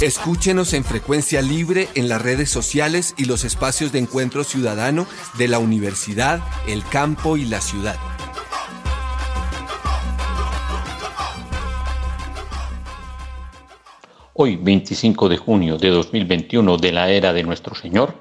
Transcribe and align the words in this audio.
Escúchenos 0.00 0.72
en 0.72 0.84
frecuencia 0.84 1.42
libre 1.42 1.88
en 1.94 2.08
las 2.08 2.22
redes 2.22 2.50
sociales 2.50 3.14
y 3.16 3.24
los 3.24 3.44
espacios 3.44 3.92
de 3.92 3.98
encuentro 3.98 4.44
ciudadano 4.44 5.06
de 5.38 5.48
la 5.48 5.58
universidad, 5.58 6.40
el 6.66 6.84
campo 6.84 7.36
y 7.36 7.44
la 7.44 7.60
ciudad. 7.60 7.96
Hoy, 14.34 14.56
25 14.56 15.28
de 15.28 15.36
junio 15.36 15.76
de 15.76 15.90
2021 15.90 16.76
de 16.78 16.92
la 16.92 17.10
era 17.10 17.32
de 17.32 17.42
nuestro 17.42 17.74
Señor, 17.74 18.14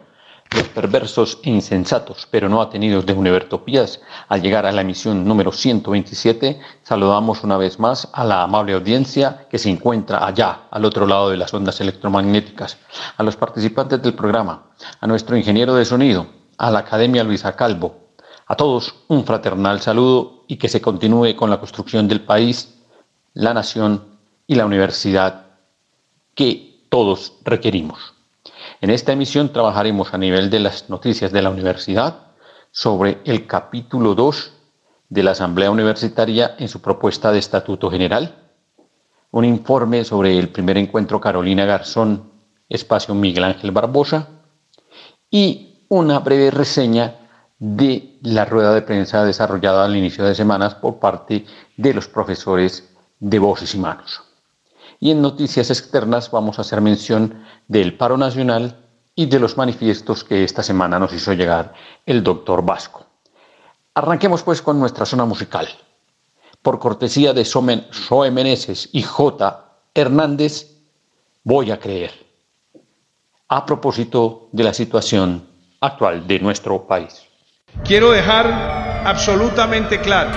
los 0.51 0.67
perversos 0.67 1.39
e 1.43 1.49
insensatos, 1.49 2.27
pero 2.29 2.49
no 2.49 2.61
atenidos 2.61 3.05
de 3.05 3.13
Univertopías, 3.13 4.01
al 4.27 4.41
llegar 4.41 4.65
a 4.65 4.71
la 4.71 4.81
emisión 4.81 5.25
número 5.25 5.51
127, 5.51 6.59
saludamos 6.83 7.43
una 7.43 7.57
vez 7.57 7.79
más 7.79 8.09
a 8.11 8.25
la 8.25 8.43
amable 8.43 8.73
audiencia 8.73 9.47
que 9.49 9.57
se 9.57 9.69
encuentra 9.69 10.25
allá, 10.25 10.63
al 10.69 10.83
otro 10.83 11.07
lado 11.07 11.29
de 11.29 11.37
las 11.37 11.53
ondas 11.53 11.79
electromagnéticas, 11.79 12.77
a 13.15 13.23
los 13.23 13.37
participantes 13.37 14.01
del 14.01 14.13
programa, 14.13 14.63
a 14.99 15.07
nuestro 15.07 15.37
ingeniero 15.37 15.73
de 15.75 15.85
sonido, 15.85 16.27
a 16.57 16.69
la 16.69 16.79
Academia 16.79 17.23
Luisa 17.23 17.55
Calvo, 17.55 17.95
a 18.45 18.55
todos 18.55 18.93
un 19.07 19.23
fraternal 19.23 19.79
saludo 19.79 20.43
y 20.47 20.57
que 20.57 20.67
se 20.67 20.81
continúe 20.81 21.35
con 21.37 21.49
la 21.49 21.59
construcción 21.59 22.09
del 22.09 22.21
país, 22.21 22.77
la 23.33 23.53
nación 23.53 24.03
y 24.47 24.55
la 24.55 24.65
universidad 24.65 25.45
que 26.35 26.85
todos 26.89 27.33
requerimos. 27.45 28.20
En 28.81 28.89
esta 28.89 29.11
emisión 29.11 29.53
trabajaremos 29.53 30.11
a 30.11 30.17
nivel 30.17 30.49
de 30.49 30.59
las 30.59 30.89
noticias 30.89 31.31
de 31.31 31.43
la 31.43 31.51
universidad 31.51 32.15
sobre 32.71 33.19
el 33.25 33.45
capítulo 33.45 34.15
2 34.15 34.53
de 35.07 35.21
la 35.21 35.31
Asamblea 35.31 35.69
Universitaria 35.69 36.55
en 36.57 36.67
su 36.67 36.81
propuesta 36.81 37.31
de 37.31 37.37
Estatuto 37.37 37.91
General, 37.91 38.49
un 39.29 39.45
informe 39.45 40.03
sobre 40.03 40.35
el 40.39 40.49
primer 40.49 40.79
encuentro 40.79 41.21
Carolina 41.21 41.63
Garzón, 41.65 42.31
espacio 42.69 43.13
Miguel 43.13 43.43
Ángel 43.43 43.69
Barbosa, 43.69 44.29
y 45.29 45.85
una 45.87 46.17
breve 46.17 46.49
reseña 46.49 47.17
de 47.59 48.17
la 48.23 48.45
rueda 48.45 48.73
de 48.73 48.81
prensa 48.81 49.23
desarrollada 49.23 49.85
al 49.85 49.95
inicio 49.95 50.25
de 50.25 50.33
semanas 50.33 50.73
por 50.73 50.97
parte 50.97 51.45
de 51.77 51.93
los 51.93 52.07
profesores 52.07 52.89
de 53.19 53.37
Voces 53.37 53.75
y 53.75 53.77
Manos. 53.77 54.30
Y 55.01 55.09
en 55.09 55.21
noticias 55.21 55.71
externas 55.71 56.29
vamos 56.29 56.59
a 56.59 56.61
hacer 56.61 56.79
mención 56.79 57.43
del 57.67 57.97
paro 57.97 58.17
nacional 58.17 58.77
y 59.15 59.25
de 59.25 59.39
los 59.39 59.57
manifiestos 59.57 60.23
que 60.23 60.43
esta 60.43 60.61
semana 60.61 60.99
nos 60.99 61.11
hizo 61.11 61.33
llegar 61.33 61.73
el 62.05 62.21
doctor 62.23 62.63
Vasco. 62.63 63.07
Arranquemos 63.95 64.43
pues 64.43 64.61
con 64.61 64.79
nuestra 64.79 65.07
zona 65.07 65.25
musical. 65.25 65.67
Por 66.61 66.77
cortesía 66.77 67.33
de 67.33 67.43
Somen, 67.43 67.87
Zoe 67.91 68.29
Meneses 68.29 68.89
y 68.91 69.01
J. 69.01 69.65
Hernández, 69.95 70.67
voy 71.43 71.71
a 71.71 71.79
creer. 71.79 72.11
A 73.47 73.65
propósito 73.65 74.49
de 74.51 74.63
la 74.63 74.73
situación 74.73 75.47
actual 75.79 76.27
de 76.27 76.39
nuestro 76.39 76.85
país. 76.85 77.23
Quiero 77.83 78.11
dejar 78.11 79.03
absolutamente 79.03 79.99
claro 79.99 80.29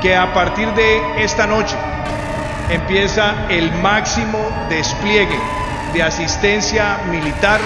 que 0.00 0.16
a 0.16 0.32
partir 0.32 0.72
de 0.72 1.22
esta 1.22 1.46
noche 1.46 1.76
empieza 2.72 3.46
el 3.50 3.70
máximo 3.82 4.38
despliegue 4.68 5.38
de 5.92 6.02
asistencia 6.02 6.98
militar 7.10 7.60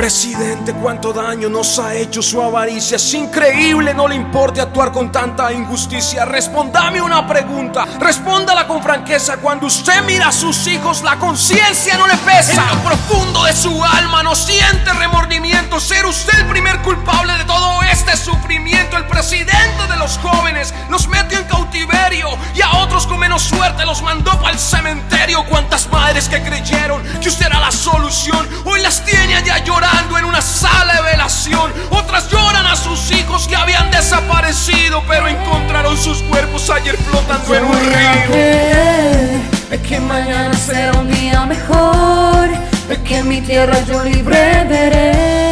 Presidente, 0.00 0.72
cuánto 0.72 1.12
daño 1.12 1.50
nos 1.50 1.78
ha 1.78 1.94
hecho 1.94 2.22
su 2.22 2.40
avaricia. 2.40 2.96
Es 2.96 3.12
increíble, 3.12 3.92
no 3.92 4.08
le 4.08 4.14
importe 4.14 4.62
actuar 4.62 4.92
con 4.92 5.12
tanta 5.12 5.52
injusticia. 5.52 6.24
Respondame 6.24 7.02
una 7.02 7.26
pregunta, 7.26 7.86
respóndala 8.00 8.66
con 8.66 8.82
franqueza. 8.82 9.36
Cuando 9.36 9.66
usted 9.66 10.02
mira 10.06 10.28
a 10.28 10.32
sus 10.32 10.66
hijos, 10.68 11.02
la 11.02 11.18
conciencia 11.18 11.98
no 11.98 12.06
le 12.06 12.16
pesa. 12.16 12.62
En 12.62 12.78
lo 12.78 12.82
profundo 12.82 13.44
de 13.44 13.52
su 13.52 13.84
alma 13.84 14.22
no 14.22 14.34
siente 14.34 14.90
remordimiento. 14.94 15.78
Ser 15.78 16.06
usted 16.06 16.38
el 16.38 16.46
primer 16.46 16.80
culpable 16.80 17.34
de 17.34 17.44
todo 17.44 17.82
este 17.82 18.16
sufrimiento. 18.16 18.96
El 18.96 19.04
presidente 19.04 19.86
de 19.86 19.96
los 19.98 20.16
jóvenes 20.16 20.72
los 20.88 21.08
metió 21.08 21.38
en 21.38 21.44
cautiverio 21.44 22.28
y 22.54 22.62
a 22.62 22.72
otros 22.78 23.06
con 23.06 23.18
menos 23.18 23.42
suerte 23.42 23.84
los 23.84 24.00
mandó 24.00 24.32
para 24.40 24.52
el 24.52 24.58
cementerio. 24.58 25.44
Cuántas 25.44 25.90
madres 25.90 26.26
que 26.26 26.42
creyeron 26.42 27.02
que 27.20 27.28
usted 27.28 27.46
era 27.46 27.60
la 27.60 27.70
solución, 27.70 28.48
hoy 28.64 28.80
las 28.80 29.04
tiene 29.04 29.36
allá 29.36 29.58
llorando 29.58 29.89
en 30.18 30.24
una 30.24 30.40
sala 30.40 30.94
de 30.94 31.02
velación. 31.02 31.72
Otras 31.90 32.28
lloran 32.30 32.66
a 32.66 32.76
sus 32.76 33.10
hijos 33.10 33.46
que 33.48 33.56
habían 33.56 33.90
desaparecido, 33.90 35.02
pero 35.08 35.28
encontraron 35.28 35.96
sus 35.96 36.22
cuerpos 36.22 36.68
ayer 36.70 36.96
flotando 36.96 37.54
en 37.54 37.64
un 37.64 37.80
río. 37.80 39.40
Es 39.70 39.80
que 39.80 40.00
mañana 40.00 40.54
será 40.54 40.98
un 40.98 41.08
día 41.10 41.46
mejor, 41.46 42.48
es 42.88 42.98
que 42.98 43.18
en 43.18 43.28
mi 43.28 43.40
tierra 43.40 43.78
yo 43.86 44.02
libre 44.02 44.64
veré. 44.68 45.50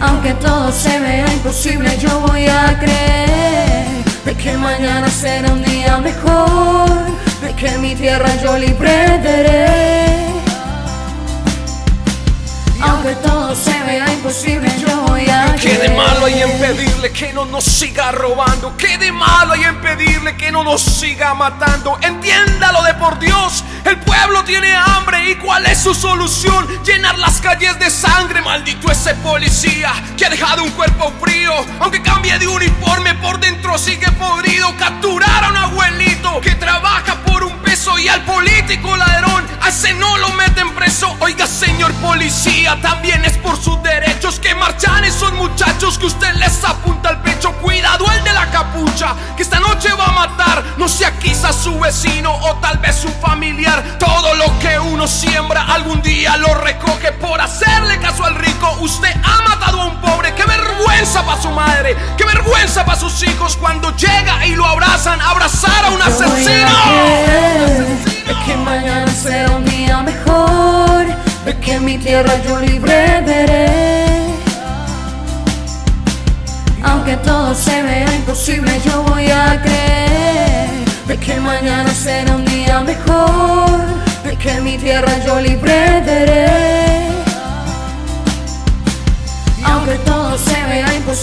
Aunque 0.00 0.34
todo 0.34 0.72
se 0.72 0.98
vea 1.00 1.26
imposible, 1.32 1.96
yo 1.98 2.20
voy 2.20 2.46
a 2.46 2.78
creer. 2.78 3.86
Es 4.26 4.36
que 4.36 4.56
mañana 4.56 5.08
será 5.08 5.52
un 5.52 5.62
día 5.62 5.98
mejor, 5.98 6.90
es 7.46 7.54
que 7.56 7.68
en 7.68 7.80
mi 7.80 7.94
tierra 7.94 8.28
yo 8.42 8.56
libre 8.58 9.20
veré. 9.22 10.23
Aunque 12.86 13.14
todo 13.16 13.54
se 13.54 13.78
vea 13.84 14.12
imposible, 14.12 14.70
yo 14.78 14.94
voy 15.06 15.28
a 15.28 15.54
¿Qué 15.60 15.78
de 15.78 15.88
malo 15.90 16.26
hay 16.26 16.42
en 16.42 16.58
pedirle 16.58 17.10
que 17.12 17.32
no 17.32 17.46
nos 17.46 17.64
siga 17.64 18.12
robando? 18.12 18.76
¿Qué 18.76 18.98
de 18.98 19.10
malo 19.10 19.54
hay 19.54 19.64
en 19.64 19.80
pedirle 19.80 20.36
que 20.36 20.52
no 20.52 20.62
nos 20.62 20.82
siga 20.82 21.32
matando? 21.34 21.98
Entiéndalo 22.02 22.82
de 22.82 22.94
por 22.94 23.18
Dios, 23.18 23.64
el 23.84 23.98
pueblo 24.00 24.44
tiene 24.44 24.74
hambre 24.74 25.30
y 25.30 25.36
¿cuál 25.36 25.64
es 25.66 25.78
su 25.78 25.94
solución? 25.94 26.66
Llenar 26.84 27.18
las 27.18 27.40
calles 27.40 27.78
de 27.78 27.88
sangre, 27.88 28.42
maldito 28.42 28.90
ese 28.90 29.14
policía 29.16 29.92
que 30.16 30.26
ha 30.26 30.30
dejado 30.30 30.62
un 30.62 30.70
cuerpo 30.72 31.10
frío, 31.20 31.52
aunque 31.80 32.02
cambie 32.02 32.38
de 32.38 32.46
uniforme 32.46 33.14
por 33.14 33.40
dentro 33.40 33.78
sigue 33.78 34.10
podrido. 34.12 34.74
Capturar 34.78 35.44
a 35.44 35.48
un 35.48 35.56
abuelito 35.56 36.40
que 36.42 36.54
trabaja 36.56 37.23
peso 37.74 37.98
y 37.98 38.06
al 38.06 38.24
político 38.24 38.96
ladrón, 38.96 39.44
a 39.60 39.68
ese 39.68 39.94
no 39.94 40.16
lo 40.18 40.28
meten 40.34 40.72
preso. 40.76 41.12
Oiga, 41.18 41.44
señor 41.44 41.92
policía, 41.94 42.78
también 42.80 43.24
es 43.24 43.36
por 43.38 43.60
sus 43.60 43.82
derechos 43.82 44.38
que 44.38 44.54
marchan 44.54 45.02
esos 45.02 45.32
muchachos 45.32 45.98
que 45.98 46.06
usted 46.06 46.34
les 46.34 46.62
apunta 46.62 47.08
al 47.08 47.20
pecho. 47.22 47.50
Cuidado 47.54 48.04
el 48.12 48.22
de 48.22 48.32
la 48.32 48.48
capucha, 48.48 49.16
que 49.36 49.42
esta 49.42 49.58
noche 49.58 49.92
va 49.94 50.04
a 50.04 50.12
matar, 50.12 50.64
no 50.76 50.86
sea 50.86 51.18
quizás 51.18 51.56
su 51.56 51.76
vecino 51.80 52.32
o 52.32 52.54
tal 52.60 52.78
vez 52.78 52.94
su 52.94 53.08
familiar. 53.08 53.82
Todo 53.98 54.36
lo 54.36 54.56
que 54.60 54.78
uno 54.78 55.08
siembra 55.08 55.64
algún 55.64 56.00
día 56.00 56.36
lo 56.36 56.54
recoge 56.54 57.10
por 57.10 57.40
hacerle 57.40 57.98
caso 57.98 58.24
al 58.24 58.36
rico. 58.36 58.70
Usted 58.82 59.16
matado 59.16 59.53
a 59.84 59.88
un 59.88 60.00
pobre, 60.00 60.34
qué 60.34 60.44
vergüenza 60.44 61.22
para 61.24 61.40
su 61.40 61.50
madre, 61.50 61.96
qué 62.16 62.24
vergüenza 62.24 62.84
para 62.84 62.98
sus 62.98 63.22
hijos 63.22 63.56
cuando 63.56 63.94
llega 63.96 64.46
y 64.46 64.54
lo 64.54 64.64
abrazan, 64.64 65.20
abrazar 65.20 65.84
a 65.84 65.90
un 65.90 66.02
asesino. 66.02 66.70
Es 68.26 68.36
que 68.46 68.56
mañana 68.56 69.12
será 69.12 69.50
un 69.50 69.64
día 69.64 70.02
mejor, 70.02 71.06
es 71.46 71.54
que 71.56 71.74
en 71.74 71.84
mi 71.84 71.98
tierra 71.98 72.32
yo 72.46 72.58
libre 72.60 73.22
veré. 73.26 74.06
Aunque 76.82 77.16
todo 77.18 77.54
se 77.54 77.82
vea 77.82 78.14
imposible, 78.14 78.80
yo 78.84 79.02
voy 79.02 79.30
a 79.30 79.60
creer 79.62 80.70
de 81.06 81.18
que 81.18 81.40
mañana 81.40 81.90
será 81.92 82.36
un 82.36 82.44
día 82.44 82.80
mejor, 82.80 83.80
de 84.24 84.36
que 84.36 84.50
en 84.50 84.64
mi 84.64 84.78
tierra 84.78 85.12
yo 85.24 85.40
libre 85.40 86.02
veré. 86.04 87.03
Aunque 89.86 90.02
todo 90.04 90.38
se 90.38 90.50
vea 90.50 90.94
imposible, 90.94 91.13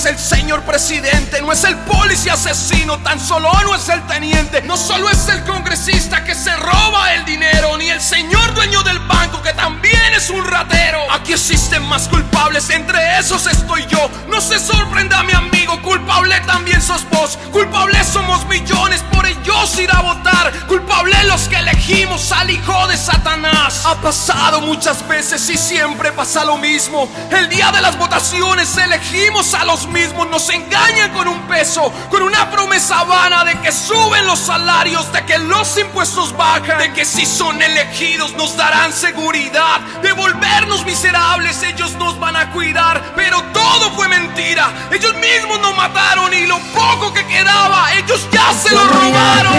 es 0.00 0.06
el 0.06 0.18
señor 0.18 0.62
presidente, 0.62 1.42
no 1.42 1.52
es 1.52 1.62
el 1.64 1.76
policía 1.80 2.32
asesino, 2.32 2.98
tan 3.00 3.20
solo 3.20 3.50
no 3.64 3.74
es 3.74 3.86
el 3.90 4.00
teniente, 4.06 4.62
no 4.62 4.78
solo 4.78 5.10
es 5.10 5.28
el 5.28 5.44
congresista 5.44 6.24
que 6.24 6.34
se 6.34 6.56
roba 6.56 7.12
el 7.14 7.24
dinero, 7.26 7.76
ni 7.76 7.90
el 7.90 8.00
señor 8.00 8.54
dueño 8.54 8.82
del 8.82 8.98
banco 9.00 9.42
que 9.42 9.52
también 9.52 10.14
es 10.14 10.30
un 10.30 10.42
ratero. 10.46 11.00
Aquí 11.12 11.32
existen 11.32 11.82
más 11.82 12.08
culpables, 12.08 12.70
entre 12.70 13.18
esos 13.18 13.46
estoy 13.46 13.84
yo. 13.88 14.10
No 14.28 14.40
se 14.40 14.58
sorprenda 14.58 15.22
mi 15.22 15.32
amigo, 15.32 15.80
culpable 15.82 16.40
también 16.46 16.80
sos 16.80 17.04
vos. 17.10 17.38
Culpables 17.52 18.06
somos 18.06 18.46
millones, 18.46 19.02
por 19.12 19.26
ellos 19.26 19.78
ir 19.78 19.90
a 19.92 20.00
votar. 20.00 20.52
Culpable 20.66 21.16
los 21.24 21.48
que 21.48 21.56
elegimos 21.56 22.32
al 22.32 22.50
hijo 22.50 22.86
de 22.88 22.96
Satanás. 22.96 23.82
Ha 23.84 24.00
pasado 24.00 24.60
muchas 24.62 25.06
veces 25.08 25.48
y 25.50 25.58
siempre 25.58 26.12
pasa 26.12 26.44
lo 26.44 26.56
mismo. 26.56 27.08
El 27.30 27.48
día 27.48 27.70
de 27.72 27.82
las 27.82 27.98
votaciones 27.98 28.76
elegimos 28.76 29.52
a 29.54 29.64
los 29.64 29.86
mismos. 29.90 30.28
Nos 30.30 30.48
engañan 30.50 31.12
con 31.12 31.28
un 31.28 31.40
peso, 31.42 31.92
con 32.08 32.22
una 32.22 32.50
promesa 32.50 33.04
vana 33.04 33.44
de 33.44 33.60
que 33.60 33.72
suben 33.72 34.26
los 34.26 34.38
salarios, 34.38 35.12
de 35.12 35.24
que 35.24 35.38
los 35.38 35.76
impuestos 35.78 36.36
bajan, 36.36 36.78
de 36.78 36.92
que 36.92 37.04
si 37.04 37.26
son 37.26 37.60
elegidos 37.60 38.32
nos 38.34 38.56
darán 38.56 38.92
seguridad, 38.92 39.80
de 40.02 40.12
volvernos 40.12 40.84
miserables 40.84 41.62
ellos 41.62 41.92
nos 41.94 42.18
van 42.18 42.36
a 42.36 42.50
cuidar. 42.52 43.02
Pero 43.16 43.42
todo 43.52 43.90
fue 43.92 44.08
mentira. 44.08 44.70
Ellos 44.90 45.14
mismos 45.14 45.60
nos 45.60 45.76
mataron 45.76 46.32
y 46.32 46.46
lo 46.46 46.58
poco 46.74 47.12
que 47.12 47.26
quedaba, 47.26 47.92
ellos 47.94 48.26
ya 48.30 48.52
se 48.52 48.74
lo 48.74 48.84
robaron. 48.84 49.52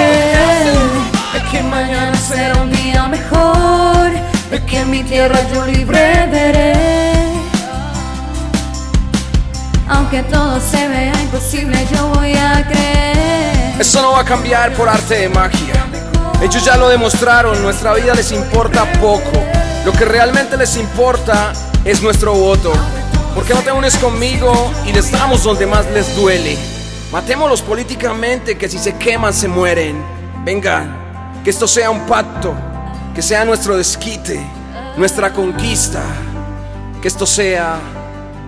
De 1.33 1.41
que 1.51 1.63
mañana 1.63 2.17
será 2.17 2.61
un 2.61 2.71
día 2.71 3.07
mejor, 3.07 4.11
de 4.49 4.65
que 4.65 4.79
en 4.79 4.89
mi 4.89 5.03
tierra 5.03 5.39
yo 5.53 5.65
libre 5.65 6.27
veré. 6.31 7.10
Aunque 9.91 10.23
todo 10.23 10.57
se 10.61 10.87
vea 10.87 11.13
imposible, 11.21 11.85
yo 11.93 12.07
voy 12.07 12.33
a 12.33 12.65
creer. 12.65 13.75
Eso 13.77 14.01
no 14.01 14.13
va 14.13 14.21
a 14.21 14.25
cambiar 14.25 14.73
por 14.73 14.87
arte 14.87 15.15
de 15.15 15.29
magia. 15.29 15.85
Ellos 16.41 16.63
ya 16.63 16.77
lo 16.77 16.87
demostraron, 16.87 17.61
nuestra 17.61 17.93
vida 17.93 18.13
les 18.15 18.31
importa 18.31 18.89
poco. 19.01 19.31
Lo 19.83 19.91
que 19.91 20.05
realmente 20.05 20.55
les 20.55 20.77
importa 20.77 21.51
es 21.83 22.01
nuestro 22.01 22.33
voto. 22.33 22.71
¿Por 23.35 23.43
qué 23.43 23.53
no 23.53 23.61
te 23.61 23.71
unes 23.73 23.97
conmigo 23.97 24.71
y 24.85 24.93
les 24.93 25.11
damos 25.11 25.43
donde 25.43 25.65
más 25.65 25.85
les 25.91 26.15
duele? 26.15 26.57
Matémoslos 27.11 27.61
políticamente, 27.61 28.57
que 28.57 28.69
si 28.69 28.79
se 28.79 28.95
queman 28.95 29.33
se 29.33 29.49
mueren. 29.49 30.01
Venga, 30.45 30.85
que 31.43 31.49
esto 31.49 31.67
sea 31.67 31.89
un 31.89 32.05
pacto, 32.05 32.55
que 33.13 33.21
sea 33.21 33.43
nuestro 33.43 33.75
desquite, 33.75 34.39
nuestra 34.95 35.33
conquista, 35.33 36.01
que 37.01 37.09
esto 37.09 37.25
sea 37.25 37.77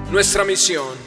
nuestra 0.10 0.46
misión. 0.46 1.03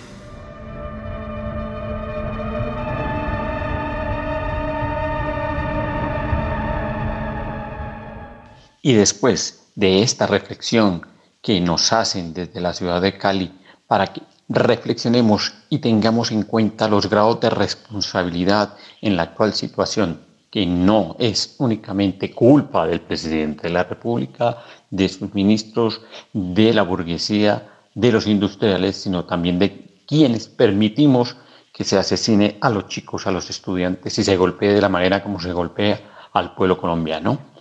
Y 8.86 8.92
después 8.92 9.72
de 9.74 10.02
esta 10.02 10.28
reflexión 10.28 11.04
que 11.42 11.60
nos 11.60 11.92
hacen 11.92 12.32
desde 12.32 12.60
la 12.60 12.72
ciudad 12.72 13.02
de 13.02 13.18
Cali 13.18 13.50
para 13.88 14.12
que 14.12 14.22
reflexionemos 14.48 15.54
y 15.68 15.80
tengamos 15.80 16.30
en 16.30 16.44
cuenta 16.44 16.86
los 16.86 17.10
grados 17.10 17.40
de 17.40 17.50
responsabilidad 17.50 18.74
en 19.00 19.16
la 19.16 19.24
actual 19.24 19.54
situación, 19.54 20.20
que 20.52 20.66
no 20.66 21.16
es 21.18 21.56
únicamente 21.58 22.30
culpa 22.30 22.86
del 22.86 23.00
presidente 23.00 23.66
de 23.66 23.74
la 23.74 23.82
República, 23.82 24.58
de 24.88 25.08
sus 25.08 25.34
ministros, 25.34 26.02
de 26.32 26.72
la 26.72 26.82
burguesía, 26.82 27.68
de 27.92 28.12
los 28.12 28.28
industriales, 28.28 28.94
sino 28.98 29.24
también 29.24 29.58
de 29.58 30.00
quienes 30.06 30.46
permitimos 30.46 31.36
que 31.72 31.82
se 31.82 31.98
asesine 31.98 32.56
a 32.60 32.70
los 32.70 32.86
chicos, 32.86 33.26
a 33.26 33.32
los 33.32 33.50
estudiantes 33.50 34.16
y 34.16 34.22
se 34.22 34.36
golpee 34.36 34.74
de 34.74 34.80
la 34.80 34.88
manera 34.88 35.24
como 35.24 35.40
se 35.40 35.52
golpea 35.52 36.28
al 36.32 36.54
pueblo 36.54 36.78
colombiano 36.78 37.55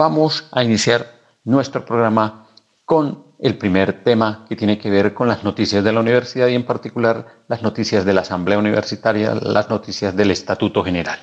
vamos 0.00 0.46
a 0.52 0.64
iniciar 0.64 1.12
nuestro 1.44 1.84
programa 1.84 2.46
con 2.86 3.22
el 3.38 3.58
primer 3.58 4.02
tema 4.02 4.46
que 4.48 4.56
tiene 4.56 4.78
que 4.78 4.88
ver 4.88 5.12
con 5.12 5.28
las 5.28 5.44
noticias 5.44 5.84
de 5.84 5.92
la 5.92 6.00
universidad 6.00 6.46
y 6.48 6.54
en 6.54 6.64
particular 6.64 7.26
las 7.48 7.60
noticias 7.60 8.06
de 8.06 8.14
la 8.14 8.22
Asamblea 8.22 8.58
Universitaria, 8.58 9.34
las 9.34 9.68
noticias 9.68 10.16
del 10.16 10.30
Estatuto 10.30 10.82
General. 10.82 11.18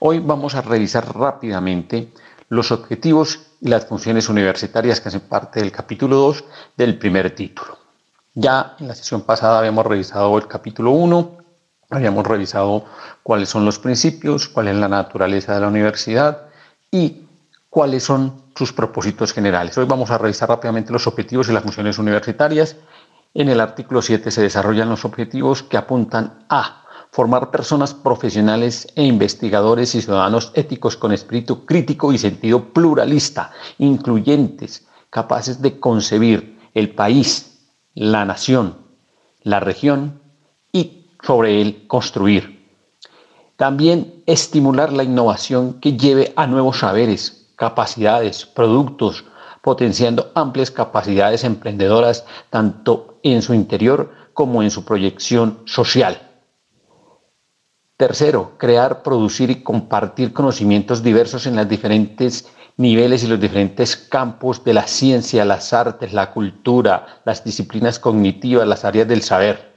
Hoy 0.00 0.18
vamos 0.18 0.54
a 0.54 0.60
revisar 0.60 1.16
rápidamente 1.16 2.12
los 2.50 2.72
objetivos 2.72 3.52
y 3.62 3.68
las 3.68 3.86
funciones 3.86 4.28
universitarias 4.28 5.00
que 5.00 5.08
hacen 5.08 5.22
parte 5.22 5.60
del 5.60 5.72
capítulo 5.72 6.16
2 6.16 6.44
del 6.76 6.98
primer 6.98 7.34
título. 7.34 7.78
Ya 8.34 8.76
en 8.80 8.88
la 8.88 8.94
sesión 8.94 9.22
pasada 9.22 9.60
habíamos 9.60 9.86
revisado 9.86 10.36
el 10.36 10.46
capítulo 10.46 10.90
1, 10.90 11.38
habíamos 11.88 12.26
revisado 12.26 12.84
cuáles 13.22 13.48
son 13.48 13.64
los 13.64 13.78
principios, 13.78 14.46
cuál 14.46 14.68
es 14.68 14.76
la 14.76 14.88
naturaleza 14.88 15.54
de 15.54 15.60
la 15.60 15.68
universidad 15.68 16.48
y 16.90 17.27
cuáles 17.70 18.04
son 18.04 18.42
sus 18.56 18.72
propósitos 18.72 19.32
generales. 19.32 19.76
Hoy 19.78 19.84
vamos 19.86 20.10
a 20.10 20.18
revisar 20.18 20.48
rápidamente 20.48 20.92
los 20.92 21.06
objetivos 21.06 21.48
y 21.48 21.52
las 21.52 21.62
funciones 21.62 21.98
universitarias. 21.98 22.76
En 23.34 23.48
el 23.48 23.60
artículo 23.60 24.02
7 24.02 24.30
se 24.30 24.42
desarrollan 24.42 24.88
los 24.88 25.04
objetivos 25.04 25.62
que 25.62 25.76
apuntan 25.76 26.44
a 26.48 26.84
formar 27.10 27.50
personas 27.50 27.94
profesionales 27.94 28.86
e 28.94 29.04
investigadores 29.04 29.94
y 29.94 30.02
ciudadanos 30.02 30.52
éticos 30.54 30.96
con 30.96 31.12
espíritu 31.12 31.64
crítico 31.64 32.12
y 32.12 32.18
sentido 32.18 32.72
pluralista, 32.72 33.52
incluyentes, 33.78 34.86
capaces 35.10 35.62
de 35.62 35.78
concebir 35.80 36.58
el 36.74 36.94
país, 36.94 37.60
la 37.94 38.24
nación, 38.24 38.76
la 39.42 39.60
región 39.60 40.20
y 40.72 41.06
sobre 41.22 41.60
él 41.60 41.86
construir. 41.86 42.58
También 43.56 44.22
estimular 44.26 44.92
la 44.92 45.02
innovación 45.02 45.80
que 45.80 45.96
lleve 45.96 46.32
a 46.36 46.46
nuevos 46.46 46.78
saberes, 46.78 47.37
capacidades, 47.58 48.46
productos, 48.46 49.24
potenciando 49.60 50.30
amplias 50.34 50.70
capacidades 50.70 51.44
emprendedoras 51.44 52.24
tanto 52.48 53.18
en 53.22 53.42
su 53.42 53.52
interior 53.52 54.12
como 54.32 54.62
en 54.62 54.70
su 54.70 54.84
proyección 54.84 55.58
social. 55.66 56.22
Tercero, 57.96 58.52
crear, 58.58 59.02
producir 59.02 59.50
y 59.50 59.62
compartir 59.64 60.32
conocimientos 60.32 61.02
diversos 61.02 61.46
en 61.46 61.56
los 61.56 61.68
diferentes 61.68 62.48
niveles 62.76 63.24
y 63.24 63.26
los 63.26 63.40
diferentes 63.40 63.96
campos 63.96 64.62
de 64.62 64.74
la 64.74 64.86
ciencia, 64.86 65.44
las 65.44 65.72
artes, 65.72 66.12
la 66.12 66.30
cultura, 66.30 67.20
las 67.24 67.42
disciplinas 67.42 67.98
cognitivas, 67.98 68.68
las 68.68 68.84
áreas 68.84 69.08
del 69.08 69.22
saber. 69.22 69.67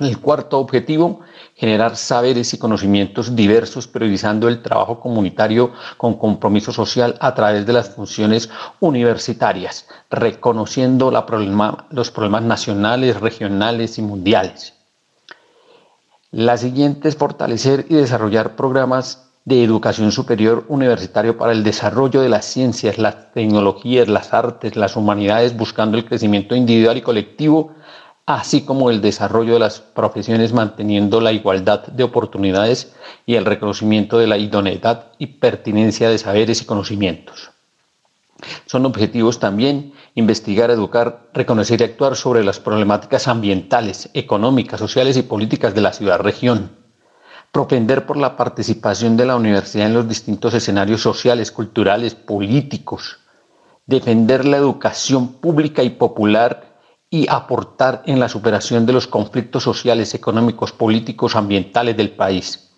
El 0.00 0.20
cuarto 0.20 0.58
objetivo, 0.58 1.20
generar 1.54 1.96
saberes 1.96 2.54
y 2.54 2.58
conocimientos 2.58 3.34
diversos, 3.34 3.88
priorizando 3.88 4.46
el 4.46 4.62
trabajo 4.62 5.00
comunitario 5.00 5.72
con 5.96 6.18
compromiso 6.18 6.72
social 6.72 7.16
a 7.20 7.34
través 7.34 7.66
de 7.66 7.72
las 7.72 7.90
funciones 7.90 8.48
universitarias, 8.78 9.88
reconociendo 10.08 11.10
los 11.10 12.10
problemas 12.10 12.42
nacionales, 12.44 13.20
regionales 13.20 13.98
y 13.98 14.02
mundiales. 14.02 14.74
La 16.30 16.56
siguiente 16.56 17.08
es 17.08 17.16
fortalecer 17.16 17.86
y 17.88 17.94
desarrollar 17.94 18.54
programas 18.54 19.28
de 19.46 19.64
educación 19.64 20.12
superior 20.12 20.66
universitario 20.68 21.38
para 21.38 21.52
el 21.52 21.64
desarrollo 21.64 22.20
de 22.20 22.28
las 22.28 22.44
ciencias, 22.44 22.98
las 22.98 23.32
tecnologías, 23.32 24.06
las 24.06 24.34
artes, 24.34 24.76
las 24.76 24.94
humanidades, 24.94 25.56
buscando 25.56 25.96
el 25.96 26.04
crecimiento 26.04 26.54
individual 26.54 26.98
y 26.98 27.02
colectivo 27.02 27.72
así 28.28 28.60
como 28.60 28.90
el 28.90 29.00
desarrollo 29.00 29.54
de 29.54 29.60
las 29.60 29.80
profesiones 29.80 30.52
manteniendo 30.52 31.22
la 31.22 31.32
igualdad 31.32 31.86
de 31.86 32.04
oportunidades 32.04 32.92
y 33.24 33.36
el 33.36 33.46
reconocimiento 33.46 34.18
de 34.18 34.26
la 34.26 34.36
idoneidad 34.36 35.12
y 35.16 35.28
pertinencia 35.28 36.10
de 36.10 36.18
saberes 36.18 36.60
y 36.60 36.66
conocimientos. 36.66 37.52
Son 38.66 38.84
objetivos 38.84 39.40
también 39.40 39.94
investigar, 40.14 40.70
educar, 40.70 41.22
reconocer 41.32 41.80
y 41.80 41.84
actuar 41.84 42.16
sobre 42.16 42.44
las 42.44 42.60
problemáticas 42.60 43.28
ambientales, 43.28 44.10
económicas, 44.12 44.78
sociales 44.78 45.16
y 45.16 45.22
políticas 45.22 45.74
de 45.74 45.80
la 45.80 45.94
ciudad-región. 45.94 46.72
Propender 47.50 48.04
por 48.04 48.18
la 48.18 48.36
participación 48.36 49.16
de 49.16 49.24
la 49.24 49.36
universidad 49.36 49.86
en 49.86 49.94
los 49.94 50.06
distintos 50.06 50.52
escenarios 50.52 51.00
sociales, 51.00 51.50
culturales, 51.50 52.14
políticos. 52.14 53.20
Defender 53.86 54.44
la 54.44 54.58
educación 54.58 55.28
pública 55.28 55.82
y 55.82 55.88
popular 55.88 56.67
y 57.10 57.26
aportar 57.28 58.02
en 58.06 58.20
la 58.20 58.28
superación 58.28 58.84
de 58.84 58.92
los 58.92 59.06
conflictos 59.06 59.62
sociales, 59.62 60.14
económicos, 60.14 60.72
políticos, 60.72 61.36
ambientales 61.36 61.96
del 61.96 62.10
país. 62.10 62.70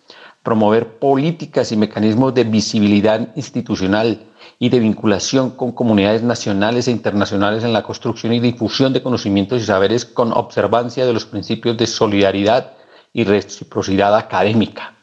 Promover 0.43 0.99
políticas 0.99 1.71
y 1.71 1.77
mecanismos 1.77 2.33
de 2.33 2.45
visibilidad 2.45 3.35
institucional 3.35 4.31
y 4.57 4.69
de 4.69 4.79
vinculación 4.79 5.51
con 5.51 5.71
comunidades 5.71 6.23
nacionales 6.23 6.87
e 6.87 6.91
internacionales 6.91 7.63
en 7.63 7.73
la 7.73 7.83
construcción 7.83 8.33
y 8.33 8.39
difusión 8.39 8.93
de 8.93 9.03
conocimientos 9.03 9.61
y 9.61 9.65
saberes 9.65 10.05
con 10.05 10.31
observancia 10.31 11.05
de 11.05 11.13
los 11.13 11.25
principios 11.25 11.77
de 11.77 11.85
solidaridad 11.85 12.73
y 13.13 13.23
reciprocidad 13.25 14.15
académica. 14.15 14.95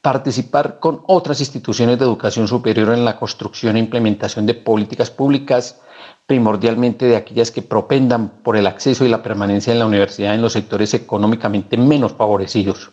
Participar 0.00 0.78
con 0.78 1.02
otras 1.06 1.40
instituciones 1.40 1.98
de 1.98 2.04
educación 2.04 2.46
superior 2.46 2.92
en 2.92 3.04
la 3.04 3.18
construcción 3.18 3.76
e 3.76 3.80
implementación 3.80 4.46
de 4.46 4.54
políticas 4.54 5.10
públicas 5.10 5.80
primordialmente 6.26 7.06
de 7.06 7.16
aquellas 7.16 7.50
que 7.50 7.62
propendan 7.62 8.28
por 8.42 8.56
el 8.56 8.66
acceso 8.66 9.04
y 9.04 9.08
la 9.08 9.22
permanencia 9.22 9.72
en 9.72 9.78
la 9.78 9.86
universidad 9.86 10.34
en 10.34 10.42
los 10.42 10.54
sectores 10.54 10.94
económicamente 10.94 11.76
menos 11.76 12.12
favorecidos. 12.12 12.90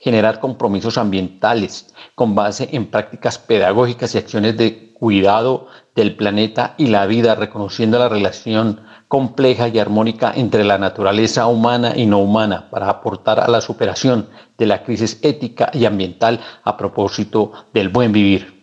Generar 0.00 0.40
compromisos 0.40 0.98
ambientales 0.98 1.94
con 2.14 2.34
base 2.34 2.68
en 2.72 2.86
prácticas 2.86 3.38
pedagógicas 3.38 4.14
y 4.14 4.18
acciones 4.18 4.56
de 4.56 4.92
cuidado 4.94 5.68
del 5.94 6.16
planeta 6.16 6.74
y 6.76 6.88
la 6.88 7.06
vida, 7.06 7.34
reconociendo 7.34 7.98
la 7.98 8.08
relación 8.08 8.80
compleja 9.08 9.68
y 9.68 9.78
armónica 9.78 10.32
entre 10.34 10.64
la 10.64 10.78
naturaleza 10.78 11.46
humana 11.46 11.94
y 11.96 12.06
no 12.06 12.18
humana 12.18 12.68
para 12.70 12.90
aportar 12.90 13.40
a 13.40 13.48
la 13.48 13.60
superación 13.60 14.28
de 14.58 14.66
la 14.66 14.82
crisis 14.82 15.18
ética 15.22 15.70
y 15.72 15.86
ambiental 15.86 16.40
a 16.64 16.76
propósito 16.76 17.52
del 17.72 17.88
buen 17.88 18.12
vivir. 18.12 18.57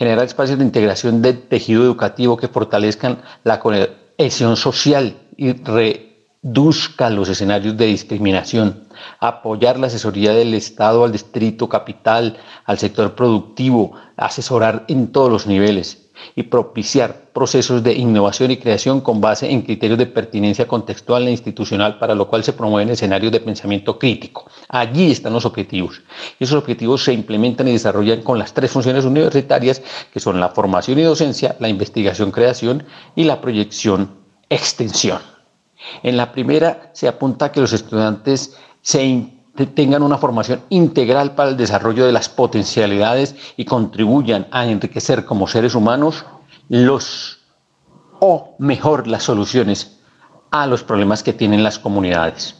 Generar 0.00 0.24
espacios 0.24 0.58
de 0.58 0.64
integración 0.64 1.20
del 1.20 1.42
tejido 1.42 1.82
educativo 1.82 2.38
que 2.38 2.48
fortalezcan 2.48 3.20
la 3.44 3.60
cohesión 3.60 4.56
social 4.56 5.14
y 5.36 5.52
reduzcan 5.52 7.14
los 7.14 7.28
escenarios 7.28 7.76
de 7.76 7.84
discriminación. 7.84 8.84
Apoyar 9.18 9.78
la 9.78 9.88
asesoría 9.88 10.32
del 10.32 10.54
Estado 10.54 11.04
al 11.04 11.12
distrito 11.12 11.68
capital, 11.68 12.38
al 12.64 12.78
sector 12.78 13.14
productivo, 13.14 13.92
asesorar 14.16 14.86
en 14.88 15.12
todos 15.12 15.30
los 15.30 15.46
niveles 15.46 15.99
y 16.34 16.44
propiciar 16.44 17.30
procesos 17.32 17.82
de 17.82 17.94
innovación 17.94 18.50
y 18.50 18.56
creación 18.56 19.00
con 19.00 19.20
base 19.20 19.50
en 19.50 19.62
criterios 19.62 19.98
de 19.98 20.06
pertinencia 20.06 20.66
contextual 20.66 21.26
e 21.28 21.30
institucional, 21.30 21.98
para 21.98 22.14
lo 22.14 22.28
cual 22.28 22.44
se 22.44 22.52
promueven 22.52 22.90
escenarios 22.90 23.32
de 23.32 23.40
pensamiento 23.40 23.98
crítico. 23.98 24.50
Allí 24.68 25.10
están 25.10 25.32
los 25.32 25.44
objetivos. 25.44 26.02
Esos 26.38 26.56
objetivos 26.56 27.04
se 27.04 27.12
implementan 27.12 27.68
y 27.68 27.72
desarrollan 27.72 28.22
con 28.22 28.38
las 28.38 28.52
tres 28.52 28.70
funciones 28.70 29.04
universitarias, 29.04 29.82
que 30.12 30.20
son 30.20 30.40
la 30.40 30.48
formación 30.50 30.98
y 30.98 31.02
docencia, 31.02 31.56
la 31.60 31.68
investigación-creación 31.68 32.84
y 33.16 33.24
la 33.24 33.40
proyección-extensión. 33.40 35.20
En 36.02 36.16
la 36.16 36.32
primera 36.32 36.90
se 36.92 37.08
apunta 37.08 37.52
que 37.52 37.60
los 37.60 37.72
estudiantes 37.72 38.56
se 38.82 39.02
tengan 39.66 40.02
una 40.02 40.18
formación 40.18 40.62
integral 40.68 41.34
para 41.34 41.50
el 41.50 41.56
desarrollo 41.56 42.06
de 42.06 42.12
las 42.12 42.28
potencialidades 42.28 43.36
y 43.56 43.64
contribuyan 43.64 44.46
a 44.50 44.66
enriquecer 44.66 45.24
como 45.24 45.46
seres 45.46 45.74
humanos 45.74 46.24
los 46.68 47.38
o 48.20 48.54
mejor 48.58 49.06
las 49.06 49.22
soluciones 49.22 49.98
a 50.50 50.66
los 50.66 50.82
problemas 50.82 51.22
que 51.22 51.32
tienen 51.32 51.62
las 51.62 51.78
comunidades. 51.78 52.56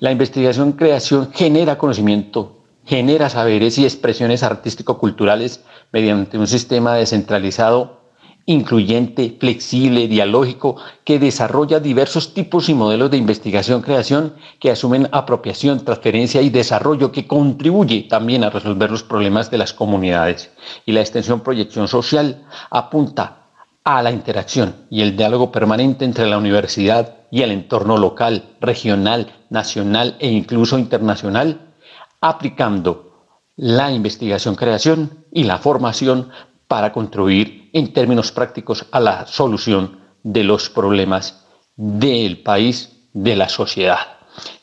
La 0.00 0.12
investigación 0.12 0.72
creación 0.72 1.30
genera 1.32 1.78
conocimiento, 1.78 2.64
genera 2.84 3.30
saberes 3.30 3.78
y 3.78 3.84
expresiones 3.84 4.42
artístico-culturales 4.42 5.64
mediante 5.92 6.38
un 6.38 6.46
sistema 6.46 6.94
descentralizado 6.94 8.03
incluyente, 8.46 9.36
flexible, 9.40 10.06
dialógico, 10.06 10.76
que 11.04 11.18
desarrolla 11.18 11.80
diversos 11.80 12.34
tipos 12.34 12.68
y 12.68 12.74
modelos 12.74 13.10
de 13.10 13.16
investigación-creación 13.16 14.34
que 14.60 14.70
asumen 14.70 15.08
apropiación, 15.12 15.84
transferencia 15.84 16.42
y 16.42 16.50
desarrollo, 16.50 17.10
que 17.10 17.26
contribuye 17.26 18.02
también 18.02 18.44
a 18.44 18.50
resolver 18.50 18.90
los 18.90 19.02
problemas 19.02 19.50
de 19.50 19.58
las 19.58 19.72
comunidades. 19.72 20.50
Y 20.84 20.92
la 20.92 21.00
extensión 21.00 21.40
proyección 21.40 21.88
social 21.88 22.44
apunta 22.70 23.44
a 23.84 24.02
la 24.02 24.10
interacción 24.10 24.86
y 24.90 25.02
el 25.02 25.16
diálogo 25.16 25.52
permanente 25.52 26.04
entre 26.04 26.26
la 26.26 26.38
universidad 26.38 27.16
y 27.30 27.42
el 27.42 27.50
entorno 27.50 27.98
local, 27.98 28.56
regional, 28.60 29.32
nacional 29.50 30.16
e 30.20 30.28
incluso 30.28 30.78
internacional, 30.78 31.74
aplicando 32.20 33.12
la 33.56 33.92
investigación-creación 33.92 35.26
y 35.30 35.44
la 35.44 35.58
formación 35.58 36.30
para 36.68 36.92
contribuir 36.92 37.70
en 37.72 37.92
términos 37.92 38.32
prácticos 38.32 38.86
a 38.90 39.00
la 39.00 39.26
solución 39.26 40.00
de 40.22 40.44
los 40.44 40.70
problemas 40.70 41.44
del 41.76 42.42
país, 42.42 42.96
de 43.12 43.36
la 43.36 43.48
sociedad. 43.48 43.98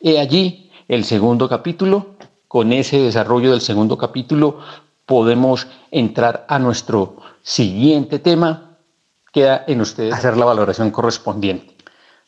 He 0.01 0.19
allí 0.19 0.71
el 0.87 1.05
segundo 1.05 1.47
capítulo. 1.47 2.15
Con 2.47 2.73
ese 2.73 2.99
desarrollo 2.99 3.51
del 3.51 3.61
segundo 3.61 3.97
capítulo 3.97 4.59
podemos 5.05 5.67
entrar 5.89 6.45
a 6.49 6.59
nuestro 6.59 7.17
siguiente 7.41 8.19
tema. 8.19 8.77
Queda 9.31 9.63
en 9.67 9.81
ustedes 9.81 10.13
hacer 10.13 10.35
la 10.35 10.45
valoración 10.45 10.91
correspondiente. 10.91 11.75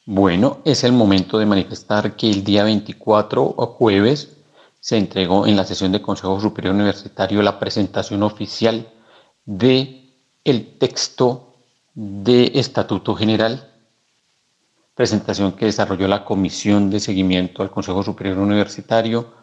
Bueno, 0.05 0.59
es 0.65 0.83
el 0.83 0.91
momento 0.91 1.37
de 1.37 1.45
manifestar 1.45 2.15
que 2.15 2.29
el 2.29 2.43
día 2.43 2.63
24 2.63 3.41
o 3.43 3.65
jueves 3.67 4.37
se 4.79 4.97
entregó 4.97 5.47
en 5.47 5.55
la 5.55 5.63
sesión 5.63 5.93
del 5.93 6.01
Consejo 6.01 6.39
Superior 6.41 6.75
Universitario 6.75 7.41
la 7.41 7.57
presentación 7.57 8.21
oficial 8.23 8.85
de 9.45 10.13
el 10.43 10.77
texto 10.77 11.55
de 11.93 12.51
Estatuto 12.55 13.15
General, 13.15 13.71
presentación 14.95 15.53
que 15.53 15.65
desarrolló 15.65 16.07
la 16.07 16.25
Comisión 16.25 16.89
de 16.89 16.99
Seguimiento 16.99 17.61
al 17.61 17.71
Consejo 17.71 18.03
Superior 18.03 18.37
Universitario 18.37 19.33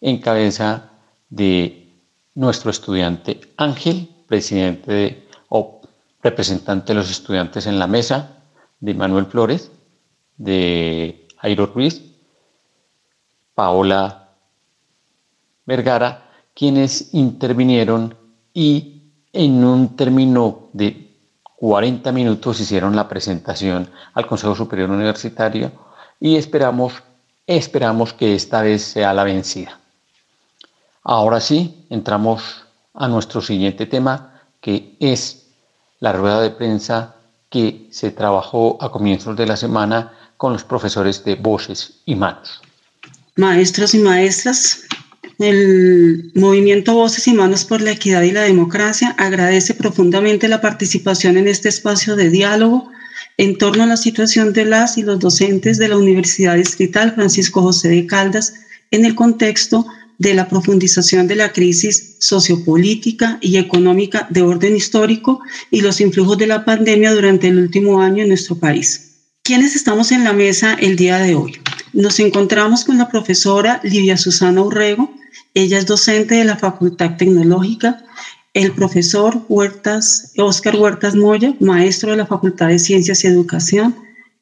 en 0.00 0.20
cabeza 0.20 0.90
de 1.28 1.88
nuestro 2.34 2.70
estudiante 2.70 3.40
Ángel, 3.56 4.08
presidente 4.26 5.28
o 5.48 5.80
representante 6.22 6.92
de 6.92 6.98
los 6.98 7.10
estudiantes 7.10 7.66
en 7.66 7.78
la 7.78 7.86
mesa, 7.86 8.38
de 8.80 8.94
Manuel 8.94 9.26
Flores, 9.26 9.70
de 10.36 11.28
Jairo 11.38 11.66
Ruiz, 11.66 12.02
Paola 13.54 14.30
Vergara, 15.66 16.30
quienes 16.54 17.14
intervinieron 17.14 18.16
y 18.52 18.91
en 19.32 19.64
un 19.64 19.96
término 19.96 20.68
de 20.72 21.10
40 21.56 22.10
minutos 22.12 22.60
hicieron 22.60 22.96
la 22.96 23.08
presentación 23.08 23.88
al 24.14 24.26
Consejo 24.26 24.54
Superior 24.54 24.90
Universitario 24.90 25.70
y 26.20 26.36
esperamos, 26.36 26.94
esperamos 27.46 28.12
que 28.12 28.34
esta 28.34 28.62
vez 28.62 28.82
sea 28.82 29.14
la 29.14 29.24
vencida. 29.24 29.78
Ahora 31.04 31.40
sí, 31.40 31.86
entramos 31.90 32.64
a 32.94 33.08
nuestro 33.08 33.40
siguiente 33.40 33.86
tema, 33.86 34.40
que 34.60 34.96
es 35.00 35.46
la 36.00 36.12
rueda 36.12 36.40
de 36.40 36.50
prensa 36.50 37.16
que 37.48 37.88
se 37.90 38.10
trabajó 38.10 38.78
a 38.80 38.90
comienzos 38.90 39.36
de 39.36 39.46
la 39.46 39.56
semana 39.56 40.12
con 40.36 40.52
los 40.52 40.64
profesores 40.64 41.24
de 41.24 41.36
voces 41.36 42.00
y 42.06 42.14
manos. 42.16 42.60
Maestros 43.36 43.94
y 43.94 43.98
maestras, 43.98 44.82
el 45.38 46.30
movimiento 46.34 46.94
Voces 46.94 47.26
y 47.28 47.32
Manos 47.32 47.64
por 47.64 47.80
la 47.80 47.92
Equidad 47.92 48.22
y 48.22 48.32
la 48.32 48.42
Democracia 48.42 49.14
agradece 49.18 49.74
profundamente 49.74 50.48
la 50.48 50.60
participación 50.60 51.36
en 51.36 51.48
este 51.48 51.68
espacio 51.68 52.16
de 52.16 52.30
diálogo 52.30 52.90
en 53.38 53.56
torno 53.56 53.82
a 53.82 53.86
la 53.86 53.96
situación 53.96 54.52
de 54.52 54.64
las 54.64 54.98
y 54.98 55.02
los 55.02 55.18
docentes 55.18 55.78
de 55.78 55.88
la 55.88 55.96
Universidad 55.96 56.56
Distrital 56.56 57.14
Francisco 57.14 57.62
José 57.62 57.88
de 57.88 58.06
Caldas 58.06 58.54
en 58.90 59.04
el 59.04 59.14
contexto 59.14 59.86
de 60.18 60.34
la 60.34 60.48
profundización 60.48 61.26
de 61.26 61.36
la 61.36 61.52
crisis 61.52 62.16
sociopolítica 62.20 63.38
y 63.40 63.56
económica 63.56 64.28
de 64.30 64.42
orden 64.42 64.76
histórico 64.76 65.40
y 65.70 65.80
los 65.80 66.00
influjos 66.00 66.38
de 66.38 66.46
la 66.46 66.64
pandemia 66.64 67.12
durante 67.12 67.48
el 67.48 67.58
último 67.58 68.00
año 68.00 68.22
en 68.22 68.28
nuestro 68.28 68.56
país. 68.56 69.12
¿Quiénes 69.42 69.74
estamos 69.74 70.12
en 70.12 70.22
la 70.22 70.32
mesa 70.32 70.74
el 70.74 70.94
día 70.94 71.18
de 71.18 71.34
hoy? 71.34 71.56
Nos 71.92 72.20
encontramos 72.20 72.84
con 72.84 72.98
la 72.98 73.08
profesora 73.08 73.80
Livia 73.82 74.16
Susana 74.16 74.62
Urrego, 74.62 75.12
ella 75.54 75.78
es 75.78 75.86
docente 75.86 76.36
de 76.36 76.44
la 76.44 76.56
Facultad 76.56 77.16
Tecnológica. 77.16 78.04
El 78.54 78.72
profesor 78.72 79.44
Huertas, 79.48 80.32
Oscar 80.36 80.76
Huertas 80.76 81.14
Moya, 81.14 81.54
maestro 81.60 82.10
de 82.10 82.18
la 82.18 82.26
Facultad 82.26 82.68
de 82.68 82.78
Ciencias 82.78 83.24
y 83.24 83.26
Educación. 83.26 83.94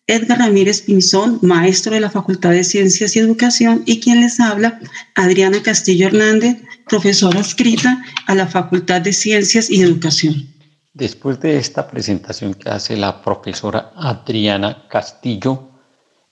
Edgar 0.06 0.38
Ramírez 0.38 0.82
Pinzón, 0.82 1.38
maestro 1.42 1.94
de 1.94 2.00
la 2.00 2.10
Facultad 2.10 2.50
de 2.50 2.64
Ciencias 2.64 3.14
y 3.14 3.20
Educación. 3.20 3.82
Y 3.86 4.00
quien 4.00 4.20
les 4.20 4.40
habla, 4.40 4.80
Adriana 5.14 5.62
Castillo 5.62 6.08
Hernández, 6.08 6.56
profesora 6.88 7.40
escrita 7.40 8.04
a 8.26 8.34
la 8.34 8.46
Facultad 8.46 9.00
de 9.00 9.12
Ciencias 9.12 9.70
y 9.70 9.82
Educación. 9.82 10.48
Después 10.92 11.38
de 11.40 11.56
esta 11.56 11.88
presentación 11.88 12.54
que 12.54 12.68
hace 12.68 12.96
la 12.96 13.22
profesora 13.22 13.92
Adriana 13.94 14.86
Castillo, 14.88 15.70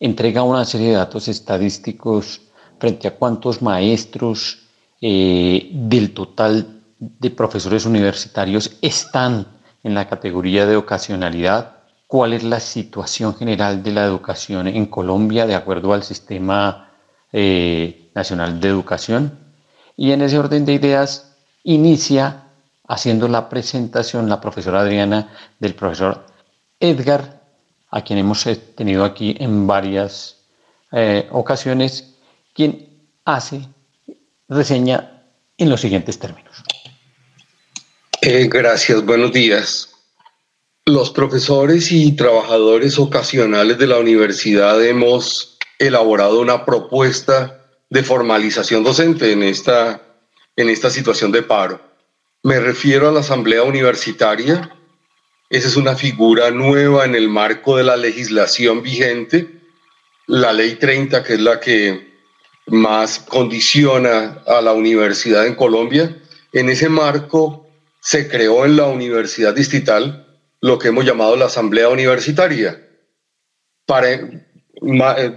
entrega 0.00 0.42
una 0.42 0.64
serie 0.64 0.88
de 0.88 0.94
datos 0.94 1.28
estadísticos 1.28 2.40
frente 2.80 3.08
a 3.08 3.14
cuántos 3.14 3.62
maestros, 3.62 4.67
eh, 5.00 5.70
del 5.72 6.12
total 6.12 6.80
de 6.98 7.30
profesores 7.30 7.86
universitarios 7.86 8.76
están 8.82 9.46
en 9.84 9.94
la 9.94 10.08
categoría 10.08 10.66
de 10.66 10.76
ocasionalidad, 10.76 11.76
cuál 12.06 12.32
es 12.32 12.42
la 12.42 12.58
situación 12.58 13.36
general 13.36 13.82
de 13.82 13.92
la 13.92 14.04
educación 14.04 14.66
en 14.66 14.86
Colombia 14.86 15.46
de 15.46 15.54
acuerdo 15.54 15.92
al 15.92 16.02
sistema 16.02 16.90
eh, 17.32 18.10
nacional 18.14 18.60
de 18.60 18.68
educación. 18.68 19.38
Y 19.96 20.12
en 20.12 20.22
ese 20.22 20.38
orden 20.38 20.64
de 20.64 20.74
ideas 20.74 21.36
inicia 21.62 22.44
haciendo 22.88 23.28
la 23.28 23.48
presentación 23.48 24.28
la 24.28 24.40
profesora 24.40 24.80
Adriana 24.80 25.30
del 25.60 25.74
profesor 25.74 26.26
Edgar, 26.80 27.42
a 27.90 28.02
quien 28.02 28.18
hemos 28.18 28.44
tenido 28.74 29.04
aquí 29.04 29.36
en 29.38 29.66
varias 29.66 30.38
eh, 30.92 31.28
ocasiones, 31.30 32.14
quien 32.54 32.88
hace 33.24 33.68
reseña 34.48 35.24
en 35.56 35.70
los 35.70 35.80
siguientes 35.80 36.18
términos. 36.18 36.62
Eh, 38.22 38.48
gracias, 38.50 39.04
buenos 39.04 39.32
días. 39.32 39.90
Los 40.86 41.10
profesores 41.10 41.92
y 41.92 42.16
trabajadores 42.16 42.98
ocasionales 42.98 43.78
de 43.78 43.86
la 43.86 43.98
universidad 43.98 44.82
hemos 44.84 45.58
elaborado 45.78 46.40
una 46.40 46.64
propuesta 46.64 47.66
de 47.90 48.02
formalización 48.02 48.84
docente 48.84 49.32
en 49.32 49.42
esta, 49.42 50.02
en 50.56 50.68
esta 50.70 50.90
situación 50.90 51.30
de 51.30 51.42
paro. 51.42 51.80
Me 52.42 52.58
refiero 52.58 53.08
a 53.08 53.12
la 53.12 53.20
asamblea 53.20 53.62
universitaria. 53.62 54.74
Esa 55.50 55.68
es 55.68 55.76
una 55.76 55.94
figura 55.94 56.50
nueva 56.50 57.04
en 57.04 57.14
el 57.14 57.28
marco 57.28 57.76
de 57.76 57.84
la 57.84 57.96
legislación 57.96 58.82
vigente. 58.82 59.60
La 60.26 60.52
ley 60.52 60.76
30, 60.76 61.22
que 61.22 61.34
es 61.34 61.40
la 61.40 61.60
que 61.60 62.07
más 62.68 63.18
condiciona 63.18 64.42
a 64.46 64.60
la 64.60 64.72
universidad 64.72 65.46
en 65.46 65.54
Colombia. 65.54 66.16
En 66.52 66.68
ese 66.68 66.88
marco 66.88 67.66
se 68.00 68.28
creó 68.28 68.64
en 68.64 68.76
la 68.76 68.86
Universidad 68.86 69.54
Distrital 69.54 70.26
lo 70.60 70.78
que 70.78 70.88
hemos 70.88 71.04
llamado 71.04 71.36
la 71.36 71.46
Asamblea 71.46 71.88
Universitaria. 71.88 72.84
Para, 73.86 74.20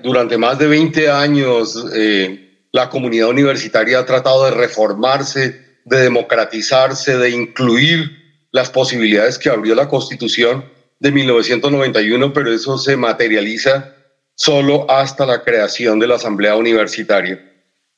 durante 0.04 0.38
más 0.38 0.60
de 0.60 0.68
20 0.68 1.10
años, 1.10 1.86
eh, 1.94 2.68
la 2.72 2.90
comunidad 2.90 3.30
universitaria 3.30 4.00
ha 4.00 4.06
tratado 4.06 4.46
de 4.46 4.52
reformarse, 4.52 5.62
de 5.86 5.98
democratizarse, 6.02 7.18
de 7.18 7.30
incluir 7.30 8.22
las 8.52 8.70
posibilidades 8.70 9.38
que 9.38 9.50
abrió 9.50 9.76
la 9.76 9.88
Constitución 9.88 10.66
de 11.00 11.12
1991, 11.12 12.34
pero 12.34 12.54
eso 12.54 12.78
se 12.78 12.96
materializa 12.98 13.96
solo 14.42 14.90
hasta 14.90 15.28
la 15.28 15.44
creación 15.44 16.00
de 16.00 16.08
la 16.08 16.16
Asamblea 16.16 16.56
Universitaria. 16.56 17.48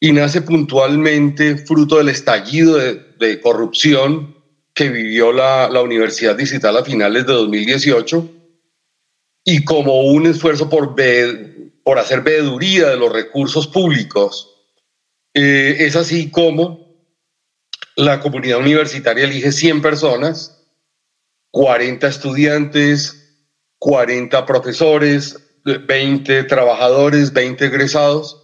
Y 0.01 0.11
nace 0.11 0.41
puntualmente 0.41 1.55
fruto 1.55 1.99
del 1.99 2.09
estallido 2.09 2.77
de, 2.77 3.39
corrupción 3.39 4.35
que 4.73 4.89
vivió 4.89 5.31
la, 5.31 5.69
Universidad 5.81 6.35
Digital 6.35 6.75
a 6.75 6.83
finales 6.83 7.25
de 7.25 7.31
2018 7.31 8.29
y 9.45 9.63
como 9.63 10.01
un 10.01 10.25
esfuerzo 10.25 10.69
por, 10.69 10.95
por 11.81 11.97
hacer 11.97 12.21
veeduría 12.23 12.89
de 12.89 12.97
los 12.97 13.13
recursos 13.13 13.65
públicos. 13.65 14.53
Eh, 15.33 15.77
es 15.79 15.95
así 15.95 16.29
como 16.29 17.07
la 17.95 18.19
comunidad 18.19 18.59
universitaria 18.59 19.23
elige 19.23 19.53
100 19.53 19.81
personas, 19.81 20.61
40 21.51 22.05
estudiantes, 22.05 23.47
40 23.79 24.45
profesores, 24.45 25.42
20 25.63 26.43
trabajadores, 26.43 27.33
20 27.33 27.65
egresados, 27.65 28.43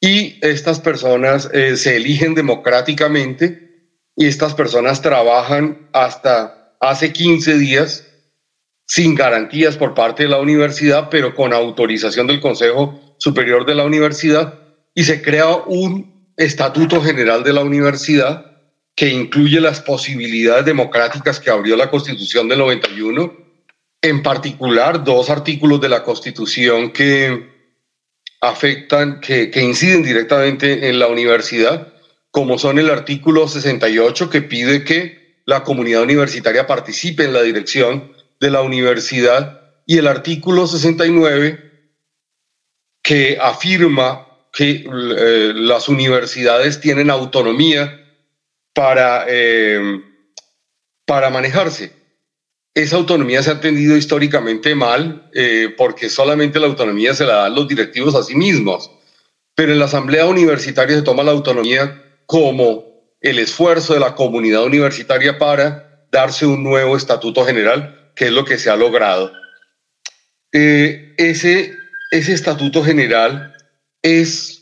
y 0.00 0.38
estas 0.46 0.80
personas 0.80 1.48
eh, 1.52 1.76
se 1.76 1.96
eligen 1.96 2.34
democráticamente 2.34 3.68
y 4.16 4.26
estas 4.26 4.54
personas 4.54 5.02
trabajan 5.02 5.88
hasta 5.92 6.76
hace 6.80 7.12
15 7.12 7.58
días 7.58 8.04
sin 8.86 9.14
garantías 9.14 9.76
por 9.76 9.94
parte 9.94 10.22
de 10.22 10.28
la 10.28 10.40
universidad, 10.40 11.08
pero 11.10 11.34
con 11.34 11.52
autorización 11.52 12.26
del 12.26 12.40
Consejo 12.40 12.98
Superior 13.18 13.66
de 13.66 13.74
la 13.74 13.84
Universidad, 13.84 14.58
y 14.94 15.04
se 15.04 15.20
crea 15.20 15.48
un 15.66 16.32
estatuto 16.36 17.00
general 17.02 17.44
de 17.44 17.52
la 17.52 17.62
universidad 17.62 18.46
que 18.94 19.10
incluye 19.10 19.60
las 19.60 19.80
posibilidades 19.80 20.64
democráticas 20.64 21.38
que 21.38 21.50
abrió 21.50 21.76
la 21.76 21.90
Constitución 21.90 22.48
del 22.48 22.58
91, 22.58 23.32
en 24.02 24.22
particular 24.22 25.04
dos 25.04 25.30
artículos 25.30 25.80
de 25.80 25.88
la 25.88 26.04
Constitución 26.04 26.92
que 26.92 27.48
afectan, 28.40 29.20
que, 29.20 29.50
inciden 29.60 30.02
directamente 30.02 30.88
en 30.88 30.98
la 30.98 31.08
universidad, 31.08 31.92
como 32.30 32.58
son 32.58 32.78
el 32.78 32.90
artículo 32.90 33.48
68 33.48 34.30
que 34.30 34.42
pide 34.42 34.84
que 34.84 35.42
la 35.44 35.64
comunidad 35.64 36.02
universitaria 36.02 36.66
participe 36.66 37.24
en 37.24 37.32
la 37.32 37.42
dirección 37.42 38.12
de 38.38 38.50
la 38.50 38.62
universidad 38.62 39.60
y 39.86 39.98
el 39.98 40.06
artículo 40.06 40.66
69 40.66 41.64
que 43.02 43.38
afirma 43.40 44.26
que 44.52 44.84
eh, 44.86 45.52
las 45.54 45.88
universidades 45.88 46.80
tienen 46.80 47.10
autonomía 47.10 48.04
para, 48.74 49.24
eh, 49.28 49.80
para 51.06 51.30
manejarse. 51.30 51.97
Esa 52.74 52.96
autonomía 52.96 53.42
se 53.42 53.50
ha 53.50 53.54
entendido 53.54 53.96
históricamente 53.96 54.74
mal 54.74 55.28
eh, 55.34 55.74
porque 55.76 56.08
solamente 56.08 56.60
la 56.60 56.66
autonomía 56.66 57.14
se 57.14 57.24
la 57.24 57.34
dan 57.36 57.54
los 57.54 57.66
directivos 57.66 58.14
a 58.14 58.22
sí 58.22 58.34
mismos. 58.34 58.90
Pero 59.54 59.72
en 59.72 59.78
la 59.78 59.86
asamblea 59.86 60.26
universitaria 60.26 60.96
se 60.96 61.02
toma 61.02 61.24
la 61.24 61.32
autonomía 61.32 62.02
como 62.26 62.88
el 63.20 63.38
esfuerzo 63.38 63.94
de 63.94 64.00
la 64.00 64.14
comunidad 64.14 64.64
universitaria 64.64 65.38
para 65.38 66.06
darse 66.12 66.46
un 66.46 66.62
nuevo 66.62 66.96
estatuto 66.96 67.44
general, 67.44 68.12
que 68.14 68.26
es 68.26 68.32
lo 68.32 68.44
que 68.44 68.58
se 68.58 68.70
ha 68.70 68.76
logrado. 68.76 69.32
Eh, 70.52 71.14
ese, 71.18 71.76
ese 72.10 72.32
estatuto 72.32 72.84
general 72.84 73.54
es 74.02 74.58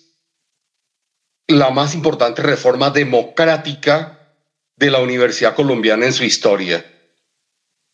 la 1.49 1.71
más 1.71 1.95
importante 1.95 2.43
reforma 2.43 2.91
democrática 2.91 4.35
de 4.77 4.91
la 4.91 4.99
Universidad 4.99 5.55
Colombiana 5.55 6.07
en 6.07 6.13
su 6.13 6.25
historia. 6.25 6.85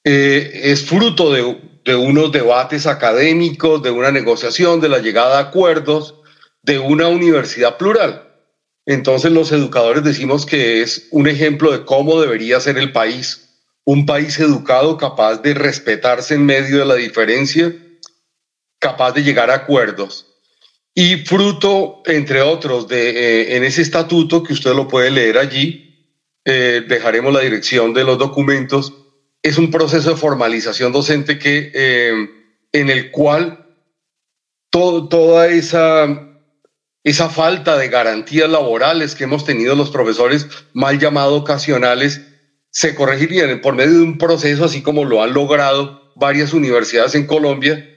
Eh, 0.04 0.50
es 0.64 0.84
fruto 0.84 1.32
de, 1.32 1.94
unos 1.94 2.32
debates 2.32 2.86
académicos, 2.86 3.82
de 3.82 3.90
una 3.90 4.10
negociación, 4.10 4.80
de 4.80 4.88
la 4.88 4.98
llegada 4.98 5.38
a 5.38 5.42
acuerdos, 5.42 6.14
de 6.62 6.78
una 6.78 7.08
universidad 7.08 7.76
plural. 7.76 8.28
Entonces 8.86 9.30
los 9.30 9.52
educadores 9.52 10.02
decimos 10.02 10.44
que 10.44 10.82
es 10.82 11.08
un 11.10 11.28
ejemplo 11.28 11.70
de 11.70 11.84
cómo 11.84 12.20
debería 12.20 12.60
ser 12.60 12.78
el 12.78 12.92
país, 12.92 13.48
un 13.84 14.06
país 14.06 14.38
educado 14.40 14.96
capaz 14.96 15.38
de 15.38 15.54
respetarse 15.54 16.34
en 16.34 16.46
medio 16.46 16.78
de 16.78 16.86
la 16.86 16.94
diferencia, 16.94 17.72
capaz 18.80 19.12
de 19.12 19.22
llegar 19.22 19.50
a 19.50 19.54
acuerdos. 19.54 20.26
Y 20.94 21.16
fruto, 21.24 22.02
entre 22.06 22.42
otros, 22.42 22.86
de, 22.88 23.10
eh, 23.10 23.56
en 23.56 23.64
ese 23.64 23.82
estatuto, 23.82 24.42
que 24.42 24.52
usted 24.52 24.74
lo 24.74 24.88
puede 24.88 25.10
leer 25.10 25.38
allí, 25.38 26.10
eh, 26.44 26.84
dejaremos 26.86 27.32
la 27.32 27.40
dirección 27.40 27.94
de 27.94 28.04
los 28.04 28.18
documentos, 28.18 28.92
es 29.42 29.58
un 29.58 29.70
proceso 29.70 30.10
de 30.10 30.16
formalización 30.16 30.92
docente 30.92 31.38
que, 31.38 31.72
eh, 31.74 32.30
en 32.72 32.90
el 32.90 33.10
cual 33.10 33.66
toda 34.70 35.48
esa, 35.48 36.06
esa 37.04 37.28
falta 37.28 37.76
de 37.76 37.88
garantías 37.88 38.48
laborales 38.48 39.14
que 39.14 39.24
hemos 39.24 39.44
tenido 39.44 39.74
los 39.74 39.90
profesores 39.90 40.46
mal 40.72 40.98
llamados 40.98 41.42
ocasionales 41.42 42.22
se 42.70 42.94
corregirían 42.94 43.60
por 43.60 43.74
medio 43.74 43.92
de 43.92 44.02
un 44.02 44.16
proceso 44.16 44.64
así 44.64 44.80
como 44.80 45.04
lo 45.04 45.22
han 45.22 45.34
logrado 45.34 46.12
varias 46.16 46.54
universidades 46.54 47.14
en 47.14 47.26
Colombia. 47.26 47.88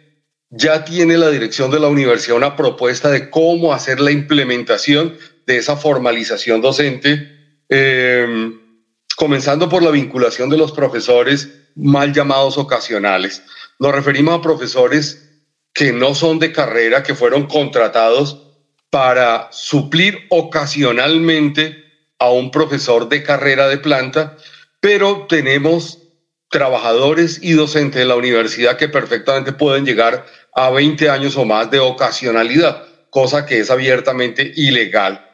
Ya 0.49 0.83
tiene 0.83 1.17
la 1.17 1.29
dirección 1.29 1.71
de 1.71 1.79
la 1.79 1.87
universidad 1.87 2.37
una 2.37 2.55
propuesta 2.55 3.09
de 3.09 3.29
cómo 3.29 3.73
hacer 3.73 4.01
la 4.01 4.11
implementación 4.11 5.17
de 5.47 5.57
esa 5.57 5.77
formalización 5.77 6.61
docente, 6.61 7.31
em, 7.69 8.59
comenzando 9.15 9.69
por 9.69 9.83
la 9.83 9.91
vinculación 9.91 10.49
de 10.49 10.57
los 10.57 10.71
profesores 10.71 11.49
mal 11.75 12.13
llamados 12.13 12.57
ocasionales. 12.57 13.43
Nos 13.79 13.93
referimos 13.93 14.37
a 14.37 14.41
profesores 14.41 15.29
que 15.73 15.91
no 15.91 16.15
son 16.15 16.39
de 16.39 16.51
carrera, 16.51 17.03
que 17.03 17.15
fueron 17.15 17.47
contratados 17.47 18.41
para 18.89 19.49
suplir 19.51 20.25
ocasionalmente 20.29 21.83
a 22.19 22.29
un 22.29 22.49
profesor 22.51 23.09
de 23.09 23.23
carrera 23.23 23.67
de 23.67 23.77
planta, 23.77 24.37
pero 24.79 25.25
tenemos 25.27 25.99
trabajadores 26.49 27.39
y 27.41 27.53
docentes 27.53 27.99
de 27.99 28.05
la 28.05 28.15
universidad 28.15 28.77
que 28.77 28.87
perfectamente 28.87 29.51
pueden 29.51 29.85
llegar 29.85 30.25
a 30.53 30.69
20 30.69 31.09
años 31.09 31.35
o 31.35 31.43
más 31.43 31.69
de 31.69 31.79
ocasionalidad, 31.79 32.85
cosa 33.09 33.45
que 33.45 33.59
es 33.59 33.69
abiertamente 33.69 34.53
ilegal. 34.55 35.29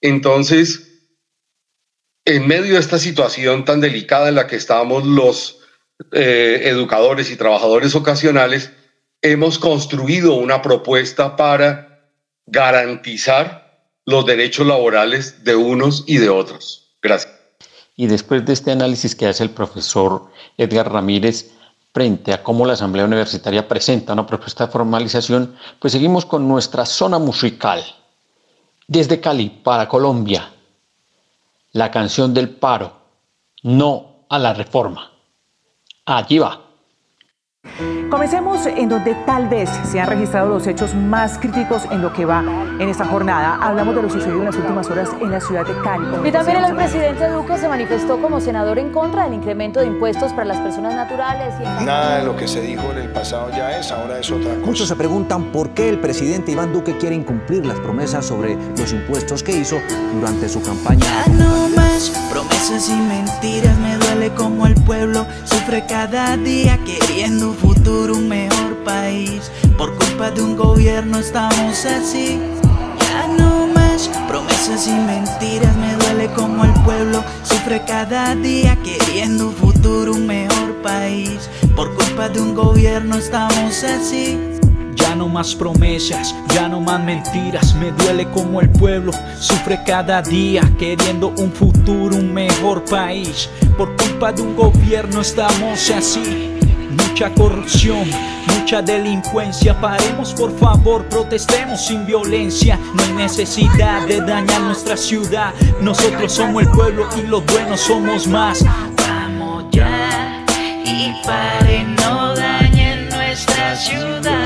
Entonces, 0.00 0.89
en 2.24 2.46
medio 2.46 2.74
de 2.74 2.80
esta 2.80 2.98
situación 2.98 3.64
tan 3.64 3.80
delicada 3.80 4.28
en 4.28 4.34
la 4.34 4.46
que 4.46 4.56
estamos 4.56 5.04
los 5.04 5.58
eh, 6.12 6.62
educadores 6.64 7.30
y 7.30 7.36
trabajadores 7.36 7.94
ocasionales, 7.94 8.72
hemos 9.22 9.58
construido 9.58 10.34
una 10.34 10.62
propuesta 10.62 11.36
para 11.36 12.10
garantizar 12.46 13.88
los 14.06 14.26
derechos 14.26 14.66
laborales 14.66 15.44
de 15.44 15.56
unos 15.56 16.04
y 16.06 16.18
de 16.18 16.28
otros. 16.28 16.96
Gracias. 17.02 17.32
Y 17.96 18.06
después 18.06 18.44
de 18.46 18.54
este 18.54 18.72
análisis 18.72 19.14
que 19.14 19.26
hace 19.26 19.42
el 19.42 19.50
profesor 19.50 20.30
Edgar 20.56 20.90
Ramírez 20.90 21.50
frente 21.92 22.32
a 22.32 22.42
cómo 22.42 22.64
la 22.64 22.74
Asamblea 22.74 23.04
Universitaria 23.04 23.68
presenta 23.68 24.12
una 24.12 24.26
propuesta 24.26 24.66
de 24.66 24.72
formalización, 24.72 25.56
pues 25.80 25.92
seguimos 25.92 26.24
con 26.24 26.48
nuestra 26.48 26.86
zona 26.86 27.18
musical. 27.18 27.84
Desde 28.86 29.20
Cali 29.20 29.50
para 29.62 29.88
Colombia, 29.88 30.50
la 31.72 31.90
canción 31.90 32.34
del 32.34 32.50
paro, 32.50 32.92
no 33.62 34.26
a 34.28 34.38
la 34.38 34.52
reforma. 34.54 35.10
Allí 36.06 36.38
va. 36.38 36.69
Comencemos 38.10 38.66
en 38.66 38.88
donde 38.88 39.14
tal 39.24 39.48
vez 39.48 39.70
se 39.88 40.00
han 40.00 40.08
registrado 40.08 40.48
los 40.48 40.66
hechos 40.66 40.96
más 40.96 41.38
críticos 41.38 41.84
en 41.92 42.02
lo 42.02 42.12
que 42.12 42.24
va 42.24 42.42
en 42.80 42.88
esta 42.88 43.04
jornada. 43.04 43.56
Hablamos 43.62 43.94
de 43.94 44.02
lo 44.02 44.10
sucedido 44.10 44.40
en 44.40 44.46
las 44.46 44.56
últimas 44.56 44.90
horas 44.90 45.10
en 45.20 45.30
la 45.30 45.40
ciudad 45.40 45.64
de 45.64 45.80
Cali. 45.82 46.28
Y 46.28 46.32
también 46.32 46.64
el 46.64 46.74
presidente 46.74 47.28
Duque 47.28 47.56
se 47.56 47.68
manifestó 47.68 48.20
como 48.20 48.40
senador 48.40 48.80
en 48.80 48.90
contra 48.90 49.24
del 49.24 49.34
incremento 49.34 49.78
de 49.78 49.86
impuestos 49.86 50.32
para 50.32 50.46
las 50.46 50.58
personas 50.58 50.94
naturales. 50.94 51.54
Y 51.60 51.84
Nada 51.84 52.18
de 52.18 52.24
lo 52.24 52.36
que 52.36 52.48
se 52.48 52.60
dijo 52.60 52.90
en 52.90 52.98
el 52.98 53.08
pasado 53.10 53.48
ya 53.50 53.78
es, 53.78 53.92
ahora 53.92 54.18
es 54.18 54.28
otra 54.30 54.54
cosa. 54.54 54.66
Muchos 54.66 54.88
se 54.88 54.96
preguntan 54.96 55.44
por 55.44 55.70
qué 55.70 55.88
el 55.88 56.00
presidente 56.00 56.50
Iván 56.50 56.72
Duque 56.72 56.98
quiere 56.98 57.14
incumplir 57.14 57.64
las 57.64 57.78
promesas 57.78 58.26
sobre 58.26 58.56
los 58.76 58.92
impuestos 58.92 59.44
que 59.44 59.52
hizo 59.52 59.76
durante 60.14 60.48
su 60.48 60.60
campaña. 60.62 61.00
Ya 61.04 61.32
no 61.32 61.68
más 61.76 62.10
promesas 62.28 62.90
y 62.90 62.94
mentiras, 63.40 63.78
me 63.78 63.96
duele 63.96 64.30
como 64.34 64.66
el 64.66 64.74
pueblo 64.74 65.26
sufre 65.44 65.86
cada 65.86 66.36
día 66.36 66.78
queriendo 66.84 67.50
un 67.50 67.56
futuro 67.56 68.14
un 68.14 68.28
mejor 68.28 68.76
país. 68.84 69.50
Por 69.78 69.96
culpa 69.96 70.30
de 70.30 70.42
un 70.42 70.56
gobierno 70.56 71.18
estamos 71.18 71.86
así. 71.86 72.38
Ya 73.00 73.28
no 73.38 73.66
más 73.68 74.10
promesas 74.28 74.86
y 74.86 74.92
mentiras. 74.92 75.74
Me 75.76 75.94
duele 75.94 76.28
como 76.34 76.66
el 76.66 76.72
pueblo 76.84 77.24
sufre 77.42 77.82
cada 77.86 78.34
día 78.34 78.76
queriendo 78.82 79.48
un 79.48 79.54
futuro, 79.54 80.12
un 80.12 80.26
mejor 80.26 80.74
país. 80.82 81.48
Por 81.74 81.94
culpa 81.94 82.28
de 82.28 82.42
un 82.42 82.54
gobierno 82.54 83.16
estamos 83.16 83.82
así. 83.84 84.49
No 85.20 85.28
más 85.28 85.54
promesas, 85.54 86.34
ya 86.54 86.66
no 86.66 86.80
más 86.80 86.98
mentiras. 86.98 87.74
Me 87.74 87.90
duele 87.92 88.30
como 88.30 88.62
el 88.62 88.70
pueblo 88.70 89.12
sufre 89.38 89.78
cada 89.84 90.22
día 90.22 90.62
queriendo 90.78 91.34
un 91.36 91.52
futuro, 91.52 92.16
un 92.16 92.32
mejor 92.32 92.82
país. 92.86 93.50
Por 93.76 93.94
culpa 93.96 94.32
de 94.32 94.40
un 94.40 94.56
gobierno 94.56 95.20
estamos 95.20 95.90
así 95.90 96.56
mucha 96.90 97.34
corrupción, 97.34 98.08
mucha 98.56 98.80
delincuencia. 98.80 99.78
Paremos 99.78 100.32
por 100.32 100.58
favor, 100.58 101.04
protestemos 101.04 101.84
sin 101.84 102.06
violencia. 102.06 102.78
No 102.94 103.02
hay 103.02 103.12
necesidad 103.12 104.06
de 104.06 104.22
dañar 104.22 104.62
nuestra 104.62 104.96
ciudad. 104.96 105.52
Nosotros 105.82 106.32
somos 106.32 106.62
el 106.62 106.70
pueblo 106.70 107.06
y 107.18 107.26
los 107.26 107.44
buenos 107.44 107.78
somos 107.78 108.26
más. 108.26 108.64
Vamos 108.96 109.66
ya 109.70 110.46
y 110.82 111.12
paren, 111.26 111.94
no 111.96 112.34
dañen 112.34 113.10
nuestra 113.10 113.76
ciudad. 113.76 114.39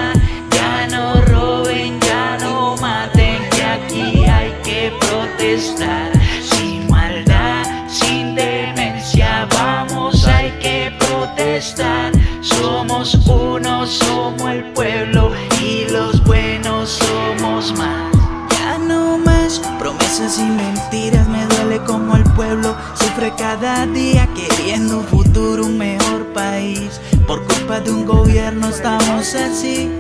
Sin 5.64 6.87
maldad, 6.90 7.64
sin 7.88 8.35
demencia, 8.35 9.48
vamos, 9.55 10.27
hay 10.27 10.50
que 10.61 10.92
protestar. 10.98 12.12
Somos 12.42 13.14
uno, 13.27 13.87
somos 13.87 14.50
el 14.50 14.64
pueblo 14.74 15.33
y 15.62 15.90
los 15.90 16.22
buenos 16.24 16.90
somos 16.90 17.72
más. 17.79 18.12
Ya 18.50 18.79
no 18.79 19.16
más 19.16 19.59
promesas 19.79 20.38
y 20.38 20.44
mentiras, 20.44 21.27
me 21.29 21.46
duele 21.46 21.79
como 21.85 22.14
el 22.16 22.24
pueblo 22.35 22.77
sufre 22.94 23.33
cada 23.38 23.87
día 23.87 24.29
queriendo 24.35 24.98
un 24.98 25.05
futuro, 25.05 25.64
un 25.64 25.79
mejor 25.79 26.27
país. 26.35 27.00
Por 27.27 27.42
culpa 27.46 27.81
de 27.81 27.90
un 27.90 28.05
gobierno 28.05 28.68
estamos 28.68 29.35
así. 29.35 29.90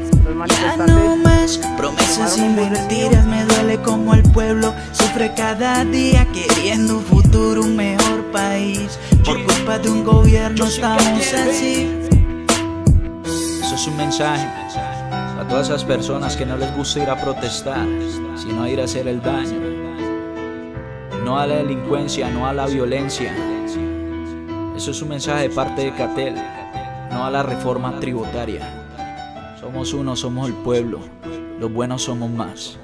Ya 0.48 0.76
no 0.76 1.16
más 1.16 1.58
promesas 1.76 2.38
y 2.38 2.42
mentiras, 2.42 3.26
me 3.26 3.44
duele 3.44 3.80
como 3.82 4.14
el 4.14 4.22
pueblo 4.22 4.74
sufre 4.92 5.32
cada 5.34 5.84
día 5.84 6.26
queriendo 6.32 6.98
un 6.98 7.04
futuro, 7.04 7.62
un 7.62 7.76
mejor 7.76 8.24
país. 8.32 8.98
Por 9.24 9.44
culpa 9.44 9.78
de 9.78 9.90
un 9.90 10.04
gobierno 10.04 10.64
estamos 10.64 11.32
así 11.32 12.04
es 13.74 13.88
un 13.88 13.96
mensaje 13.96 14.46
a 14.46 15.44
todas 15.48 15.68
esas 15.68 15.84
personas 15.84 16.36
que 16.36 16.46
no 16.46 16.56
les 16.56 16.74
gusta 16.76 17.02
ir 17.02 17.10
a 17.10 17.20
protestar, 17.20 17.84
sino 18.36 18.62
a 18.62 18.68
ir 18.68 18.80
a 18.80 18.84
hacer 18.84 19.08
el 19.08 19.20
daño. 19.20 19.60
No 21.24 21.38
a 21.38 21.46
la 21.46 21.56
delincuencia, 21.56 22.30
no 22.30 22.46
a 22.46 22.52
la 22.52 22.66
violencia. 22.66 23.34
Eso 24.76 24.90
es 24.92 25.02
un 25.02 25.08
mensaje 25.08 25.48
de 25.48 25.54
parte 25.54 25.82
de 25.82 25.92
Catel, 25.92 26.36
no 27.10 27.26
a 27.26 27.30
la 27.30 27.42
reforma 27.42 27.98
tributaria. 27.98 28.83
Somos 29.74 29.92
uno, 29.92 30.14
somos 30.14 30.48
el 30.48 30.54
pueblo, 30.54 31.00
los 31.58 31.72
buenos 31.72 32.02
somos 32.02 32.30
más. 32.30 32.78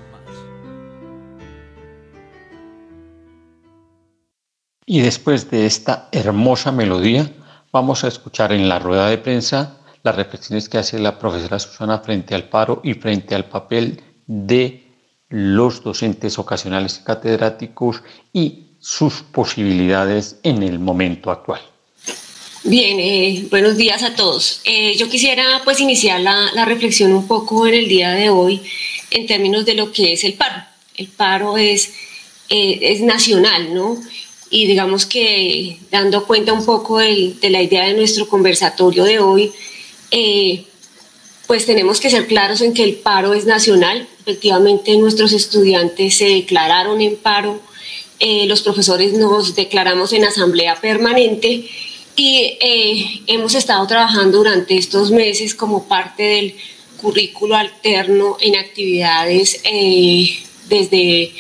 Y 4.85 5.01
después 5.01 5.49
de 5.53 5.67
esta 5.67 6.09
hermosa 6.11 6.73
melodía, 6.73 7.33
vamos 7.71 8.03
a 8.03 8.09
escuchar 8.09 8.51
en 8.51 8.69
la 8.69 8.81
rueda 8.81 9.07
de 9.07 9.19
prensa 9.19 9.79
las 10.03 10.17
reflexiones 10.17 10.69
que 10.69 10.79
hace 10.79 10.99
la 10.99 11.17
profesora 11.17 11.61
Susana 11.61 12.01
frente 12.01 12.35
al 12.35 12.49
paro 12.49 12.81
y 12.83 12.95
frente 12.95 13.37
al 13.37 13.45
papel 13.45 14.03
de 14.27 14.93
los 15.29 15.85
docentes 15.85 16.41
ocasionales 16.41 16.99
catedráticos 16.99 18.03
y 18.33 18.77
sus 18.81 19.23
posibilidades 19.23 20.41
en 20.43 20.65
el 20.65 20.81
momento 20.81 21.31
actual. 21.31 21.61
Bien, 22.63 23.01
eh, 23.01 23.47
buenos 23.49 23.79
días 23.79 24.03
a 24.03 24.15
todos. 24.15 24.61
Eh, 24.65 24.95
yo 24.99 25.09
quisiera 25.09 25.63
pues 25.65 25.81
iniciar 25.81 26.21
la, 26.21 26.67
reflexión 26.67 27.15
un 27.15 27.27
poco 27.27 27.67
en 27.67 27.73
el 27.73 27.89
día 27.89 28.11
de 28.11 28.29
hoy 28.29 28.61
en 29.11 29.27
términos 29.27 29.65
de 29.65 29.75
lo 29.75 29.93
que 29.93 30.13
es 30.13 30.25
el 30.25 30.35
paro. 30.35 30.63
El 30.95 31.09
paro 31.09 31.57
es, 31.57 31.91
eh, 32.51 32.79
es 32.83 33.01
nacional, 33.01 33.73
¿no? 33.73 33.97
Y 34.51 34.67
digamos 34.67 35.07
que 35.07 35.79
dando 35.91 36.27
cuenta 36.27 36.53
un 36.53 36.67
poco 36.67 36.99
de 36.99 37.39
la 37.51 37.63
idea 37.63 37.87
de 37.87 37.95
nuestro 37.95 38.29
conversatorio 38.29 39.05
de 39.05 39.21
hoy, 39.21 39.53
pues 41.47 41.65
tenemos 41.65 41.99
que 41.99 42.11
ser 42.11 42.27
claros 42.27 42.61
en 42.61 42.75
que 42.75 42.85
el 42.85 42.97
paro 42.97 43.33
es 43.33 43.47
nacional. 43.47 44.07
Efectivamente, 44.21 44.95
nuestros 44.99 45.33
estudiantes 45.33 46.17
se 46.17 46.27
declararon 46.27 47.01
en 47.01 47.17
paro, 47.17 47.63
los 48.21 48.61
profesores 48.61 49.15
nos 49.15 49.55
declaramos 49.55 50.13
en 50.13 50.25
asamblea 50.25 50.79
permanente 50.79 51.71
y 52.17 52.59
eh, 52.61 53.23
hemos 53.27 53.55
estado 53.55 53.87
trabajando 53.87 54.39
durante 54.39 54.77
estos 54.77 55.11
meses 55.11 55.55
como 55.55 55.89
parte 55.89 56.23
del 56.23 56.55
currículo 56.97 57.57
alterno 57.57 58.37
en 58.41 58.57
actividades 58.57 59.63
desde 60.69 61.33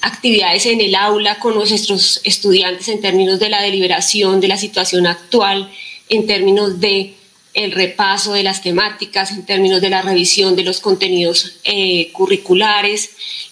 actividades 0.00 0.64
en 0.66 0.80
el 0.80 0.94
aula 0.94 1.38
con 1.38 1.54
nuestros 1.54 2.20
estudiantes 2.24 2.88
en 2.88 3.00
términos 3.00 3.38
de 3.38 3.50
la 3.50 3.60
deliberación 3.60 4.40
de 4.40 4.48
la 4.48 4.56
situación 4.56 5.06
actual 5.06 5.70
en 6.08 6.26
términos 6.26 6.80
de 6.80 7.14
el 7.54 7.72
repaso 7.72 8.34
de 8.34 8.42
las 8.42 8.62
temáticas, 8.62 9.32
en 9.32 9.44
términos 9.44 9.80
de 9.80 9.90
la 9.90 10.02
revisión 10.02 10.54
de 10.54 10.62
los 10.62 10.80
contenidos 10.80 11.56
eh, 11.64 12.10
curriculares 12.12 13.10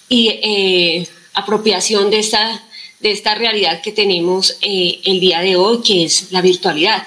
y 0.08 0.28
eh, 0.28 1.08
apropiación 1.34 2.10
de 2.10 2.20
esta, 2.20 2.62
de 3.00 3.10
esta 3.10 3.34
realidad 3.34 3.82
que 3.82 3.92
tenemos 3.92 4.56
eh, 4.62 5.00
el 5.04 5.20
día 5.20 5.40
de 5.40 5.56
hoy, 5.56 5.82
que 5.82 6.04
es 6.04 6.32
la 6.32 6.40
virtualidad. 6.40 7.06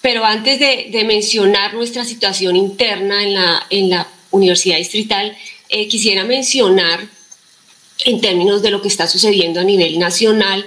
Pero 0.00 0.24
antes 0.24 0.58
de, 0.58 1.04
mencionar 1.04 1.74
nuestra 1.74 2.04
situación 2.04 2.56
interna 2.56 3.22
en 3.22 3.34
la, 3.34 3.66
en 3.70 3.90
la 3.90 4.08
Universidad 4.30 4.78
Distrital, 4.78 5.36
quisiera 5.88 6.24
mencionar 6.24 7.06
en 8.04 8.20
términos 8.20 8.62
de 8.62 8.70
lo 8.70 8.80
que 8.80 8.88
está 8.88 9.06
sucediendo 9.06 9.60
a 9.60 9.64
nivel 9.64 9.98
nacional 9.98 10.66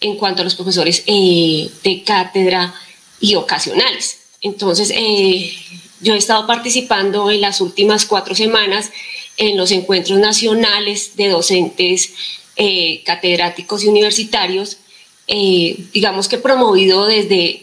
en 0.00 0.16
cuanto 0.16 0.40
a 0.40 0.44
los 0.44 0.54
profesores 0.54 1.04
de 1.04 2.02
cátedra, 2.06 2.74
y 3.20 3.34
ocasionales. 3.34 4.18
Entonces, 4.40 4.90
eh, 4.94 5.52
yo 6.00 6.14
he 6.14 6.16
estado 6.16 6.46
participando 6.46 7.30
en 7.30 7.42
las 7.42 7.60
últimas 7.60 8.06
cuatro 8.06 8.34
semanas 8.34 8.90
en 9.36 9.56
los 9.56 9.70
encuentros 9.70 10.18
nacionales 10.18 11.16
de 11.16 11.28
docentes 11.28 12.12
eh, 12.56 13.02
catedráticos 13.04 13.84
y 13.84 13.88
universitarios, 13.88 14.78
eh, 15.26 15.76
digamos 15.92 16.28
que 16.28 16.38
promovido 16.38 17.06
desde, 17.06 17.62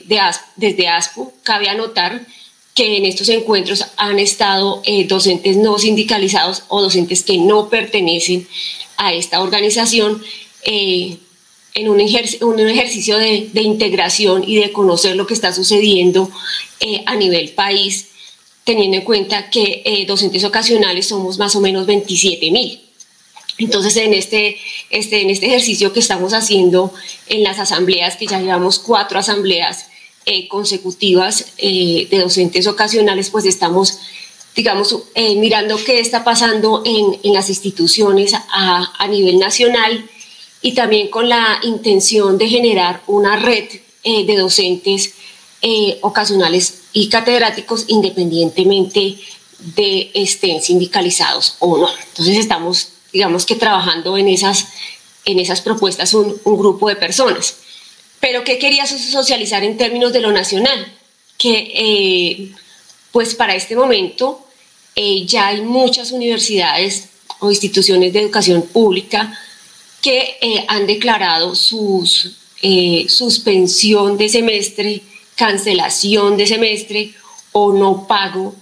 desde 0.56 0.88
ASPO. 0.88 1.34
Cabe 1.44 1.70
anotar 1.70 2.26
que 2.74 2.98
en 2.98 3.06
estos 3.06 3.30
encuentros 3.30 3.86
han 3.98 4.20
estado 4.20 4.84
docentes 5.08 5.58
no 5.58 5.80
sindicalizados 5.80 6.64
o 6.68 6.82
docentes 6.82 7.24
que 7.24 7.38
no 7.38 7.70
pertenecen 7.70 8.48
a 8.98 9.14
esta 9.14 9.42
organización 9.42 10.22
en 11.78 11.90
un, 11.90 12.00
ejercicio 12.00 13.18
de, 13.18 13.62
integración 13.62 14.44
y 14.46 14.56
de 14.56 14.72
conocer 14.72 15.16
lo 15.16 15.28
que 15.28 15.36
está 15.36 15.54
sucediendo 15.54 16.30
eh, 16.80 17.04
a 17.06 17.16
nivel 17.16 17.50
país, 17.50 18.08
teniendo 18.64 18.98
en 18.98 19.04
cuenta 19.04 19.52
que 19.52 19.84
eh, 19.86 20.06
docentes 20.08 20.44
ocasionales 20.44 21.08
somos 21.08 21.38
más 21.38 21.56
o 21.56 21.62
menos 21.62 21.86
27 21.86 22.50
mil. 22.50 22.82
Entonces, 23.58 23.96
en 23.98 24.14
este, 24.14 24.58
este, 24.90 25.22
en 25.22 25.30
este 25.30 25.48
ejercicio 25.48 25.94
que 25.94 26.00
estamos 26.00 26.34
haciendo 26.34 26.94
en 27.28 27.44
las 27.44 27.60
asambleas, 27.60 28.16
que 28.16 28.28
ya 28.28 28.40
llevamos 28.40 28.80
cuatro 28.80 29.20
asambleas 29.20 29.88
eh, 30.26 30.48
consecutivas 30.48 31.54
de 31.58 32.08
docentes 32.12 32.68
ocasionales, 32.68 33.30
pues 33.30 33.46
estamos, 33.46 34.00
digamos, 34.56 34.96
mirando 35.16 35.78
qué 35.84 36.00
está 36.00 36.24
pasando 36.24 36.84
en, 36.86 37.20
en 37.24 37.34
las 37.34 37.50
instituciones 37.50 38.34
a, 38.34 39.08
nivel 39.08 39.40
nacional 39.40 40.08
y 40.62 40.74
también 40.74 41.10
con 41.10 41.30
la 41.30 41.60
intención 41.64 42.38
de 42.38 42.50
generar 42.50 43.02
una 43.08 43.38
red 43.38 43.66
eh, 44.04 44.26
de 44.26 44.36
docentes 44.36 45.14
eh, 45.62 45.98
ocasionales 46.02 46.82
y 46.94 47.10
catedráticos 47.10 47.86
independientemente 47.88 49.18
de 49.76 50.12
estén 50.14 50.62
sindicalizados 50.62 51.56
o 51.60 51.78
no. 51.78 51.90
Entonces 52.10 52.38
estamos, 52.38 52.90
digamos 53.18 53.48
que 53.48 53.56
trabajando 53.56 54.16
en 54.16 54.28
esas, 54.28 54.68
en 55.26 55.40
esas 55.40 55.62
propuestas 55.62 56.14
un, 56.14 56.40
grupo 56.46 56.88
de 56.88 56.96
personas. 56.96 57.56
Pero 58.20 58.44
¿qué 58.44 58.60
quería 58.60 58.86
socializar 58.86 59.64
en 59.64 59.76
términos 59.76 60.14
de 60.14 60.22
lo 60.22 60.32
nacional? 60.32 60.86
Que 61.36 61.72
eh, 61.74 62.52
pues 63.12 63.34
para 63.34 63.56
este 63.56 63.76
momento 63.76 64.46
eh, 64.96 65.26
ya 65.26 65.48
hay 65.48 65.62
muchas 65.62 66.12
universidades 66.12 67.10
o 67.40 67.50
instituciones 67.50 68.14
de 68.14 68.22
educación 68.22 68.62
pública 68.62 69.36
que 70.00 70.38
eh, 70.40 70.64
han 70.68 70.86
declarado 70.86 71.56
su 71.56 72.08
suspensión 73.08 74.16
de 74.16 74.30
semestre, 74.30 75.02
cancelación 75.36 76.38
de 76.38 76.46
semestre 76.46 77.14
o 77.52 77.74
no 77.74 78.06
pago 78.06 78.54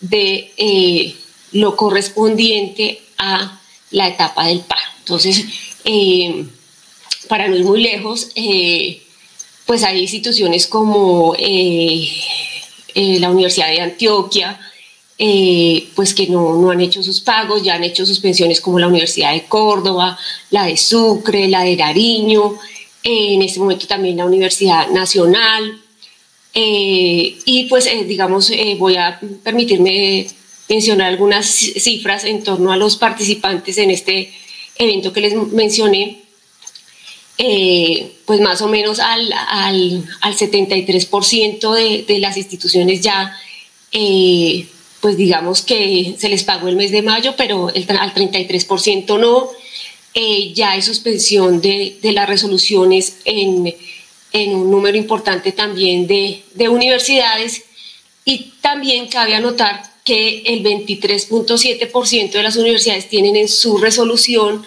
de 0.00 1.16
lo 1.50 1.74
correspondiente 1.74 3.00
a 3.18 3.60
la 3.94 4.08
etapa 4.08 4.46
del 4.46 4.60
paro. 4.60 4.82
Entonces, 4.98 5.44
para 7.28 7.48
no 7.48 7.56
ir 7.56 7.64
muy 7.64 7.82
lejos, 7.82 8.30
pues 9.64 9.82
hay 9.82 10.00
instituciones 10.00 10.66
como 10.66 11.34
eh, 11.38 12.08
eh, 12.94 13.18
la 13.18 13.30
Universidad 13.30 13.68
de 13.68 13.80
Antioquia, 13.80 14.60
eh, 15.16 15.88
pues 15.94 16.12
que 16.12 16.26
no, 16.26 16.60
no, 16.60 16.70
han 16.70 16.80
hecho 16.80 17.02
sus 17.02 17.20
pagos, 17.20 17.62
ya 17.62 17.74
han 17.74 17.84
hecho 17.84 18.04
suspensiones 18.04 18.60
como 18.60 18.78
la 18.78 18.88
Universidad 18.88 19.32
de 19.32 19.44
Córdoba, 19.44 20.18
la 20.50 20.66
de 20.66 20.76
Sucre, 20.76 21.48
la 21.48 21.62
de 21.62 21.76
Nariño, 21.76 22.58
en 23.02 23.42
este 23.42 23.60
momento 23.60 23.86
también 23.86 24.16
la 24.16 24.26
Universidad 24.26 24.88
Nacional. 24.88 25.80
y 26.54 27.66
pues 27.68 27.88
digamos, 28.06 28.50
voy 28.78 28.96
a 28.96 29.18
permitirme 29.42 30.26
mencionar 30.68 31.08
algunas 31.08 31.46
cifras 31.46 32.24
en 32.24 32.42
torno 32.42 32.72
a 32.72 32.76
los 32.76 32.96
participantes 32.96 33.78
en 33.78 33.90
este 33.90 34.32
evento 34.76 35.12
que 35.12 35.20
les 35.20 35.34
mencioné. 35.34 36.22
Eh, 37.36 38.12
pues 38.26 38.40
más 38.40 38.62
o 38.62 38.68
menos 38.68 39.00
al, 39.00 39.32
al, 39.32 40.04
al 40.20 40.36
73% 40.36 41.74
de, 41.74 42.04
de, 42.06 42.18
las 42.20 42.36
instituciones 42.36 43.00
ya, 43.00 43.36
eh, 43.90 44.68
pues 45.00 45.16
digamos 45.16 45.62
que 45.62 46.14
se 46.16 46.28
les 46.28 46.44
pagó 46.44 46.68
el 46.68 46.76
mes 46.76 46.92
de 46.92 47.02
mayo, 47.02 47.34
pero 47.36 47.70
el, 47.70 47.84
al 47.98 48.14
33% 48.14 49.18
no. 49.18 49.48
Eh, 50.16 50.52
ya 50.54 50.70
hay 50.70 50.82
suspensión 50.82 51.60
de, 51.60 51.98
de 52.00 52.12
las 52.12 52.28
resoluciones 52.28 53.16
en, 53.24 53.74
en, 54.32 54.54
un 54.54 54.70
número 54.70 54.96
importante 54.96 55.50
también 55.50 56.06
de, 56.06 56.44
de 56.54 56.68
universidades 56.68 57.64
y 58.24 58.52
también 58.60 59.08
cabe 59.08 59.34
anotar 59.34 59.93
que 60.04 60.42
el 60.44 60.62
23.7% 60.62 62.30
de 62.30 62.42
las 62.42 62.56
universidades 62.56 63.08
tienen 63.08 63.36
en 63.36 63.48
su 63.48 63.78
resolución 63.78 64.66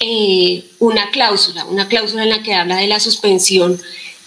eh, 0.00 0.64
una 0.80 1.10
cláusula, 1.12 1.64
una 1.66 1.88
cláusula 1.88 2.24
en 2.24 2.30
la 2.30 2.42
que 2.42 2.54
habla 2.54 2.76
de 2.78 2.88
la 2.88 2.98
suspensión 2.98 3.80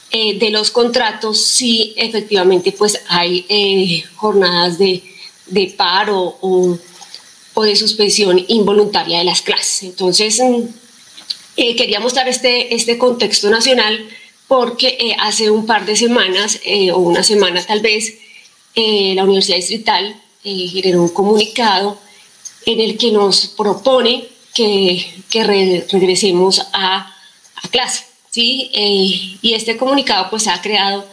eh, 0.09 0.39
de 0.39 0.49
los 0.49 0.71
contratos 0.71 1.43
si 1.43 1.93
efectivamente 1.97 2.71
pues 2.71 3.01
hay 3.09 3.45
eh, 3.49 4.05
jornadas 4.15 4.77
de, 4.77 5.03
de 5.47 5.73
paro 5.75 6.37
o, 6.39 6.77
o, 7.53 7.63
de 7.63 7.75
suspensión 7.75 8.43
involuntaria 8.47 9.17
de 9.17 9.25
las 9.25 9.41
clases. 9.41 9.83
Entonces, 9.83 10.39
mm, 10.39 10.61
quería 11.75 11.99
mostrar 11.99 12.29
este, 12.29 12.73
este 12.73 12.97
contexto 12.97 13.49
nacional 13.49 14.07
porque 14.47 15.13
hace 15.19 15.51
un 15.51 15.65
par 15.65 15.85
de 15.85 15.97
semanas 15.97 16.61
o 16.93 16.99
una 16.99 17.21
semana 17.21 17.61
tal 17.65 17.81
vez, 17.81 18.13
la 18.75 19.25
Universidad 19.25 19.57
Distrital 19.57 20.15
generó 20.69 21.01
un 21.01 21.09
comunicado 21.09 21.97
en 22.65 22.79
el 22.81 22.97
que 22.97 23.11
nos 23.11 23.47
propone 23.47 24.27
que, 24.53 25.05
regresemos 25.43 26.61
a, 26.73 27.13
clase. 27.71 28.05
¿sí? 28.29 28.69
Eh, 28.73 29.37
y 29.41 29.53
este 29.53 29.77
comunicado 29.77 30.29
pues 30.29 30.47
ha 30.47 30.61
creado 30.61 31.05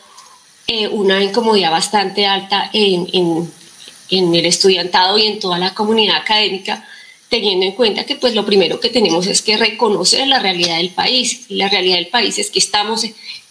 eh, 0.66 0.88
una 0.88 1.22
incomodidad 1.22 1.70
bastante 1.70 2.26
alta 2.26 2.70
en, 2.72 3.08
en, 3.12 4.34
el 4.34 4.46
estudiantado 4.46 5.18
y 5.18 5.26
en 5.26 5.40
toda 5.40 5.58
la 5.58 5.74
comunidad 5.74 6.16
académica, 6.16 6.86
teniendo 7.28 7.66
en 7.66 7.72
cuenta 7.72 8.04
que 8.04 8.16
pues 8.16 8.34
lo 8.34 8.46
primero 8.46 8.78
que 8.78 8.88
tenemos 8.88 9.26
es 9.26 9.42
que 9.42 9.56
reconocer 9.56 10.26
la 10.28 10.38
realidad 10.38 10.76
del 10.76 10.90
país. 10.90 11.46
Y 11.48 11.56
la 11.56 11.68
realidad 11.68 11.96
del 11.96 12.08
país 12.08 12.38
es 12.38 12.50
que 12.50 12.60
estamos 12.60 13.04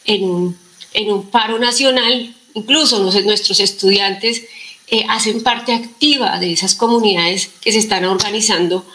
en 0.05 0.23
un, 0.23 0.57
en 0.93 1.11
un 1.11 1.29
paro 1.29 1.59
nacional, 1.59 2.33
incluso 2.53 2.99
nuestros 2.99 3.59
estudiantes 3.59 4.43
eh, 4.87 5.05
hacen 5.07 5.41
parte 5.41 5.73
activa 5.73 6.39
de 6.39 6.51
esas 6.51 6.75
comunidades 6.75 7.49
que 7.61 7.71
se 7.71 7.79
están 7.79 8.03
organizando 8.03 8.85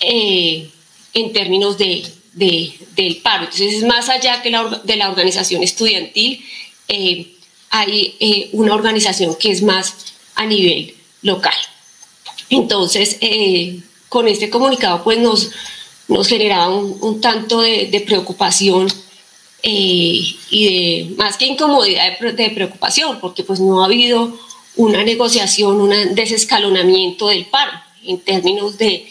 eh, 0.00 0.68
en 1.14 1.32
términos 1.32 1.78
de, 1.78 2.04
del 2.34 3.16
paro. 3.22 3.44
Entonces, 3.44 3.74
es 3.74 3.84
más 3.84 4.08
allá 4.08 4.42
que 4.42 4.50
la, 4.50 4.82
de 4.82 4.96
la 4.96 5.08
organización 5.08 5.62
estudiantil, 5.62 6.44
eh, 6.88 7.34
hay 7.70 8.48
una 8.52 8.74
organización 8.74 9.36
que 9.36 9.50
es 9.50 9.62
más 9.62 9.94
a 10.34 10.44
nivel 10.44 10.94
local. 11.22 11.56
Entonces, 12.50 13.18
con 14.08 14.26
este 14.26 14.50
comunicado, 14.50 15.04
pues 15.04 15.18
nos, 15.18 15.50
nos 16.08 16.26
generaba 16.26 16.68
un, 16.68 17.20
tanto 17.20 17.60
de, 17.60 18.02
preocupación 18.06 18.88
y 19.62 20.36
de 20.50 21.14
más 21.16 21.36
que 21.36 21.46
incomodidad 21.46 22.18
de, 22.18 22.32
de, 22.32 22.50
preocupación, 22.50 23.20
porque 23.20 23.44
pues 23.44 23.60
no 23.60 23.82
ha 23.82 23.86
habido 23.86 24.38
una 24.78 25.02
negociación, 25.02 25.80
un 25.80 26.14
desescalonamiento 26.14 27.28
del 27.28 27.46
paro 27.46 27.72
en 28.06 28.20
términos 28.20 28.78
de 28.78 29.06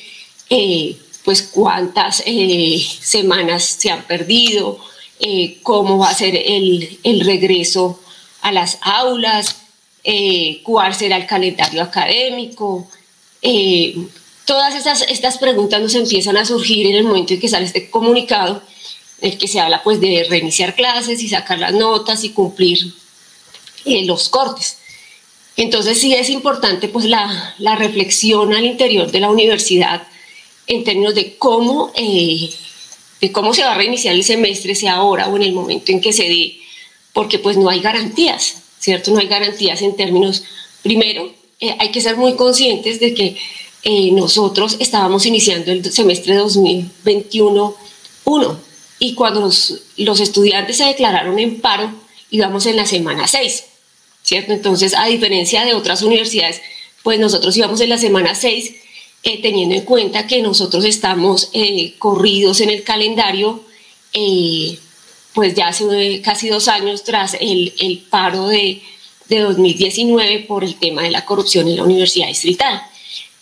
eh, 0.50 0.98
pues 1.24 1.44
cuántas 1.44 2.24
eh, 2.26 2.82
semanas 3.02 3.64
se 3.78 3.92
han 3.92 4.04
perdido, 4.04 4.80
eh, 5.20 5.60
cómo 5.64 5.98
va 5.98 6.10
a 6.10 6.16
ser 6.16 6.36
el, 6.38 7.00
el, 7.04 7.20
regreso 7.26 8.00
a 8.42 8.52
las 8.54 8.80
aulas, 8.82 9.58
cuál 10.64 10.96
será 10.96 11.18
el 11.18 11.28
calendario 11.28 11.84
académico. 11.84 12.88
todas 14.46 14.74
estas, 14.74 15.02
estas 15.02 15.38
preguntas 15.38 15.82
nos 15.82 15.96
empiezan 15.96 16.38
a 16.38 16.46
surgir 16.46 16.88
en 16.88 16.96
el 16.96 17.04
momento 17.04 17.34
en 17.34 17.42
que 17.42 17.50
sale 17.50 17.66
este 17.66 17.90
comunicado, 17.90 18.62
en 19.20 19.34
el 19.34 19.38
que 19.38 19.50
se 19.50 19.60
habla 19.60 19.84
pues 19.84 20.00
de 20.00 20.26
reiniciar 20.30 20.76
clases 20.76 21.22
y 21.22 21.28
sacar 21.28 21.60
las 21.60 21.74
notas 21.74 22.24
y 22.24 22.30
cumplir 22.30 22.94
los 23.84 24.30
cortes. 24.30 24.78
Entonces 25.58 26.00
sí 26.00 26.14
es 26.14 26.30
importante 26.30 26.88
pues 26.88 27.06
la, 27.06 27.56
reflexión 27.78 28.54
al 28.54 28.66
interior 28.66 29.12
de 29.12 29.20
la 29.20 29.32
universidad 29.32 30.08
en 30.68 30.84
términos 30.84 31.16
de 31.16 31.36
cómo, 31.38 31.92
eh, 31.96 32.52
de 33.20 33.32
cómo 33.32 33.56
se 33.56 33.64
va 33.64 33.72
a 33.72 33.78
reiniciar 33.78 34.14
el 34.14 34.24
semestre, 34.24 34.76
sea 34.76 34.96
ahora 34.96 35.28
o 35.28 35.36
en 35.36 35.44
el 35.44 35.54
momento 35.54 35.92
en 35.92 36.00
que 36.00 36.14
se 36.14 36.30
dé, 36.30 36.58
porque 37.12 37.40
pues 37.40 37.58
no 37.58 37.70
hay 37.70 37.80
garantías, 37.80 38.62
¿cierto? 38.80 39.12
No 39.12 39.20
hay 39.20 39.28
garantías 39.28 39.82
en 39.82 39.96
términos, 39.96 40.44
primero, 40.84 41.34
eh, 41.60 41.76
hay 41.80 41.90
que 41.90 42.02
ser 42.02 42.18
muy 42.18 42.36
conscientes 42.36 43.00
de 43.00 43.16
que 43.16 43.36
eh, 43.84 44.12
nosotros 44.12 44.76
estábamos 44.80 45.26
iniciando 45.26 45.72
el 45.72 45.92
semestre 45.92 46.40
2021-1 46.40 48.58
y 49.00 49.16
cuando 49.16 49.42
los, 49.42 49.82
los 49.98 50.20
estudiantes 50.20 50.78
se 50.78 50.86
declararon 50.86 51.40
en 51.40 51.62
paro, 51.62 51.92
íbamos 52.30 52.68
en 52.68 52.76
la 52.76 52.86
semana 52.86 53.28
6, 53.28 53.64
¿cierto? 54.28 54.52
Entonces, 54.52 54.94
a 54.94 55.06
diferencia 55.06 55.64
de 55.64 55.74
otras 55.74 56.02
universidades, 56.02 56.62
pues 57.02 57.18
nosotros 57.18 57.56
íbamos 57.56 57.80
en 57.80 57.90
la 57.90 57.98
semana 57.98 58.36
6 58.36 58.76
eh, 59.24 59.42
teniendo 59.42 59.74
en 59.74 59.86
cuenta 59.86 60.28
que 60.28 60.42
nosotros 60.42 60.84
estamos 60.84 61.50
eh, 61.54 61.94
corridos 61.98 62.60
en 62.60 62.70
el 62.70 62.84
calendario, 62.84 63.64
eh, 64.12 64.78
pues 65.34 65.56
ya 65.56 65.70
hace 65.70 66.22
casi 66.22 66.50
dos 66.50 66.68
años 66.68 67.06
tras 67.06 67.38
el, 67.40 67.74
el 67.80 68.00
paro 68.00 68.50
de, 68.50 68.82
de, 69.30 69.40
2019 69.40 70.40
por 70.40 70.66
el 70.66 70.76
tema 70.76 71.04
de 71.04 71.12
la 71.12 71.24
corrupción 71.24 71.70
en 71.70 71.78
la 71.78 71.84
Universidad 71.84 72.28
Distrital. 72.28 72.82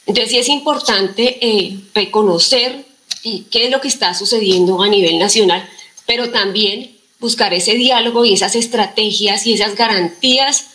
Entonces 0.06 0.34
sí 0.34 0.38
es 0.38 0.50
importante 0.50 1.80
reconocer 1.96 2.86
qué 3.24 3.66
es 3.66 3.72
lo 3.72 3.82
que 3.82 3.88
está 3.88 4.14
sucediendo 4.14 4.84
a 4.84 4.88
nivel 4.88 5.18
nacional, 5.18 5.68
pero 6.06 6.30
también 6.30 6.96
buscar 7.20 7.56
ese 7.56 7.74
diálogo 7.74 8.24
y 8.24 8.34
esas 8.34 8.56
estrategias 8.56 9.48
y 9.48 9.54
esas 9.54 9.76
garantías 9.76 10.75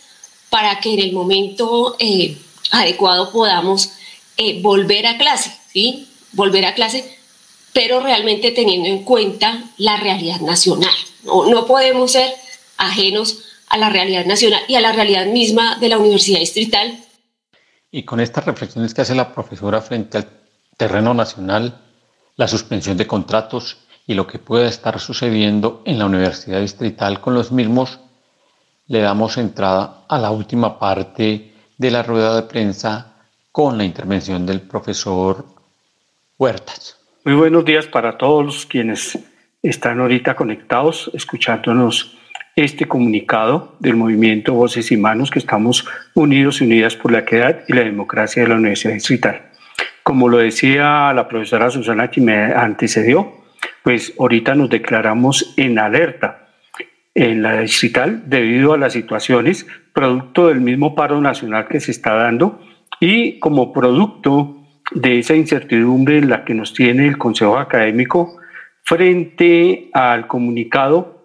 para 0.51 0.81
que 0.81 0.93
en 0.93 0.99
el 0.99 1.13
momento 1.13 1.95
adecuado 2.71 3.31
podamos 3.31 3.93
eh, 4.35 4.61
volver 4.61 5.07
a 5.07 5.17
clase, 5.17 5.57
¿sí? 5.71 6.09
Volver 6.33 6.65
a 6.65 6.75
clase, 6.75 7.17
pero 7.71 8.01
realmente 8.01 8.51
teniendo 8.51 8.89
en 8.89 9.03
cuenta 9.03 9.63
la 9.77 9.95
realidad 9.95 10.41
nacional. 10.41 10.93
No, 11.23 11.45
no 11.45 11.65
podemos 11.65 12.11
ser 12.11 12.33
ajenos 12.77 13.45
a 13.69 13.77
la 13.77 13.89
realidad 13.89 14.25
nacional 14.25 14.61
y 14.67 14.75
a 14.75 14.81
la 14.81 14.91
realidad 14.91 15.25
misma 15.25 15.77
de 15.79 15.87
la 15.87 15.97
Universidad 15.97 16.39
Distrital. 16.39 16.99
Y 17.89 18.03
con 18.03 18.19
estas 18.19 18.43
reflexiones 18.43 18.93
que 18.93 19.01
hace 19.01 19.15
la 19.15 19.33
profesora 19.33 19.81
frente 19.81 20.17
al 20.17 20.27
terreno 20.75 21.13
nacional, 21.13 21.79
la 22.35 22.49
suspensión 22.49 22.97
de 22.97 23.07
contratos 23.07 23.77
y 24.05 24.15
lo 24.15 24.27
que 24.27 24.37
pueda 24.37 24.67
estar 24.67 24.99
sucediendo 24.99 25.81
en 25.85 25.97
la 25.97 26.07
Universidad 26.07 26.59
Distrital 26.59 27.21
con 27.21 27.35
los 27.35 27.53
mismos, 27.53 27.99
le 28.91 28.99
damos 28.99 29.37
entrada 29.37 30.03
a 30.09 30.19
la 30.19 30.31
última 30.31 30.77
parte 30.77 31.53
de 31.77 31.91
la 31.91 32.03
rueda 32.03 32.35
de 32.35 32.41
prensa 32.41 33.13
con 33.49 33.77
la 33.77 33.85
intervención 33.85 34.45
del 34.45 34.59
profesor 34.59 35.45
Huertas. 36.37 36.97
Muy 37.23 37.35
buenos 37.35 37.63
días 37.63 37.85
para 37.85 38.17
todos 38.17 38.65
quienes 38.65 39.17
están 39.63 40.01
ahorita 40.01 40.35
conectados, 40.35 41.09
escuchándonos 41.13 42.17
este 42.57 42.85
comunicado 42.85 43.77
del 43.79 43.95
movimiento 43.95 44.55
Voces 44.55 44.91
y 44.91 44.97
Manos, 44.97 45.31
que 45.31 45.39
estamos 45.39 45.87
unidos 46.13 46.59
y 46.59 46.65
unidas 46.65 46.97
por 46.97 47.13
la 47.13 47.19
equidad 47.19 47.61
y 47.69 47.73
la 47.73 47.85
democracia 47.85 48.43
de 48.43 48.49
la 48.49 48.55
Universidad 48.55 48.93
Distrital. 48.93 49.51
Como 50.03 50.27
lo 50.27 50.39
decía 50.39 51.13
la 51.13 51.29
profesora 51.29 51.69
Susana 51.69 52.11
que 52.11 52.19
me 52.19 52.43
antecedió, 52.43 53.31
pues 53.83 54.13
ahorita 54.19 54.53
nos 54.53 54.69
declaramos 54.69 55.53
en 55.55 55.79
alerta 55.79 56.40
en 57.13 57.41
la 57.41 57.61
distrital 57.61 58.23
debido 58.27 58.73
a 58.73 58.77
las 58.77 58.93
situaciones, 58.93 59.67
producto 59.93 60.47
del 60.47 60.61
mismo 60.61 60.95
paro 60.95 61.19
nacional 61.19 61.67
que 61.67 61.79
se 61.79 61.91
está 61.91 62.13
dando 62.13 62.61
y 62.99 63.39
como 63.39 63.73
producto 63.73 64.57
de 64.91 65.19
esa 65.19 65.35
incertidumbre 65.35 66.17
en 66.17 66.29
la 66.29 66.43
que 66.45 66.53
nos 66.53 66.73
tiene 66.73 67.07
el 67.07 67.17
Consejo 67.17 67.57
Académico 67.57 68.37
frente 68.83 69.89
al 69.93 70.27
comunicado 70.27 71.21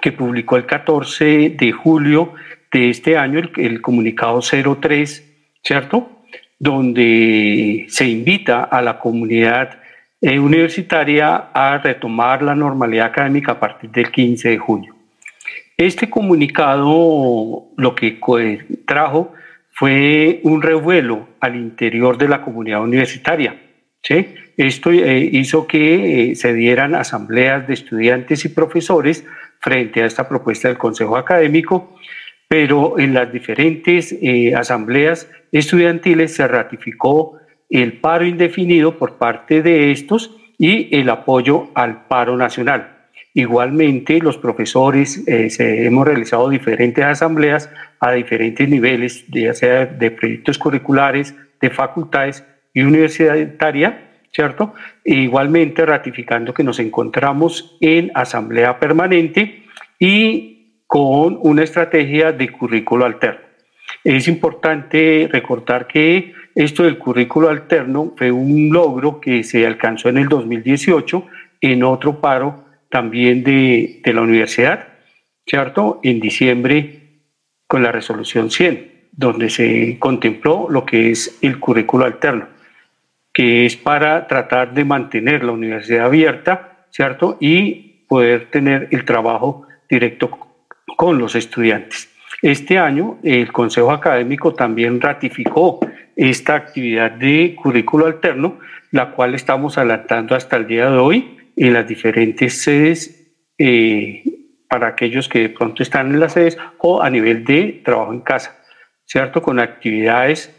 que 0.00 0.12
publicó 0.12 0.56
el 0.56 0.66
14 0.66 1.50
de 1.50 1.72
julio 1.72 2.34
de 2.72 2.90
este 2.90 3.16
año, 3.16 3.40
el, 3.56 3.80
comunicado 3.80 4.40
03, 4.40 5.52
¿cierto? 5.62 6.10
Donde 6.58 7.86
se 7.88 8.08
invita 8.08 8.64
a 8.64 8.82
la 8.82 8.98
comunidad 8.98 9.78
eh, 10.20 10.38
universitaria 10.38 11.50
a 11.54 11.78
retomar 11.78 12.42
la 12.42 12.54
normalidad 12.54 13.06
académica 13.06 13.52
a 13.52 13.60
partir 13.60 13.90
del 13.90 14.10
15 14.10 14.48
de 14.50 14.58
junio. 14.58 14.95
Este 15.76 16.08
comunicado 16.08 17.68
lo 17.76 17.94
que 17.94 18.18
trajo 18.86 19.34
fue 19.72 20.40
un 20.42 20.62
revuelo 20.62 21.28
al 21.38 21.54
interior 21.54 22.16
de 22.16 22.28
la 22.28 22.40
comunidad 22.40 22.82
universitaria. 22.82 23.60
¿sí? 24.02 24.34
Esto 24.56 24.90
eh, 24.90 25.28
hizo 25.32 25.66
que 25.66 26.30
eh, 26.30 26.34
se 26.34 26.54
dieran 26.54 26.94
asambleas 26.94 27.66
de 27.68 27.74
estudiantes 27.74 28.46
y 28.46 28.48
profesores 28.48 29.26
frente 29.60 30.02
a 30.02 30.06
esta 30.06 30.26
propuesta 30.26 30.68
del 30.68 30.78
Consejo 30.78 31.18
Académico, 31.18 31.94
pero 32.48 32.98
en 32.98 33.12
las 33.12 33.30
diferentes 33.30 34.16
eh, 34.22 34.54
asambleas 34.54 35.28
estudiantiles 35.52 36.34
se 36.34 36.48
ratificó 36.48 37.38
el 37.68 38.00
paro 38.00 38.24
indefinido 38.24 38.96
por 38.96 39.18
parte 39.18 39.60
de 39.60 39.90
estos 39.90 40.34
y 40.56 40.96
el 40.96 41.10
apoyo 41.10 41.68
al 41.74 42.06
paro 42.06 42.34
nacional. 42.38 42.95
Igualmente, 43.36 44.18
los 44.20 44.38
profesores 44.38 45.22
eh, 45.28 45.50
hemos 45.58 46.06
realizado 46.06 46.48
diferentes 46.48 47.04
asambleas 47.04 47.68
a 48.00 48.12
diferentes 48.12 48.66
niveles, 48.66 49.26
ya 49.28 49.52
sea 49.52 49.84
de 49.84 50.10
proyectos 50.10 50.56
curriculares, 50.56 51.34
de 51.60 51.68
facultades 51.68 52.46
y 52.72 52.80
universitaria, 52.80 54.22
¿cierto? 54.32 54.72
E 55.04 55.16
igualmente 55.16 55.84
ratificando 55.84 56.54
que 56.54 56.64
nos 56.64 56.78
encontramos 56.78 57.76
en 57.82 58.10
asamblea 58.14 58.80
permanente 58.80 59.64
y 59.98 60.80
con 60.86 61.38
una 61.42 61.62
estrategia 61.62 62.32
de 62.32 62.48
currículo 62.48 63.04
alterno. 63.04 63.40
Es 64.02 64.28
importante 64.28 65.28
recordar 65.30 65.86
que 65.86 66.32
esto 66.54 66.84
del 66.84 66.96
currículo 66.96 67.50
alterno 67.50 68.14
fue 68.16 68.32
un 68.32 68.70
logro 68.72 69.20
que 69.20 69.44
se 69.44 69.66
alcanzó 69.66 70.08
en 70.08 70.16
el 70.16 70.28
2018 70.28 71.26
en 71.60 71.82
otro 71.82 72.18
paro 72.22 72.65
también 72.90 73.42
de, 73.42 74.00
la 74.04 74.20
universidad, 74.20 74.88
¿cierto? 75.46 76.00
En 76.02 76.20
diciembre 76.20 77.20
con 77.66 77.82
la 77.82 77.92
resolución 77.92 78.50
100, 78.50 79.08
donde 79.12 79.50
se 79.50 79.98
contempló 79.98 80.68
lo 80.70 80.84
que 80.86 81.10
es 81.10 81.38
el 81.42 81.58
currículo 81.58 82.04
alterno, 82.04 82.48
que 83.32 83.66
es 83.66 83.76
para 83.76 84.26
tratar 84.26 84.72
de 84.72 84.84
mantener 84.84 85.44
la 85.44 85.52
universidad 85.52 86.06
abierta, 86.06 86.86
¿cierto? 86.90 87.36
Y 87.40 88.04
poder 88.08 88.50
tener 88.50 88.88
el 88.92 89.04
trabajo 89.04 89.66
directo 89.88 90.30
con 90.96 91.18
los 91.18 91.34
estudiantes. 91.34 92.08
Este 92.42 92.78
año 92.78 93.18
el 93.22 93.52
Consejo 93.52 93.90
Académico 93.90 94.54
también 94.54 95.00
ratificó 95.00 95.80
esta 96.14 96.54
actividad 96.54 97.10
de 97.10 97.54
currículo 97.60 98.06
alterno, 98.06 98.58
la 98.90 99.10
cual 99.10 99.34
estamos 99.34 99.76
adelantando 99.76 100.34
hasta 100.34 100.56
el 100.56 100.66
día 100.66 100.90
de 100.90 100.96
hoy 100.96 101.35
en 101.56 101.72
las 101.72 101.88
diferentes 101.88 102.62
sedes 102.62 103.32
eh, 103.58 104.22
para 104.68 104.88
aquellos 104.88 105.28
que 105.28 105.40
de 105.40 105.48
pronto 105.48 105.82
están 105.82 106.12
en 106.12 106.20
las 106.20 106.34
sedes 106.34 106.58
o 106.78 107.02
a 107.02 107.08
nivel 107.08 107.44
de 107.44 107.80
trabajo 107.84 108.12
en 108.12 108.20
casa, 108.20 108.62
¿cierto? 109.06 109.40
Con 109.40 109.58
actividades 109.58 110.54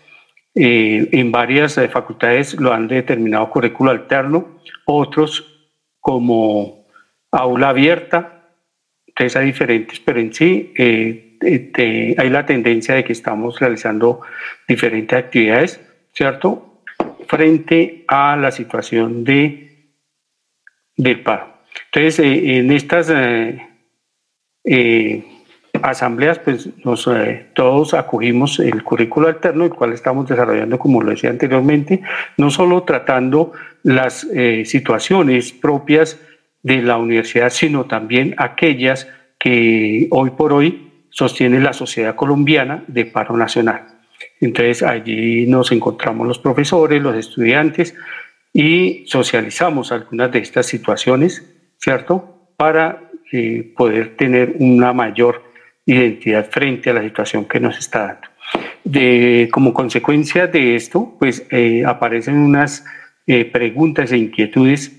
eh, 0.55 1.07
en 1.11 1.31
varias 1.31 1.77
eh, 1.77 1.87
facultades 1.87 2.55
lo 2.59 2.73
han 2.73 2.87
determinado 2.87 3.49
currículo 3.49 3.91
alterno, 3.91 4.59
otros 4.85 5.71
como 5.99 6.85
aula 7.31 7.69
abierta, 7.69 8.49
entonces 9.05 9.35
hay 9.35 9.47
diferentes, 9.47 9.99
pero 9.99 10.19
en 10.19 10.33
sí 10.33 10.73
hay 10.79 12.29
la 12.29 12.45
tendencia 12.45 12.95
de 12.95 13.03
que 13.03 13.13
estamos 13.13 13.59
realizando 13.59 14.21
diferentes 14.67 15.17
actividades, 15.17 15.81
¿cierto? 16.13 16.81
Frente 17.27 18.05
a 18.07 18.37
la 18.37 18.51
situación 18.51 19.23
de 19.23 19.66
del 20.97 21.21
paro. 21.21 21.57
Entonces, 21.85 22.19
eh, 22.19 22.57
en 22.57 22.71
estas 22.71 23.09
eh, 23.09 23.61
eh, 24.65 25.23
asambleas, 25.81 26.39
pues 26.39 26.69
nos, 26.83 27.07
todos 27.53 27.93
acogimos 27.93 28.59
el 28.59 28.83
currículo 28.83 29.27
alterno, 29.27 29.63
el 29.63 29.71
cual 29.71 29.93
estamos 29.93 30.27
desarrollando, 30.27 30.79
como 30.79 31.01
lo 31.01 31.11
decía 31.11 31.29
anteriormente, 31.29 32.01
no 32.37 32.49
solo 32.49 32.83
tratando 32.83 33.53
las 33.83 34.27
situaciones 34.65 35.53
propias 35.53 36.19
de 36.63 36.81
la 36.81 36.97
universidad, 36.97 37.51
sino 37.51 37.85
también 37.85 38.33
aquellas 38.37 39.07
que 39.39 40.07
hoy 40.09 40.31
por 40.31 40.51
hoy 40.51 41.05
sostiene 41.09 41.59
la 41.59 41.73
sociedad 41.73 42.15
colombiana 42.15 42.83
de 42.87 43.05
paro 43.05 43.37
nacional. 43.37 43.97
Entonces 44.41 44.83
allí 44.83 45.45
nos 45.47 45.71
encontramos 45.71 46.27
los 46.27 46.39
profesores, 46.39 47.01
los 47.01 47.15
estudiantes, 47.15 47.95
y 48.53 49.03
socializamos 49.07 49.91
algunas 49.91 50.31
de 50.31 50.39
estas 50.39 50.65
situaciones, 50.65 51.45
¿cierto? 51.77 52.51
Para 52.57 53.11
eh, 53.31 53.73
poder 53.75 54.15
tener 54.15 54.55
una 54.59 54.93
mayor 54.93 55.43
identidad 55.85 56.49
frente 56.49 56.89
a 56.89 56.93
la 56.93 57.03
situación 57.03 57.45
que 57.45 57.59
nos 57.59 57.77
está 57.77 58.07
dando. 58.07 58.27
De, 58.83 59.49
como 59.51 59.73
consecuencia 59.73 60.47
de 60.47 60.75
esto, 60.75 61.15
pues 61.19 61.45
eh, 61.51 61.83
aparecen 61.85 62.37
unas 62.37 62.85
eh, 63.25 63.45
preguntas 63.45 64.11
e 64.11 64.17
inquietudes, 64.17 64.93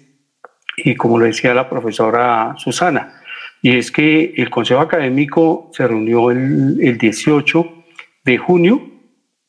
y 0.76 0.94
como 0.94 1.18
lo 1.18 1.24
decía 1.24 1.54
la 1.54 1.68
profesora 1.68 2.54
Susana, 2.58 3.22
y 3.62 3.76
es 3.76 3.90
que 3.90 4.34
el 4.36 4.50
Consejo 4.50 4.80
Académico 4.80 5.70
se 5.72 5.88
reunió 5.88 6.30
el, 6.30 6.78
el 6.80 6.98
18 6.98 7.84
de 8.24 8.38
junio, 8.38 8.82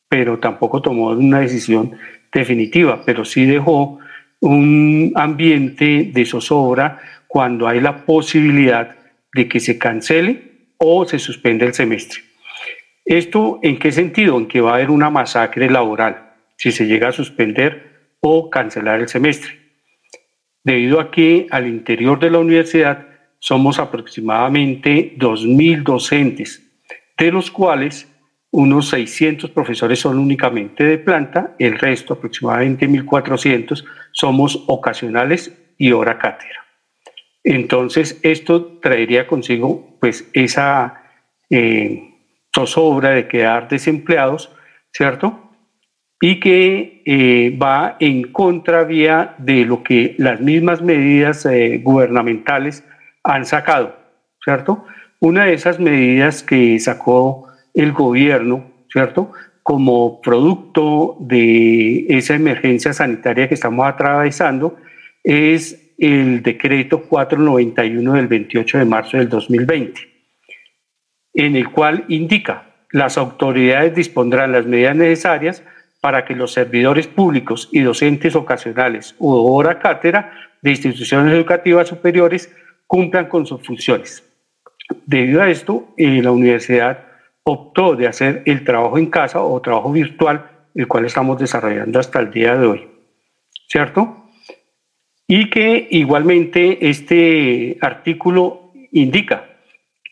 pero 0.08 0.38
tampoco 0.38 0.82
tomó 0.82 1.10
una 1.10 1.40
decisión 1.40 1.92
definitiva, 2.32 3.02
pero 3.04 3.24
sí 3.24 3.44
dejó 3.44 3.98
un 4.40 5.12
ambiente 5.16 6.10
de 6.12 6.24
zozobra 6.24 6.98
cuando 7.26 7.68
hay 7.68 7.80
la 7.80 8.04
posibilidad 8.04 8.96
de 9.32 9.48
que 9.48 9.60
se 9.60 9.78
cancele 9.78 10.50
o 10.78 11.04
se 11.04 11.18
suspenda 11.18 11.66
el 11.66 11.74
semestre. 11.74 12.22
¿Esto 13.04 13.58
en 13.62 13.78
qué 13.78 13.92
sentido? 13.92 14.38
En 14.38 14.46
que 14.46 14.60
va 14.60 14.72
a 14.72 14.74
haber 14.74 14.90
una 14.90 15.10
masacre 15.10 15.70
laboral 15.70 16.30
si 16.56 16.72
se 16.72 16.86
llega 16.86 17.08
a 17.08 17.12
suspender 17.12 18.16
o 18.20 18.50
cancelar 18.50 19.00
el 19.00 19.08
semestre. 19.08 19.58
Debido 20.62 21.00
a 21.00 21.10
que 21.10 21.46
al 21.50 21.66
interior 21.66 22.18
de 22.18 22.30
la 22.30 22.38
universidad 22.38 23.06
somos 23.38 23.78
aproximadamente 23.78 25.16
2.000 25.16 25.82
docentes, 25.82 26.62
de 27.16 27.32
los 27.32 27.50
cuales 27.50 28.09
unos 28.52 28.88
600 28.88 29.50
profesores 29.50 30.00
son 30.00 30.18
únicamente 30.18 30.84
de 30.84 30.98
planta, 30.98 31.54
el 31.58 31.78
resto, 31.78 32.14
aproximadamente 32.14 32.88
1.400, 32.88 33.84
somos 34.12 34.64
ocasionales 34.66 35.56
y 35.78 35.92
hora 35.92 36.18
cátedra. 36.18 36.66
Entonces, 37.44 38.18
esto 38.22 38.78
traería 38.82 39.26
consigo 39.26 39.96
pues 40.00 40.28
esa 40.32 41.02
eh, 41.48 42.10
zozobra 42.54 43.10
de 43.10 43.28
quedar 43.28 43.68
desempleados, 43.68 44.54
¿cierto? 44.92 45.52
Y 46.20 46.40
que 46.40 47.02
eh, 47.06 47.56
va 47.56 47.96
en 48.00 48.32
contravía 48.32 49.36
de 49.38 49.64
lo 49.64 49.82
que 49.82 50.14
las 50.18 50.40
mismas 50.40 50.82
medidas 50.82 51.46
eh, 51.46 51.80
gubernamentales 51.82 52.84
han 53.22 53.46
sacado, 53.46 53.96
¿cierto? 54.44 54.84
Una 55.20 55.44
de 55.44 55.54
esas 55.54 55.78
medidas 55.78 56.42
que 56.42 56.78
sacó 56.78 57.49
el 57.74 57.92
gobierno, 57.92 58.64
¿cierto? 58.90 59.32
Como 59.62 60.20
producto 60.20 61.16
de 61.20 62.06
esa 62.08 62.34
emergencia 62.34 62.92
sanitaria 62.92 63.48
que 63.48 63.54
estamos 63.54 63.86
atravesando, 63.86 64.76
es 65.22 65.94
el 65.98 66.42
decreto 66.42 67.02
491 67.02 68.14
del 68.14 68.26
28 68.26 68.78
de 68.78 68.84
marzo 68.84 69.16
del 69.18 69.28
2020. 69.28 70.08
en 71.32 71.54
el 71.54 71.70
cual 71.70 72.04
indica 72.08 72.70
las 72.90 73.16
autoridades 73.16 73.94
dispondrán 73.94 74.50
las 74.50 74.66
medidas 74.66 74.96
necesarias 74.96 75.62
para 76.00 76.24
que 76.24 76.34
los 76.34 76.52
servidores 76.52 77.06
públicos 77.06 77.68
y 77.70 77.80
docentes 77.80 78.34
ocasionales 78.34 79.14
u 79.18 79.30
hora 79.32 79.78
cátedra 79.78 80.32
de 80.60 80.70
instituciones 80.70 81.32
educativas 81.32 81.88
superiores 81.88 82.52
cumplan 82.86 83.26
con 83.26 83.46
sus 83.46 83.64
funciones. 83.64 84.24
Debido 85.06 85.40
a 85.40 85.50
esto, 85.50 85.94
eh, 85.96 86.20
la 86.20 86.32
universidad 86.32 87.09
optó 87.50 87.96
de 87.96 88.06
hacer 88.06 88.42
el 88.46 88.64
trabajo 88.64 88.98
en 88.98 89.06
casa 89.06 89.40
o 89.40 89.60
trabajo 89.60 89.92
virtual, 89.92 90.50
el 90.74 90.86
cual 90.86 91.04
estamos 91.04 91.38
desarrollando 91.38 91.98
hasta 91.98 92.20
el 92.20 92.30
día 92.30 92.56
de 92.56 92.66
hoy. 92.66 92.88
¿Cierto? 93.68 94.26
Y 95.26 95.48
que 95.48 95.88
igualmente 95.90 96.88
este 96.88 97.78
artículo 97.80 98.72
indica, 98.92 99.44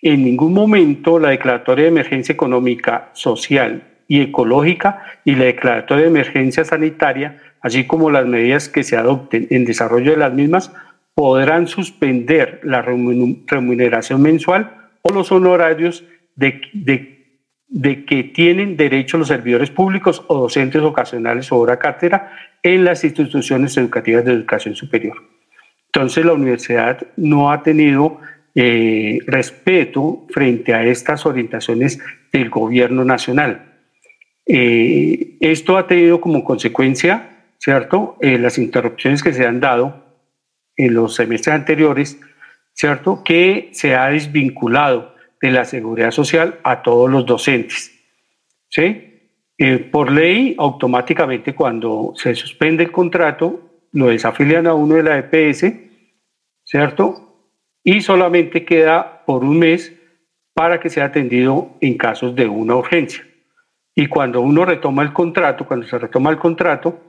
en 0.01 0.25
ningún 0.25 0.53
momento 0.53 1.19
la 1.19 1.31
declaratoria 1.31 1.85
de 1.85 1.91
emergencia 1.91 2.33
económica, 2.33 3.11
social 3.15 3.83
y 4.07 4.21
ecológica 4.21 5.03
y 5.25 5.35
la 5.35 5.45
declaratoria 5.45 6.05
de 6.05 6.11
emergencia 6.11 6.65
sanitaria, 6.65 7.39
así 7.61 7.85
como 7.85 8.11
las 8.11 8.27
medidas 8.27 8.69
que 8.69 8.85
se 8.85 8.97
adopten 8.97 9.49
en 9.51 9.65
desarrollo 9.65 10.13
de 10.13 10.19
las 10.19 10.33
mismas, 10.33 10.73
podrán 11.15 11.67
suspender 11.67 12.61
la 12.63 12.81
remuneración 12.81 14.23
mensual 14.23 14.91
o 15.03 15.13
los 15.13 15.33
honorarios 15.33 16.05
de, 16.37 16.61
de, 16.73 17.18
que 17.71 18.31
tienen 18.35 18.77
derecho 18.77 19.19
los 19.19 19.29
servidores 19.29 19.71
públicos 19.71 20.25
o 20.29 20.41
docentes 20.41 20.83
ocasionales 20.83 21.53
o 21.53 21.59
hora 21.59 21.79
cátedra 21.79 22.33
en 22.63 22.85
las 22.85 23.05
instituciones 23.05 23.77
educativas 23.77 24.25
de 24.25 24.33
educación 24.33 24.75
superior. 24.75 25.17
Entonces 25.87 26.25
la 26.25 26.33
universidad 26.33 27.07
no 27.17 27.51
ha 27.51 27.63
tenido 27.63 28.21
eh, 28.55 29.21
respeto 29.27 30.27
frente 30.31 30.75
a 30.75 30.85
estas 30.85 31.27
orientaciones 31.27 32.01
del 32.33 32.51
gobierno 32.51 33.05
nacional. 33.05 33.77
Eh, 34.47 35.37
esto 35.41 35.77
ha 35.77 35.87
tenido 35.87 36.21
como 36.21 36.43
consecuencia, 36.43 37.45
¿cierto?, 37.59 38.17
eh, 38.21 38.39
las 38.39 38.59
interrupciones 38.59 39.23
que 39.23 39.35
se 39.35 39.47
han 39.47 39.61
dado 39.61 40.05
en 40.77 40.95
los 40.95 41.15
semestres 41.15 41.55
anteriores, 41.55 42.19
¿cierto?, 42.73 43.23
que 43.23 43.69
se 43.73 43.95
ha 43.95 44.09
desvinculado 44.09 45.15
de 45.41 45.51
la 45.51 45.65
seguridad 45.65 46.11
social 46.11 46.59
a 46.65 46.83
todos 46.83 47.11
los 47.11 47.27
docentes. 47.27 47.95
¿Sí? 48.69 49.05
por 49.91 50.13
ley, 50.13 50.55
automáticamente 50.57 51.53
cuando 51.53 52.13
se 52.15 52.37
suspende 52.37 52.85
el 52.85 52.93
contrato, 52.93 53.69
lo 53.93 54.07
desafilian 54.07 54.69
a 54.69 54.75
uno 54.75 54.95
de 54.95 55.03
la 55.03 55.19
EPS, 55.19 55.73
¿cierto? 56.63 57.51
Y 57.83 58.01
solamente 58.01 58.65
queda 58.65 59.25
por 59.27 59.43
un 59.43 59.59
mes 59.59 59.93
para 60.55 60.79
que 60.79 60.91
sea 60.91 61.07
atendido 61.07 61.77
en 61.81 61.97
casos 61.97 62.35
de 62.35 62.47
una 62.47 62.77
urgencia. 62.77 63.25
Y 63.95 64.07
cuando 64.07 64.41
uno 64.43 64.65
retoma 64.65 65.03
el 65.03 65.13
contrato, 65.13 65.67
cuando 65.67 65.87
se 65.87 65.99
retoma 65.99 66.31
el 66.31 66.39
contrato, 66.39 67.01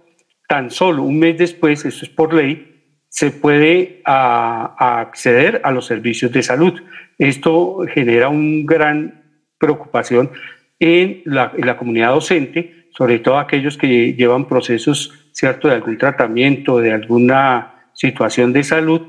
tan 0.47 0.71
solo 0.71 1.03
un 1.03 1.19
mes 1.19 1.37
después, 1.37 1.85
eso 1.85 2.03
es 2.03 2.09
por 2.09 2.33
ley, 2.33 2.68
se 3.09 3.31
puede 3.31 4.01
acceder 4.05 5.61
a 5.63 5.71
los 5.71 5.87
servicios 5.87 6.31
de 6.31 6.43
salud. 6.43 6.73
Esto 7.17 7.79
genera 7.91 8.29
una 8.29 8.63
gran 8.63 9.23
preocupación 9.57 10.31
en 10.79 11.21
la, 11.25 11.51
en 11.57 11.65
la, 11.65 11.75
comunidad 11.75 12.11
docente, 12.11 12.85
sobre 12.91 13.19
todo 13.19 13.37
aquellos 13.37 13.77
que 13.77 14.13
llevan 14.13 14.47
procesos 14.47 15.27
cierto 15.33 15.67
de 15.67 15.75
algún 15.75 15.97
tratamiento, 15.97 16.79
de 16.79 16.93
alguna 16.93 17.89
situación 17.93 18.53
de 18.53 18.63
salud 18.63 19.01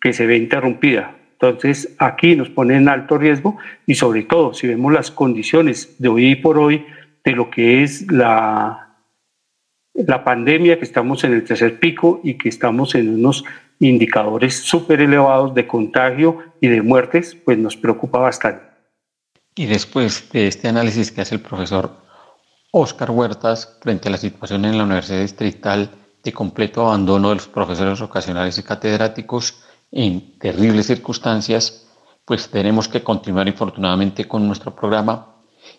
que 0.00 0.12
se 0.12 0.26
ve 0.26 0.36
interrumpida. 0.36 1.16
Entonces, 1.32 1.94
aquí 1.98 2.34
nos 2.34 2.48
pone 2.48 2.76
en 2.76 2.88
alto 2.88 3.18
riesgo 3.18 3.58
y 3.86 3.94
sobre 3.94 4.22
todo, 4.22 4.54
si 4.54 4.66
vemos 4.66 4.92
las 4.92 5.10
condiciones 5.10 5.96
de 5.98 6.08
hoy 6.08 6.36
por 6.36 6.58
hoy 6.58 6.86
de 7.24 7.32
lo 7.32 7.50
que 7.50 7.82
es 7.82 8.10
la, 8.10 8.87
la 10.06 10.24
pandemia, 10.24 10.78
que 10.78 10.84
estamos 10.84 11.24
en 11.24 11.32
el 11.32 11.44
tercer 11.44 11.80
pico 11.80 12.20
y 12.22 12.34
que 12.34 12.48
estamos 12.48 12.94
en 12.94 13.14
unos 13.14 13.44
indicadores 13.80 14.56
súper 14.56 15.00
elevados 15.00 15.54
de 15.54 15.66
contagio 15.66 16.38
y 16.60 16.68
de 16.68 16.82
muertes, 16.82 17.36
pues 17.44 17.58
nos 17.58 17.76
preocupa 17.76 18.18
bastante. 18.18 18.62
Y 19.54 19.66
después 19.66 20.30
de 20.32 20.46
este 20.46 20.68
análisis 20.68 21.10
que 21.10 21.20
hace 21.20 21.34
el 21.34 21.40
profesor 21.40 21.90
Oscar 22.70 23.10
Huertas 23.10 23.78
frente 23.80 24.08
a 24.08 24.12
la 24.12 24.18
situación 24.18 24.64
en 24.64 24.78
la 24.78 24.84
Universidad 24.84 25.20
Distrital 25.20 25.90
de 26.22 26.32
completo 26.32 26.86
abandono 26.86 27.30
de 27.30 27.36
los 27.36 27.48
profesores 27.48 28.00
ocasionales 28.00 28.58
y 28.58 28.62
catedráticos, 28.62 29.62
en 29.90 30.38
terribles 30.38 30.86
circunstancias, 30.86 31.86
pues 32.24 32.50
tenemos 32.50 32.88
que 32.88 33.02
continuar 33.02 33.48
infortunadamente 33.48 34.26
con 34.26 34.46
nuestro 34.46 34.74
programa 34.74 35.34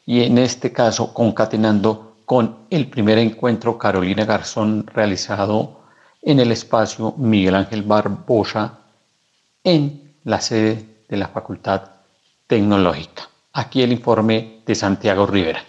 y 0.05 0.23
en 0.23 0.39
este 0.39 0.73
caso 0.73 1.13
concatenando 1.13 2.08
con 2.29 2.67
el 2.69 2.87
primer 2.91 3.17
encuentro 3.17 3.79
Carolina 3.79 4.23
Garzón 4.23 4.85
realizado 4.85 5.81
en 6.21 6.39
el 6.39 6.51
espacio 6.51 7.15
Miguel 7.17 7.55
Ángel 7.55 7.81
Barbosa 7.81 8.81
en 9.63 10.13
la 10.25 10.39
sede 10.39 10.85
de 11.09 11.17
la 11.17 11.29
Facultad 11.29 11.81
Tecnológica. 12.45 13.27
Aquí 13.53 13.81
el 13.81 13.91
informe 13.91 14.61
de 14.63 14.75
Santiago 14.75 15.25
Rivera. 15.25 15.65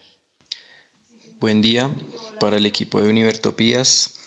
Buen 1.39 1.63
día 1.63 1.89
para 2.39 2.57
el 2.57 2.67
equipo 2.67 3.01
de 3.01 3.09
Univertopías, 3.09 4.19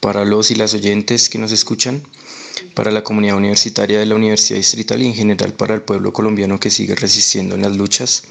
para 0.00 0.26
los 0.26 0.50
y 0.50 0.56
las 0.56 0.74
oyentes 0.74 1.30
que 1.30 1.38
nos 1.38 1.52
escuchan 1.52 2.02
para 2.74 2.90
la 2.90 3.02
comunidad 3.02 3.38
universitaria 3.38 3.98
de 3.98 4.04
la 4.04 4.14
Universidad 4.14 4.58
Distrital 4.58 5.00
y 5.00 5.06
en 5.06 5.14
general 5.14 5.54
para 5.54 5.74
el 5.74 5.80
pueblo 5.80 6.12
colombiano 6.12 6.60
que 6.60 6.68
sigue 6.68 6.94
resistiendo 6.96 7.54
en 7.54 7.62
las 7.62 7.74
luchas 7.78 8.24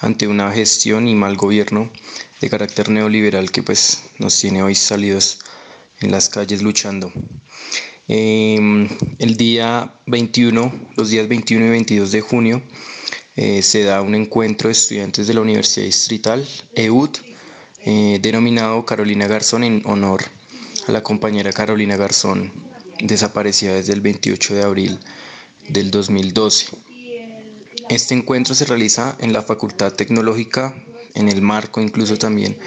ante 0.00 0.26
una 0.28 0.52
gestión 0.52 1.08
y 1.08 1.14
mal 1.14 1.36
gobierno 1.36 1.90
de 2.40 2.50
carácter 2.50 2.88
neoliberal 2.90 3.50
que 3.50 3.62
pues 3.62 4.04
nos 4.18 4.38
tiene 4.38 4.62
hoy 4.62 4.74
salidos 4.74 5.38
en 6.00 6.10
las 6.10 6.28
calles 6.28 6.62
luchando. 6.62 7.12
Em, 8.08 8.88
el 9.18 9.36
día 9.36 9.94
21, 10.06 10.72
los 10.96 11.10
días 11.10 11.26
21 11.26 11.66
y 11.66 11.70
22 11.70 12.12
de 12.12 12.20
junio, 12.20 12.62
eh, 13.34 13.62
se 13.62 13.82
da 13.82 14.02
un 14.02 14.14
encuentro 14.14 14.68
de 14.68 14.72
estudiantes 14.72 15.26
de 15.26 15.34
la 15.34 15.40
Universidad 15.40 15.86
Distrital, 15.86 16.46
EUD, 16.74 17.16
eh, 17.84 18.18
denominado 18.22 18.84
Carolina 18.84 19.26
Garzón 19.26 19.64
en 19.64 19.82
honor 19.86 20.22
a 20.86 20.92
la 20.92 21.02
compañera 21.02 21.52
Carolina 21.52 21.96
Garzón, 21.96 22.52
desaparecida 23.00 23.74
desde 23.74 23.92
el 23.92 24.00
28 24.00 24.54
de 24.54 24.62
abril 24.62 24.98
del 25.68 25.90
2012. 25.90 26.66
Este 27.88 28.14
encuentro 28.14 28.54
se 28.54 28.64
realiza 28.64 29.16
en 29.20 29.32
la 29.32 29.42
Facultad 29.42 29.92
Tecnológica, 29.92 30.74
en 31.14 31.28
el 31.28 31.40
marco 31.40 31.80
incluso 31.80 32.18
también 32.18 32.58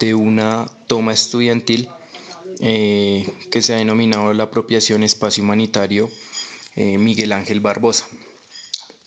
de 0.00 0.14
una 0.14 0.66
toma 0.86 1.12
estudiantil 1.12 1.88
eh, 2.60 3.28
que 3.50 3.62
se 3.62 3.74
ha 3.74 3.78
denominado 3.78 4.32
la 4.34 4.44
apropiación 4.44 5.02
espacio 5.02 5.44
humanitario 5.44 6.10
eh, 6.74 6.98
Miguel 6.98 7.32
Ángel 7.32 7.60
Barbosa. 7.60 8.06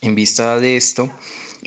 En 0.01 0.15
vista 0.15 0.57
de 0.59 0.77
esto, 0.77 1.11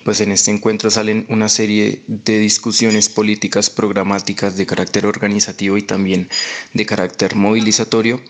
pues 0.05 0.20
en 0.22 0.32
este 0.32 0.51
encuentro 0.51 0.90
salen 0.90 1.26
una 1.28 1.51
serie 1.51 2.03
de 2.07 2.38
discusiones 2.38 3.11
políticas 3.11 3.68
programáticas 3.68 4.57
de 4.57 4.64
carácter 4.64 5.05
organizativo 5.05 5.76
y 5.76 5.82
también 5.82 6.30
de 6.72 6.86
carácter 6.86 7.36
movilizatorio 7.36 8.22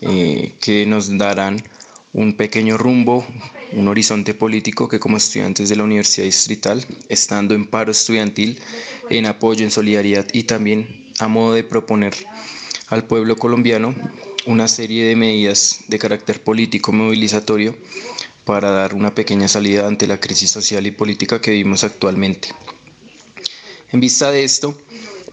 eh, 0.00 0.54
que 0.60 0.86
nos 0.86 1.16
darán 1.18 1.62
un 2.14 2.34
pequeño 2.34 2.76
rumbo, 2.76 3.26
un 3.72 3.88
horizonte 3.88 4.34
político 4.34 4.88
que 4.88 5.00
como 5.00 5.16
estudiantes 5.16 5.68
de 5.68 5.76
la 5.76 5.84
Universidad 5.84 6.26
Distrital, 6.26 6.84
estando 7.08 7.54
en 7.54 7.66
paro 7.66 7.90
estudiantil, 7.90 8.60
en 9.08 9.26
apoyo, 9.26 9.64
en 9.64 9.70
solidaridad 9.70 10.26
y 10.32 10.44
también 10.44 11.12
a 11.18 11.28
modo 11.28 11.54
de 11.54 11.64
proponer 11.64 12.14
al 12.88 13.04
pueblo 13.04 13.36
colombiano 13.36 13.94
una 14.46 14.68
serie 14.68 15.06
de 15.06 15.16
medidas 15.16 15.84
de 15.88 15.98
carácter 15.98 16.42
político 16.42 16.92
movilizatorio 16.92 17.76
para 18.44 18.70
dar 18.70 18.94
una 18.94 19.14
pequeña 19.14 19.48
salida 19.48 19.86
ante 19.86 20.06
la 20.06 20.20
crisis 20.20 20.50
social 20.50 20.86
y 20.86 20.90
política 20.90 21.40
que 21.40 21.52
vivimos 21.52 21.84
actualmente. 21.84 22.48
En 23.92 24.00
vista 24.00 24.30
de 24.30 24.44
esto, 24.44 24.76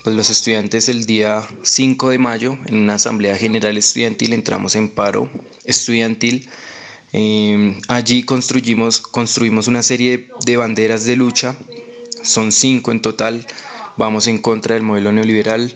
pues 0.04 0.16
los 0.16 0.30
estudiantes 0.30 0.88
el 0.90 1.06
día 1.06 1.48
5 1.62 2.10
de 2.10 2.18
mayo 2.18 2.58
en 2.68 2.76
una 2.76 2.96
asamblea 2.96 3.36
general 3.36 3.78
estudiantil 3.78 4.34
entramos 4.34 4.76
en 4.76 4.90
paro 4.90 5.30
estudiantil. 5.66 6.50
Em, 7.12 7.82
allí 7.88 8.24
construimos, 8.24 9.02
construimos 9.02 9.68
una 9.68 9.84
serie 9.84 10.30
de 10.46 10.58
banderas 10.58 11.06
de 11.06 11.16
lucha, 11.16 11.56
son 12.24 12.52
cinco 12.52 12.92
en 12.92 13.02
total, 13.02 13.46
vamos 13.98 14.28
en 14.28 14.40
contra 14.40 14.76
del 14.76 14.84
modelo 14.84 15.12
neoliberal, 15.12 15.74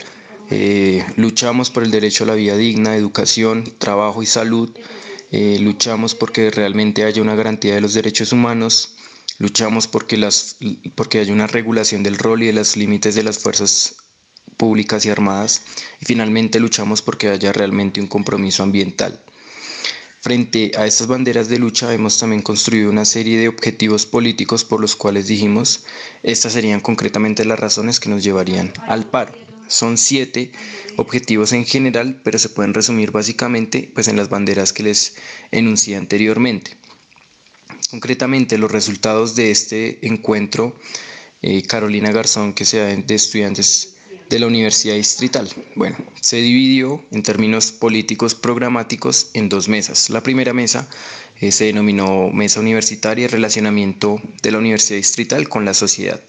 eh, 0.52 1.04
luchamos 1.16 1.72
por 1.72 1.84
el 1.84 1.92
derecho 1.92 2.24
a 2.24 2.28
la 2.28 2.36
vida 2.36 2.56
digna, 2.56 2.96
educación, 2.96 3.64
trabajo 3.80 4.22
y 4.22 4.28
salud, 4.28 4.70
eh, 5.32 5.58
luchamos 5.60 6.14
porque 6.14 6.52
realmente 6.52 7.04
haya 7.04 7.22
una 7.22 7.36
garantía 7.36 7.74
de 7.74 7.82
los 7.82 7.96
derechos 7.96 8.32
humanos, 8.32 8.96
luchamos 9.40 9.88
porque, 9.88 10.18
las, 10.18 10.58
porque 10.94 11.20
haya 11.20 11.34
una 11.34 11.48
regulación 11.48 12.04
del 12.04 12.20
rol 12.20 12.44
y 12.44 12.48
de 12.48 12.54
los 12.54 12.78
límites 12.78 13.16
de 13.16 13.24
las 13.24 13.40
fuerzas 13.40 13.96
públicas 14.58 15.06
y 15.06 15.10
armadas 15.10 15.64
y 16.00 16.06
finalmente 16.06 16.60
luchamos 16.60 17.02
porque 17.02 17.30
haya 17.30 17.52
realmente 17.54 18.02
un 18.02 18.08
compromiso 18.08 18.64
ambiental. 18.64 19.22
Frente 20.24 20.72
a 20.78 20.86
estas 20.86 21.08
banderas 21.08 21.50
de 21.50 21.60
lucha 21.60 21.94
hemos 21.94 22.18
también 22.18 22.42
construido 22.42 22.90
una 22.90 23.04
serie 23.04 23.38
de 23.38 23.50
objetivos 23.50 24.06
políticos 24.06 24.64
por 24.64 24.80
los 24.80 24.96
cuales 24.96 25.28
dijimos, 25.28 25.84
estas 26.24 26.54
serían 26.54 26.80
concretamente 26.80 27.44
las 27.44 27.60
razones 27.60 28.00
que 28.00 28.08
nos 28.08 28.24
llevarían 28.24 28.72
al 28.88 29.10
paro. 29.10 29.34
Son 29.68 29.98
siete 29.98 30.54
objetivos 30.96 31.52
en 31.52 31.66
general, 31.66 32.22
pero 32.24 32.40
se 32.40 32.48
pueden 32.48 32.74
resumir 32.74 33.12
básicamente 33.12 33.92
pues, 33.94 34.08
en 34.08 34.16
las 34.16 34.30
banderas 34.30 34.72
que 34.72 34.84
les 34.84 35.16
enuncié 35.52 35.98
anteriormente. 35.98 36.72
Concretamente, 37.90 38.58
los 38.58 38.72
resultados 38.72 39.36
de 39.36 39.52
este 39.52 40.08
encuentro, 40.08 40.80
eh, 41.42 41.64
Carolina 41.64 42.14
Garzón, 42.14 42.54
que 42.54 42.64
sea 42.64 42.86
de 42.86 43.16
estudiantes 43.16 43.93
de 44.34 44.40
la 44.40 44.48
Universidad 44.48 44.96
Distrital. 44.96 45.48
Bueno, 45.76 45.96
se 46.20 46.38
dividió 46.38 47.06
en 47.12 47.22
términos 47.22 47.72
políticos 47.72 48.34
programáticos 48.34 49.30
en 49.36 49.48
dos 49.48 49.70
mesas. 49.70 50.10
La 50.10 50.24
primera 50.24 50.54
mesa 50.54 50.90
eh, 51.40 51.52
se 51.52 51.66
denominó 51.66 52.30
Mesa 52.30 52.60
Universitaria 52.60 53.28
Relacionamiento 53.28 54.20
de 54.42 54.50
la 54.50 54.58
Universidad 54.58 54.98
Distrital 54.98 55.50
con 55.50 55.66
la 55.66 55.76
sociedad. 55.76 56.20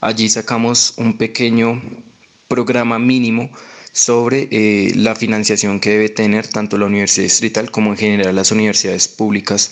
Allí 0.00 0.28
sacamos 0.28 0.94
un 0.96 1.18
pequeño 1.18 1.82
programa 2.46 3.00
mínimo 3.00 3.50
sobre 3.92 4.46
eh, 4.52 4.92
la 4.94 5.16
financiación 5.16 5.80
que 5.80 5.90
debe 5.90 6.08
tener 6.08 6.46
tanto 6.46 6.78
la 6.78 6.86
Universidad 6.86 7.24
Distrital 7.24 7.72
como 7.72 7.90
en 7.90 7.96
general 7.96 8.36
las 8.36 8.52
universidades 8.52 9.08
públicas 9.08 9.70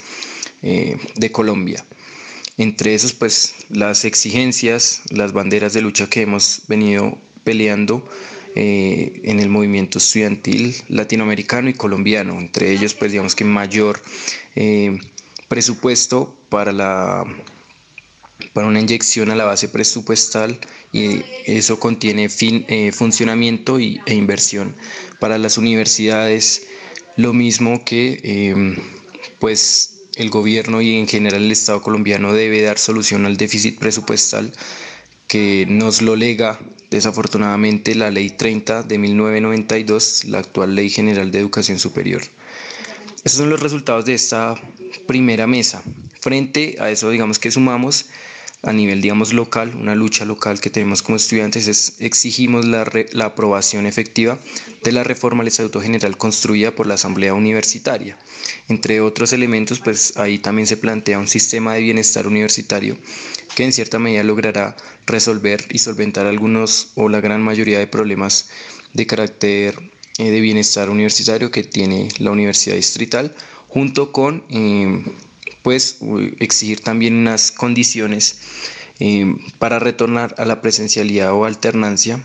eh, 0.62 0.96
de 1.14 1.30
Colombia. 1.30 1.84
Entre 2.56 2.92
esos, 2.94 3.12
pues 3.12 3.54
las 3.68 4.04
exigencias, 4.04 5.02
las 5.10 5.32
banderas 5.32 5.74
de 5.74 5.80
lucha 5.80 6.08
que 6.08 6.22
hemos 6.22 6.62
venido 6.66 7.16
peleando 7.48 8.06
eh, 8.54 9.22
en 9.24 9.40
el 9.40 9.48
movimiento 9.48 9.96
estudiantil 9.96 10.76
latinoamericano 10.88 11.70
y 11.70 11.72
colombiano, 11.72 12.38
entre 12.38 12.70
ellos 12.72 12.92
pues 12.92 13.10
digamos 13.10 13.34
que 13.34 13.46
mayor 13.46 14.02
eh, 14.54 14.98
presupuesto 15.48 16.38
para 16.50 16.72
la 16.72 17.24
para 18.52 18.66
una 18.66 18.80
inyección 18.80 19.30
a 19.30 19.34
la 19.34 19.46
base 19.46 19.70
presupuestal 19.70 20.60
y 20.92 21.22
eso 21.46 21.80
contiene 21.80 22.28
fin, 22.28 22.66
eh, 22.68 22.92
funcionamiento 22.92 23.80
y, 23.80 23.98
e 24.04 24.14
inversión. 24.14 24.76
Para 25.18 25.38
las 25.38 25.56
universidades, 25.56 26.66
lo 27.16 27.32
mismo 27.32 27.82
que 27.82 28.76
pues 29.38 30.02
el 30.16 30.28
gobierno 30.28 30.82
y 30.82 30.96
en 30.96 31.08
general 31.08 31.44
el 31.44 31.52
Estado 31.52 31.80
colombiano 31.80 32.34
debe 32.34 32.60
dar 32.60 32.78
solución 32.78 33.24
al 33.24 33.38
déficit 33.38 33.78
presupuestal 33.78 34.52
que 35.28 35.66
nos 35.68 36.02
lo 36.02 36.16
lega 36.16 36.58
desafortunadamente 36.90 37.94
la 37.94 38.10
Ley 38.10 38.30
30 38.30 38.82
de 38.82 38.98
1992, 38.98 40.24
la 40.24 40.38
actual 40.38 40.74
Ley 40.74 40.88
General 40.88 41.30
de 41.30 41.38
Educación 41.38 41.78
Superior. 41.78 42.22
Esos 43.24 43.38
son 43.38 43.50
los 43.50 43.60
resultados 43.60 44.06
de 44.06 44.14
esta 44.14 44.54
primera 45.06 45.46
mesa. 45.46 45.82
Frente 46.18 46.76
a 46.80 46.90
eso, 46.90 47.10
digamos 47.10 47.38
que 47.38 47.50
sumamos 47.50 48.06
a 48.62 48.72
nivel, 48.72 49.00
digamos, 49.00 49.32
local, 49.32 49.74
una 49.76 49.94
lucha 49.94 50.24
local 50.24 50.60
que 50.60 50.70
tenemos 50.70 51.02
como 51.02 51.16
estudiantes 51.16 51.68
es 51.68 52.00
exigimos 52.00 52.64
la, 52.66 52.90
la 53.12 53.26
aprobación 53.26 53.86
efectiva 53.86 54.38
de 54.82 54.92
la 54.92 55.04
reforma 55.04 55.42
al 55.42 55.48
Estatuto 55.48 55.80
General 55.80 56.16
construida 56.16 56.74
por 56.74 56.86
la 56.86 56.94
Asamblea 56.94 57.34
Universitaria. 57.34 58.18
Entre 58.68 59.00
otros 59.00 59.32
elementos, 59.32 59.78
pues 59.78 60.16
ahí 60.16 60.38
también 60.38 60.66
se 60.66 60.76
plantea 60.76 61.18
un 61.18 61.28
sistema 61.28 61.74
de 61.74 61.82
bienestar 61.82 62.26
universitario 62.26 62.98
que 63.54 63.64
en 63.64 63.72
cierta 63.72 63.98
medida 63.98 64.24
logrará 64.24 64.76
resolver 65.06 65.64
y 65.70 65.78
solventar 65.78 66.26
algunos 66.26 66.88
o 66.96 67.08
la 67.08 67.20
gran 67.20 67.42
mayoría 67.42 67.78
de 67.78 67.86
problemas 67.86 68.50
de 68.92 69.06
carácter 69.06 69.78
eh, 70.18 70.30
de 70.30 70.40
bienestar 70.40 70.90
universitario 70.90 71.52
que 71.52 71.62
tiene 71.62 72.08
la 72.18 72.32
Universidad 72.32 72.74
Distrital, 72.74 73.34
junto 73.68 74.10
con... 74.10 74.44
Eh, 74.50 75.04
pues 75.68 75.98
exigir 76.38 76.80
también 76.80 77.14
unas 77.14 77.52
condiciones 77.52 78.38
eh, 79.00 79.36
para 79.58 79.78
retornar 79.78 80.34
a 80.38 80.46
la 80.46 80.62
presencialidad 80.62 81.34
o 81.34 81.44
alternancia 81.44 82.22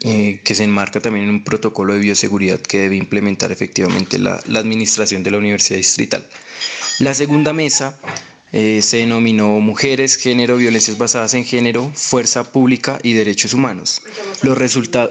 eh, 0.00 0.40
que 0.42 0.54
se 0.54 0.64
enmarca 0.64 0.98
también 1.00 1.26
en 1.26 1.30
un 1.30 1.44
protocolo 1.44 1.92
de 1.92 2.00
bioseguridad 2.00 2.58
que 2.58 2.78
debe 2.78 2.96
implementar 2.96 3.52
efectivamente 3.52 4.18
la, 4.18 4.42
la 4.46 4.60
administración 4.60 5.22
de 5.22 5.30
la 5.30 5.36
Universidad 5.36 5.76
Distrital. 5.76 6.26
La 7.00 7.12
segunda 7.12 7.52
mesa 7.52 7.98
eh, 8.52 8.80
se 8.80 8.96
denominó 8.96 9.60
Mujeres, 9.60 10.16
Género, 10.16 10.56
Violencias 10.56 10.96
basadas 10.96 11.34
en 11.34 11.44
Género, 11.44 11.92
Fuerza 11.94 12.50
Pública 12.50 12.98
y 13.02 13.12
Derechos 13.12 13.52
Humanos. 13.52 14.00
Los, 14.42 14.58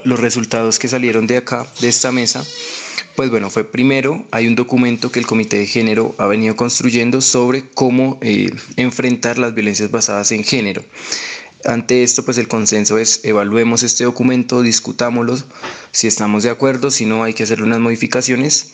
los 0.05 0.19
resultados 0.19 0.79
que 0.79 0.87
salieron 0.87 1.27
de 1.27 1.37
acá, 1.37 1.67
de 1.81 1.87
esta 1.87 2.11
mesa, 2.11 2.43
pues 3.15 3.29
bueno, 3.29 3.49
fue 3.49 3.63
primero, 3.63 4.25
hay 4.31 4.47
un 4.47 4.55
documento 4.55 5.11
que 5.11 5.19
el 5.19 5.27
Comité 5.27 5.57
de 5.57 5.67
Género 5.67 6.15
ha 6.17 6.25
venido 6.27 6.55
construyendo 6.55 7.21
sobre 7.21 7.69
cómo 7.69 8.17
eh, 8.21 8.51
enfrentar 8.77 9.37
las 9.37 9.53
violencias 9.53 9.91
basadas 9.91 10.31
en 10.31 10.43
género. 10.43 10.83
Ante 11.65 12.03
esto, 12.03 12.25
pues 12.25 12.37
el 12.37 12.47
consenso 12.47 12.97
es 12.97 13.21
evaluemos 13.23 13.83
este 13.83 14.03
documento, 14.03 14.61
discutámoslo, 14.61 15.37
si 15.91 16.07
estamos 16.07 16.43
de 16.43 16.49
acuerdo, 16.49 16.89
si 16.89 17.05
no 17.05 17.23
hay 17.23 17.33
que 17.33 17.43
hacer 17.43 17.61
unas 17.61 17.79
modificaciones 17.79 18.73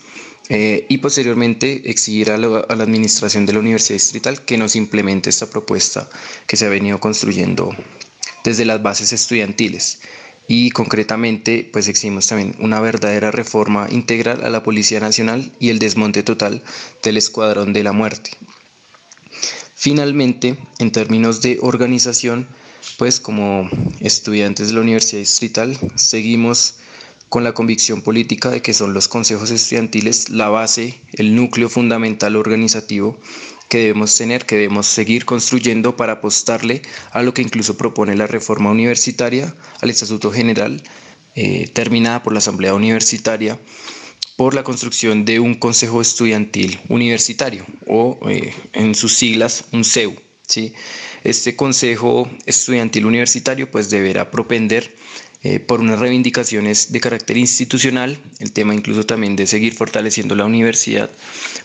eh, 0.49 0.85
y 0.87 0.99
posteriormente 0.99 1.89
exigir 1.89 2.31
a, 2.31 2.37
la 2.37 2.61
administración 2.69 3.45
de 3.45 3.53
la 3.53 3.59
Universidad 3.59 3.95
Distrital 3.95 4.45
que 4.45 4.57
nos 4.57 4.77
implemente 4.77 5.29
esta 5.29 5.49
propuesta 5.49 6.09
que 6.45 6.55
se 6.55 6.65
ha 6.65 6.69
venido 6.69 6.99
construyendo 6.99 7.75
desde 8.45 8.63
las 8.63 8.81
bases 8.81 9.11
estudiantiles 9.11 9.99
y 10.47 10.71
concretamente 10.71 11.69
pues 11.71 11.87
exigimos 11.87 12.27
también 12.27 12.55
una 12.59 12.79
verdadera 12.79 13.31
reforma 13.31 13.87
integral 13.91 14.43
a 14.43 14.49
la 14.49 14.63
Policía 14.63 14.99
Nacional 14.99 15.51
y 15.59 15.69
el 15.69 15.79
desmonte 15.79 16.23
total 16.23 16.63
del 17.03 17.17
Escuadrón 17.17 17.73
de 17.73 17.83
la 17.83 17.91
Muerte. 17.91 18.31
Finalmente, 19.75 20.57
en 20.79 20.91
términos 20.91 21.41
de 21.41 21.59
organización, 21.61 22.47
pues 22.97 23.19
como 23.19 23.69
estudiantes 23.99 24.69
de 24.69 24.73
la 24.73 24.81
Universidad 24.81 25.19
Distrital 25.19 25.77
seguimos 25.95 26.75
con 27.29 27.43
la 27.43 27.53
convicción 27.53 28.01
política 28.01 28.49
de 28.49 28.61
que 28.61 28.73
son 28.73 28.93
los 28.93 29.07
consejos 29.07 29.51
estudiantiles 29.51 30.29
la 30.29 30.47
base, 30.47 30.99
el 31.13 31.35
núcleo 31.35 31.69
fundamental 31.69 32.37
organizativo 32.37 33.19
que 33.69 33.79
debemos 33.79 34.15
tener, 34.17 34.45
que 34.45 34.55
debemos 34.55 34.87
seguir 34.87 35.25
construyendo 35.25 35.95
para 35.95 36.13
apostarle 36.13 36.81
a 37.11 37.21
lo 37.21 37.33
que 37.33 37.41
incluso 37.41 37.77
propone 37.77 38.15
la 38.15 38.27
reforma 38.27 38.71
universitaria, 38.71 39.53
al 39.81 39.89
Estatuto 39.89 40.31
General, 40.31 40.81
eh, 41.35 41.69
terminada 41.73 42.23
por 42.23 42.33
la 42.33 42.39
Asamblea 42.39 42.73
Universitaria, 42.73 43.59
por 44.37 44.53
la 44.53 44.63
construcción 44.63 45.25
de 45.25 45.39
un 45.39 45.55
Consejo 45.55 46.01
Estudiantil 46.01 46.79
Universitario, 46.89 47.65
o 47.87 48.19
eh, 48.29 48.53
en 48.73 48.95
sus 48.95 49.13
siglas, 49.13 49.65
un 49.71 49.83
CEU. 49.83 50.15
¿sí? 50.47 50.73
Este 51.23 51.55
Consejo 51.55 52.29
Estudiantil 52.45 53.05
Universitario 53.05 53.69
pues 53.69 53.89
deberá 53.89 54.31
propender 54.31 54.95
eh, 55.43 55.59
por 55.59 55.79
unas 55.79 55.99
reivindicaciones 55.99 56.91
de 56.91 56.99
carácter 56.99 57.37
institucional, 57.37 58.19
el 58.39 58.51
tema 58.51 58.73
incluso 58.73 59.05
también 59.05 59.35
de 59.35 59.45
seguir 59.45 59.75
fortaleciendo 59.75 60.35
la 60.35 60.45
universidad, 60.45 61.11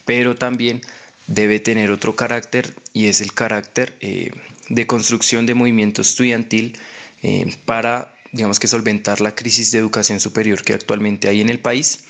pero 0.04 0.34
también 0.34 0.82
debe 1.26 1.60
tener 1.60 1.90
otro 1.90 2.16
carácter 2.16 2.74
y 2.92 3.06
es 3.06 3.20
el 3.20 3.32
carácter 3.32 3.96
eh, 4.00 4.30
de 4.68 4.86
construcción 4.86 5.46
de 5.46 5.54
movimiento 5.54 6.02
estudiantil 6.02 6.78
eh, 7.22 7.54
para, 7.64 8.14
digamos 8.32 8.58
que, 8.58 8.68
solventar 8.68 9.20
la 9.20 9.34
crisis 9.34 9.70
de 9.70 9.78
educación 9.78 10.20
superior 10.20 10.62
que 10.62 10.74
actualmente 10.74 11.28
hay 11.28 11.40
en 11.40 11.48
el 11.48 11.60
país, 11.60 12.04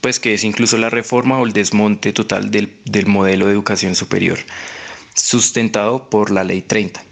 pues 0.00 0.20
que 0.20 0.34
es 0.34 0.44
incluso 0.44 0.78
la 0.78 0.90
reforma 0.90 1.38
o 1.38 1.46
el 1.46 1.52
desmonte 1.52 2.12
total 2.12 2.50
del, 2.50 2.78
del 2.84 3.06
modelo 3.06 3.46
de 3.46 3.52
educación 3.52 3.94
superior 3.94 4.38
sustentado 5.14 6.08
por 6.10 6.30
la 6.30 6.44
Ley 6.44 6.62
30. 6.62 7.04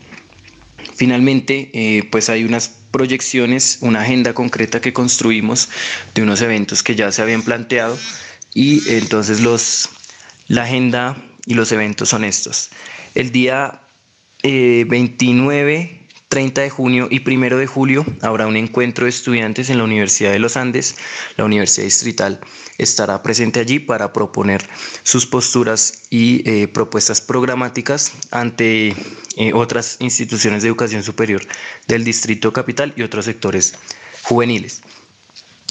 Finalmente, 0.95 1.71
eh, 1.73 2.09
pues 2.11 2.29
hay 2.29 2.45
unas 2.45 2.69
proyecciones, 2.91 3.79
una 3.81 4.03
agenda 4.03 4.35
concreta 4.35 4.81
que 4.81 4.93
construimos 4.93 5.69
de 6.15 6.23
unos 6.23 6.41
eventos 6.43 6.83
que 6.83 6.97
ya 6.97 7.13
se 7.13 7.23
habían 7.23 7.43
planteado 7.43 7.97
y 8.53 8.89
entonces 8.97 9.41
los, 9.41 9.89
la 10.51 10.65
agenda 10.65 11.17
y 11.47 11.55
los 11.55 11.71
eventos 11.71 12.09
son 12.09 12.25
estos. 12.25 12.71
El 13.15 13.31
día 13.31 13.83
29 14.43 15.81
eh, 15.81 16.01
30 16.29 16.61
de 16.63 16.71
junio 16.71 17.09
y 17.09 17.23
1 17.25 17.57
de 17.57 17.67
julio 17.67 18.05
habrá 18.21 18.49
un 18.49 18.57
encuentro 18.57 19.05
de 19.05 19.11
estudiantes 19.11 19.71
en 19.71 19.79
la 19.79 19.85
Universidad 19.85 20.33
de 20.33 20.41
los 20.41 20.57
Andes. 20.57 20.97
La 21.37 21.45
Universidad 21.45 21.85
Distrital 21.85 22.41
estará 22.79 23.23
presente 23.23 23.61
allí 23.61 23.79
para 23.79 24.13
proponer 24.13 24.69
sus 25.05 25.25
posturas 25.25 26.03
y 26.11 26.43
eh, 26.49 26.67
propuestas 26.67 27.21
programáticas 27.21 28.13
ante 28.33 28.95
eh, 29.37 29.53
otras 29.55 29.99
instituciones 30.01 30.63
de 30.63 30.69
educación 30.69 31.05
superior 31.05 31.43
del 31.87 32.03
Distrito 32.03 32.53
Capital 32.53 32.93
y 32.97 33.03
otros 33.03 33.25
sectores 33.27 33.75
juveniles. 34.23 34.83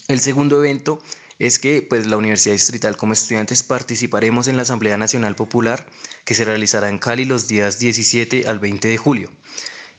El 0.07 0.21
segundo 0.21 0.63
evento 0.63 1.03
es 1.39 1.57
que 1.57 1.81
pues, 1.81 2.05
la 2.05 2.17
Universidad 2.17 2.53
Distrital 2.53 2.97
como 2.97 3.13
estudiantes 3.13 3.63
participaremos 3.63 4.47
en 4.47 4.57
la 4.57 4.63
Asamblea 4.63 4.97
Nacional 4.97 5.35
Popular 5.35 5.89
que 6.25 6.35
se 6.35 6.45
realizará 6.45 6.89
en 6.89 6.99
Cali 6.99 7.25
los 7.25 7.47
días 7.47 7.79
17 7.79 8.47
al 8.47 8.59
20 8.59 8.87
de 8.89 8.97
julio. 8.97 9.31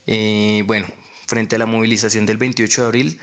Eh, 0.06 0.62
bueno, 0.66 0.86
frente 1.26 1.56
a 1.56 1.58
la 1.58 1.66
movilización 1.66 2.26
del 2.26 2.36
28 2.36 2.82
de 2.82 2.86
abril, 2.86 3.20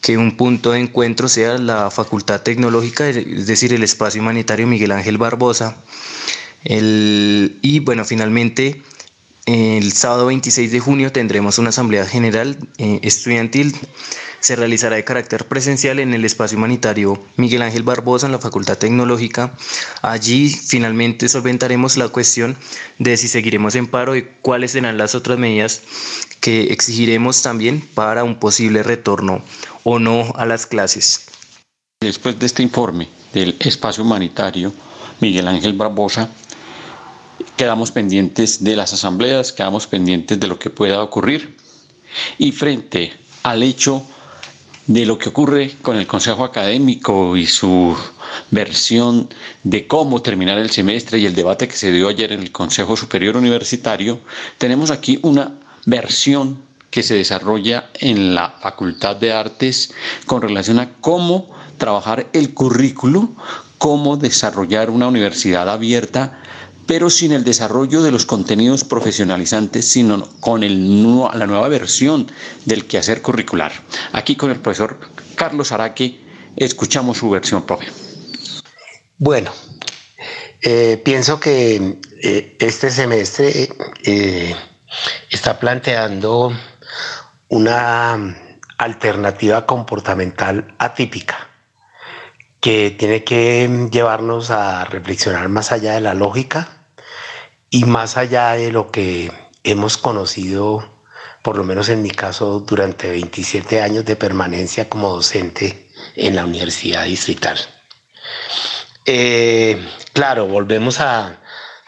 que 0.00 0.16
un 0.16 0.36
punto 0.36 0.72
de 0.72 0.80
encuentro 0.80 1.28
sea 1.28 1.58
la 1.58 1.90
Facultad 1.90 2.40
Tecnológica, 2.40 3.08
es 3.08 3.46
decir, 3.46 3.72
el 3.74 3.82
espacio 3.82 4.22
humanitario 4.22 4.66
Miguel 4.66 4.92
Ángel 4.92 5.18
Barbosa. 5.18 5.76
y 6.64 7.80
bueno, 7.80 8.04
finalmente, 8.04 8.82
el 9.46 9.92
sábado 9.92 10.26
26 10.26 10.72
de 10.72 10.80
junio 10.80 11.10
tendremos 11.12 11.58
una 11.58 11.70
asamblea 11.70 12.06
general 12.06 12.58
eh, 12.78 13.00
estudiantil. 13.02 13.74
Se 14.40 14.54
realizará 14.54 14.96
de 14.96 15.04
carácter 15.04 15.46
presencial 15.46 15.98
en 15.98 16.14
el 16.14 16.24
espacio 16.24 16.58
humanitario 16.58 17.20
Miguel 17.36 17.62
Ángel 17.62 17.82
Barbosa 17.82 18.26
en 18.26 18.32
la 18.32 18.38
Facultad 18.38 18.78
Tecnológica. 18.78 19.54
Allí 20.00 20.48
finalmente 20.48 21.28
solventaremos 21.28 21.96
la 21.96 22.08
cuestión 22.08 22.56
de 22.98 23.16
si 23.16 23.26
seguiremos 23.26 23.74
en 23.74 23.88
paro 23.88 24.16
y 24.16 24.28
cuáles 24.40 24.72
serán 24.72 24.96
las 24.96 25.14
otras 25.16 25.38
medidas 25.38 25.82
que 26.40 26.72
exigiremos 26.72 27.42
también 27.42 27.80
para 27.80 28.22
un 28.22 28.38
posible 28.38 28.82
retorno 28.84 29.42
o 29.82 29.98
no 29.98 30.32
a 30.36 30.46
las 30.46 30.66
clases. 30.66 31.26
Después 32.00 32.38
de 32.38 32.46
este 32.46 32.62
informe 32.62 33.08
del 33.34 33.56
espacio 33.58 34.04
humanitario 34.04 34.72
Miguel 35.20 35.48
Ángel 35.48 35.72
Barbosa, 35.72 36.30
quedamos 37.56 37.90
pendientes 37.90 38.62
de 38.62 38.76
las 38.76 38.92
asambleas, 38.92 39.52
quedamos 39.52 39.88
pendientes 39.88 40.38
de 40.38 40.46
lo 40.46 40.60
que 40.60 40.70
pueda 40.70 41.02
ocurrir 41.02 41.56
y 42.38 42.52
frente 42.52 43.12
al 43.42 43.64
hecho 43.64 44.06
de 44.88 45.04
lo 45.04 45.18
que 45.18 45.28
ocurre 45.28 45.76
con 45.82 45.96
el 45.96 46.06
Consejo 46.06 46.44
Académico 46.44 47.36
y 47.36 47.46
su 47.46 47.94
versión 48.50 49.28
de 49.62 49.86
cómo 49.86 50.22
terminar 50.22 50.58
el 50.58 50.70
semestre 50.70 51.18
y 51.18 51.26
el 51.26 51.34
debate 51.34 51.68
que 51.68 51.76
se 51.76 51.92
dio 51.92 52.08
ayer 52.08 52.32
en 52.32 52.40
el 52.40 52.50
Consejo 52.50 52.96
Superior 52.96 53.36
Universitario, 53.36 54.20
tenemos 54.56 54.90
aquí 54.90 55.18
una 55.22 55.58
versión 55.84 56.62
que 56.90 57.02
se 57.02 57.14
desarrolla 57.14 57.90
en 58.00 58.34
la 58.34 58.56
Facultad 58.60 59.16
de 59.16 59.30
Artes 59.30 59.92
con 60.24 60.40
relación 60.40 60.78
a 60.78 60.94
cómo 60.94 61.54
trabajar 61.76 62.28
el 62.32 62.54
currículo, 62.54 63.28
cómo 63.76 64.16
desarrollar 64.16 64.88
una 64.88 65.06
universidad 65.06 65.68
abierta, 65.68 66.42
pero 66.88 67.10
sin 67.10 67.32
el 67.32 67.44
desarrollo 67.44 68.02
de 68.02 68.10
los 68.10 68.24
contenidos 68.24 68.82
profesionalizantes, 68.82 69.86
sino 69.86 70.26
con 70.40 70.62
la 70.62 71.46
nueva 71.46 71.68
versión 71.68 72.32
del 72.64 72.86
quehacer 72.86 73.20
curricular. 73.20 73.72
Aquí 74.14 74.36
con 74.36 74.50
el 74.50 74.58
profesor 74.58 74.98
Carlos 75.34 75.70
Araque 75.70 76.18
escuchamos 76.56 77.18
su 77.18 77.28
versión 77.28 77.64
propia. 77.64 77.92
Bueno, 79.18 79.52
eh, 80.62 80.98
pienso 81.04 81.38
que 81.38 82.00
eh, 82.22 82.56
este 82.58 82.90
semestre 82.90 83.68
eh, 84.04 84.56
está 85.30 85.58
planteando 85.58 86.58
una 87.48 88.34
alternativa 88.78 89.66
comportamental 89.66 90.74
atípica 90.78 91.50
que 92.60 92.96
tiene 92.98 93.24
que 93.24 93.88
llevarnos 93.92 94.50
a 94.50 94.86
reflexionar 94.86 95.50
más 95.50 95.70
allá 95.70 95.92
de 95.92 96.00
la 96.00 96.14
lógica 96.14 96.77
y 97.70 97.84
más 97.84 98.16
allá 98.16 98.52
de 98.52 98.72
lo 98.72 98.90
que 98.90 99.30
hemos 99.64 99.96
conocido, 99.98 100.88
por 101.42 101.56
lo 101.56 101.64
menos 101.64 101.88
en 101.88 102.02
mi 102.02 102.10
caso, 102.10 102.60
durante 102.60 103.10
27 103.10 103.82
años 103.82 104.04
de 104.04 104.16
permanencia 104.16 104.88
como 104.88 105.14
docente 105.14 105.90
en 106.16 106.36
la 106.36 106.44
Universidad 106.44 107.04
Distrital. 107.04 107.58
Eh, 109.04 109.82
claro, 110.12 110.46
volvemos 110.46 111.00
a, 111.00 111.40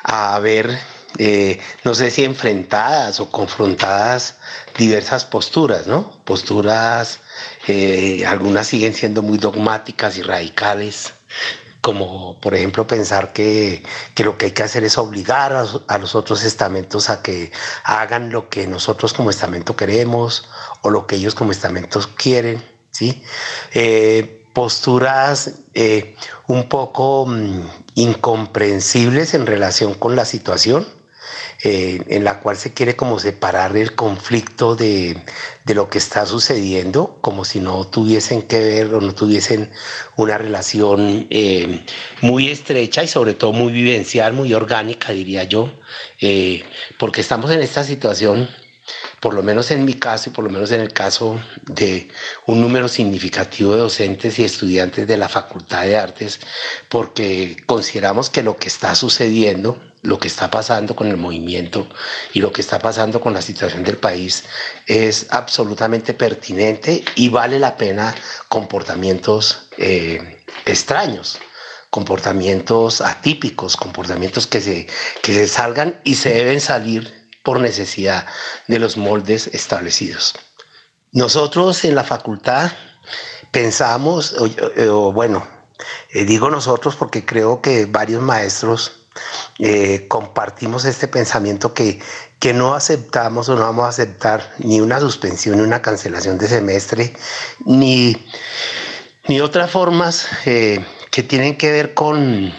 a 0.02 0.38
ver 0.40 0.78
eh, 1.18 1.58
no 1.84 1.94
sé 1.94 2.10
si 2.10 2.24
enfrentadas 2.24 3.20
o 3.20 3.30
confrontadas 3.30 4.38
diversas 4.78 5.24
posturas, 5.24 5.86
¿no? 5.86 6.22
Posturas, 6.24 7.20
eh, 7.66 8.24
algunas 8.26 8.68
siguen 8.68 8.94
siendo 8.94 9.20
muy 9.22 9.38
dogmáticas 9.38 10.16
y 10.18 10.22
radicales, 10.22 11.12
como 11.80 12.40
por 12.40 12.54
ejemplo 12.54 12.86
pensar 12.86 13.32
que, 13.32 13.82
lo 14.18 14.36
que 14.36 14.46
hay 14.46 14.52
que 14.52 14.62
hacer 14.62 14.84
es 14.84 14.98
obligar 14.98 15.52
a, 15.52 15.98
los 15.98 16.14
otros 16.14 16.44
estamentos 16.44 17.10
a 17.10 17.22
que 17.22 17.52
hagan 17.84 18.30
lo 18.30 18.48
que 18.48 18.66
nosotros 18.66 19.12
como 19.12 19.30
estamento 19.30 19.76
queremos 19.76 20.48
o 20.82 20.90
lo 20.90 21.06
que 21.06 21.16
ellos 21.16 21.34
como 21.34 21.52
estamentos 21.52 22.06
quieren, 22.06 22.62
¿sí? 22.90 23.24
Eh, 23.72 24.46
posturas 24.54 25.60
un 26.48 26.68
poco 26.68 27.26
mm, 27.26 27.62
incomprensibles 27.94 29.34
en 29.34 29.46
relación 29.46 29.94
con 29.94 30.16
la 30.16 30.24
situación 30.24 30.99
eh, 31.62 32.02
en 32.08 32.24
la 32.24 32.40
cual 32.40 32.56
se 32.56 32.72
quiere 32.72 32.96
como 32.96 33.18
separar 33.18 33.76
el 33.76 33.94
conflicto 33.94 34.76
de, 34.76 35.22
lo 35.74 35.88
que 35.88 35.98
está 35.98 36.26
sucediendo, 36.26 37.18
como 37.20 37.44
si 37.44 37.60
no 37.60 37.86
tuviesen 37.86 38.42
que 38.42 38.58
ver 38.58 38.94
o 38.94 39.00
no 39.00 39.14
tuviesen 39.14 39.72
una 40.16 40.36
relación 40.36 41.28
eh, 41.30 41.84
muy 42.22 42.48
estrecha 42.48 43.04
y 43.04 43.08
sobre 43.08 43.34
todo 43.34 43.52
muy 43.52 43.72
vivencial, 43.72 44.32
muy 44.32 44.52
orgánica, 44.52 45.12
diría 45.12 45.44
yo, 45.44 45.72
eh, 46.20 46.64
porque 46.98 47.20
estamos 47.20 47.50
en 47.50 47.62
esta 47.62 47.84
situación 47.84 48.48
por 49.20 49.34
lo 49.34 49.42
menos 49.42 49.70
en 49.70 49.84
mi 49.84 49.94
caso 49.94 50.30
y 50.30 50.32
por 50.32 50.44
lo 50.44 50.50
menos 50.50 50.70
en 50.72 50.80
el 50.80 50.92
caso 50.92 51.40
de 51.62 52.08
un 52.46 52.60
número 52.60 52.88
significativo 52.88 53.72
de 53.72 53.80
docentes 53.80 54.38
y 54.38 54.44
estudiantes 54.44 55.06
de 55.06 55.16
la 55.16 55.28
Facultad 55.28 55.82
de 55.82 55.96
Artes, 55.96 56.40
porque 56.88 57.56
consideramos 57.66 58.30
que 58.30 58.42
lo 58.42 58.56
que 58.56 58.68
está 58.68 58.94
sucediendo, 58.94 59.80
lo 60.02 60.18
que 60.18 60.28
está 60.28 60.50
pasando 60.50 60.96
con 60.96 61.08
el 61.08 61.16
movimiento 61.16 61.88
y 62.32 62.40
lo 62.40 62.52
que 62.52 62.62
está 62.62 62.78
pasando 62.78 63.20
con 63.20 63.34
la 63.34 63.42
situación 63.42 63.82
del 63.84 63.98
país 63.98 64.44
es 64.86 65.26
absolutamente 65.30 66.14
pertinente 66.14 67.04
y 67.16 67.28
vale 67.28 67.58
la 67.58 67.76
pena 67.76 68.14
comportamientos 68.48 69.68
eh, 69.76 70.44
extraños 70.64 71.38
comportamientos 71.90 73.00
atípicos, 73.00 73.76
comportamientos 73.76 74.46
que 74.46 74.60
se, 74.60 74.86
que 75.22 75.34
se 75.34 75.48
salgan 75.48 76.00
y 76.04 76.14
se 76.14 76.30
deben 76.30 76.60
salir 76.60 77.19
por 77.42 77.60
necesidad 77.60 78.26
de 78.68 78.78
los 78.78 78.96
moldes 78.96 79.48
establecidos. 79.48 80.34
Nosotros 81.12 81.84
en 81.84 81.94
la 81.94 82.04
facultad 82.04 82.70
pensamos, 83.50 84.34
o, 84.38 85.12
bueno, 85.12 85.46
eh, 86.12 86.24
digo 86.24 86.50
nosotros 86.50 86.94
porque 86.96 87.24
creo 87.24 87.60
que 87.62 87.86
varios 87.86 88.22
maestros 88.22 89.08
eh, 89.58 90.06
compartimos 90.08 90.84
este 90.84 91.08
pensamiento 91.08 91.74
que, 91.74 92.00
que 92.38 92.52
no 92.52 92.74
aceptamos 92.74 93.48
o 93.48 93.56
no 93.56 93.62
vamos 93.62 93.84
a 93.84 93.88
aceptar 93.88 94.54
ni 94.58 94.80
una 94.80 95.00
suspensión 95.00 95.56
ni 95.56 95.62
una 95.62 95.82
cancelación 95.82 96.38
de 96.38 96.48
semestre, 96.48 97.12
ni, 97.64 98.16
ni 99.26 99.40
otras 99.40 99.70
formas 99.70 100.28
eh, 100.46 100.84
que 101.10 101.22
tienen 101.22 101.58
que 101.58 101.72
ver 101.72 101.94
con 101.94 102.54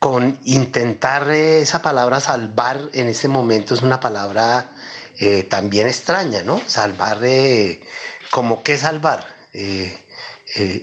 con 0.00 0.40
intentar 0.44 1.30
esa 1.30 1.82
palabra 1.82 2.20
salvar 2.20 2.88
en 2.94 3.08
ese 3.08 3.28
momento 3.28 3.74
es 3.74 3.82
una 3.82 4.00
palabra 4.00 4.72
eh, 5.18 5.42
también 5.44 5.86
extraña, 5.86 6.42
¿no? 6.42 6.60
Salvar, 6.66 7.18
eh, 7.22 7.82
como 8.30 8.62
que 8.62 8.78
salvar. 8.78 9.26
Eh, 9.52 10.08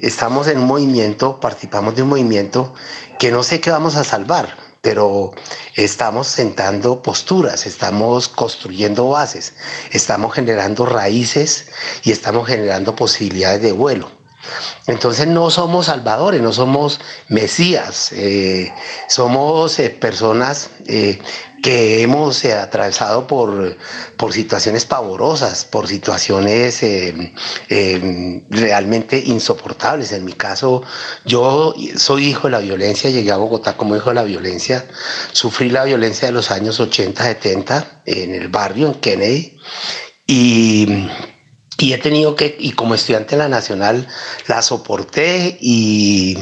estamos 0.03 0.47
en 0.47 0.59
un 0.59 0.67
movimiento, 0.67 1.39
participamos 1.39 1.95
de 1.95 2.03
un 2.03 2.09
movimiento 2.09 2.75
que 3.17 3.31
no 3.31 3.41
sé 3.41 3.59
qué 3.59 3.71
vamos 3.71 3.95
a 3.95 4.03
salvar, 4.03 4.55
pero 4.81 5.31
estamos 5.75 6.27
sentando 6.27 7.01
posturas, 7.01 7.65
estamos 7.65 8.27
construyendo 8.27 9.09
bases, 9.09 9.55
estamos 9.91 10.35
generando 10.35 10.85
raíces 10.85 11.69
y 12.03 12.11
estamos 12.11 12.47
generando 12.47 12.95
posibilidades 12.95 13.63
de 13.63 13.71
vuelo. 13.71 14.16
Entonces 14.87 15.27
no 15.27 15.49
somos 15.49 15.87
salvadores, 15.87 16.41
no 16.41 16.53
somos 16.53 16.99
mesías, 17.29 18.11
eh, 18.13 18.73
somos 19.07 19.79
eh, 19.79 19.89
personas 19.89 20.69
eh, 20.85 21.19
que 21.61 22.01
hemos 22.01 22.45
atravesado 22.45 23.27
por, 23.27 23.77
por, 24.15 24.31
situaciones 24.31 24.85
pavorosas, 24.85 25.65
por 25.65 25.87
situaciones 25.87 26.81
realmente 28.49 29.17
insoportables. 29.25 30.11
En 30.13 30.23
mi 30.23 30.33
caso, 30.33 30.83
yo 31.25 31.73
soy 31.95 32.27
hijo 32.27 32.47
de 32.47 32.51
la 32.51 32.59
violencia, 32.59 33.09
llegué 33.09 33.31
a 33.31 33.37
Bogotá 33.37 33.75
como 33.75 33.95
hijo 33.95 34.09
de 34.09 34.15
la 34.15 34.23
violencia, 34.23 34.85
sufrí 35.31 35.69
la 35.69 35.83
violencia 35.83 36.27
de 36.27 36.33
los 36.33 36.51
años 36.51 36.79
80, 36.79 37.23
70 37.23 38.03
en 38.05 38.35
el 38.35 38.47
barrio, 38.47 38.87
en 38.87 38.93
Kennedy, 38.95 39.57
y 40.27 41.07
y 41.79 41.93
he 41.93 41.97
tenido 41.99 42.35
que, 42.35 42.55
y 42.59 42.71
como 42.71 42.95
estudiante 42.95 43.35
de 43.35 43.43
la 43.43 43.49
Nacional, 43.49 44.07
la 44.47 44.61
soporté 44.61 45.57
y, 45.61 46.35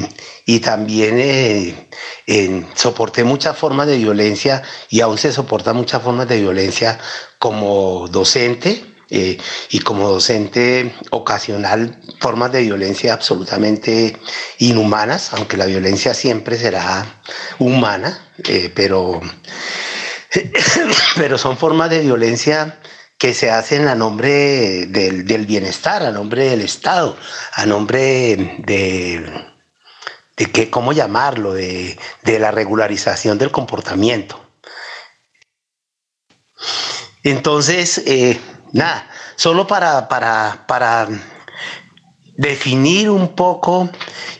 también 0.62 1.18
eh, 1.18 2.66
soporté 2.74 3.22
muchas 3.24 3.56
formas 3.56 3.86
de 3.86 3.98
violencia 3.98 4.62
y 4.88 5.00
aún 5.00 5.18
se 5.18 5.32
soportan 5.32 5.76
muchas 5.76 6.02
formas 6.02 6.28
de 6.28 6.40
violencia 6.40 6.98
como 7.38 8.08
docente. 8.08 8.92
Eh, 9.08 9.38
y 9.70 9.78
como 9.78 10.08
docente 10.08 10.92
ocasional 11.10 12.00
formas 12.20 12.50
de 12.50 12.62
violencia 12.62 13.14
absolutamente 13.14 14.16
inhumanas, 14.58 15.32
aunque 15.32 15.56
la 15.56 15.66
violencia 15.66 16.12
siempre 16.12 16.58
será 16.58 17.22
humana, 17.60 18.32
eh, 18.48 18.68
pero, 18.74 19.20
pero 21.16 21.38
son 21.38 21.56
formas 21.56 21.90
de 21.90 22.00
violencia 22.00 22.80
que 23.18 23.34
se 23.34 23.50
hacen 23.50 23.88
a 23.88 23.94
nombre 23.94 24.86
del, 24.86 25.24
del 25.26 25.46
bienestar, 25.46 26.02
a 26.02 26.10
nombre 26.10 26.50
del 26.50 26.60
Estado, 26.60 27.16
a 27.52 27.64
nombre 27.64 28.56
de, 28.58 29.46
de 30.36 30.52
que, 30.52 30.70
¿cómo 30.70 30.92
llamarlo?, 30.92 31.54
de, 31.54 31.98
de 32.22 32.38
la 32.38 32.50
regularización 32.50 33.38
del 33.38 33.50
comportamiento. 33.50 34.42
Entonces, 37.22 37.98
eh, 38.06 38.38
nada, 38.72 39.08
solo 39.34 39.66
para, 39.66 40.08
para, 40.08 40.64
para 40.68 41.08
definir 42.36 43.10
un 43.10 43.34
poco, 43.34 43.88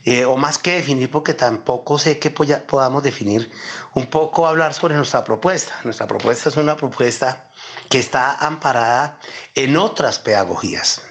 eh, 0.05 0.25
o 0.25 0.37
más 0.37 0.59
que 0.59 0.73
definir, 0.73 1.11
porque 1.11 1.35
tampoco 1.35 1.99
sé 1.99 2.19
que 2.19 2.31
podamos 2.31 3.03
definir, 3.03 3.51
un 3.95 4.07
poco 4.07 4.47
hablar 4.47 4.75
sobre 4.75 4.97
nuestra 4.97 5.25
propuesta. 5.25 5.81
Nuestra 5.85 6.07
propuesta 6.07 6.49
es 6.49 6.57
una 6.57 6.77
propuesta 6.77 7.51
que 7.89 7.99
está 7.99 8.35
amparada 8.35 9.19
en 9.55 9.77
otras 9.77 10.19
pedagogías, 10.19 11.03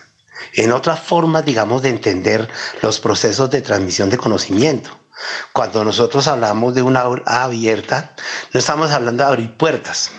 en 0.54 0.72
otras 0.72 1.00
formas, 1.00 1.46
digamos, 1.46 1.82
de 1.82 1.90
entender 1.90 2.48
los 2.82 3.00
procesos 3.00 3.50
de 3.50 3.62
transmisión 3.62 4.10
de 4.10 4.18
conocimiento. 4.18 5.00
Cuando 5.54 5.84
nosotros 5.84 6.28
hablamos 6.28 6.76
de 6.76 6.82
una 6.82 7.04
abierta, 7.26 8.14
no 8.54 8.60
estamos 8.60 8.92
hablando 8.92 9.24
de 9.24 9.30
abrir 9.30 9.58
puertas, 9.58 10.12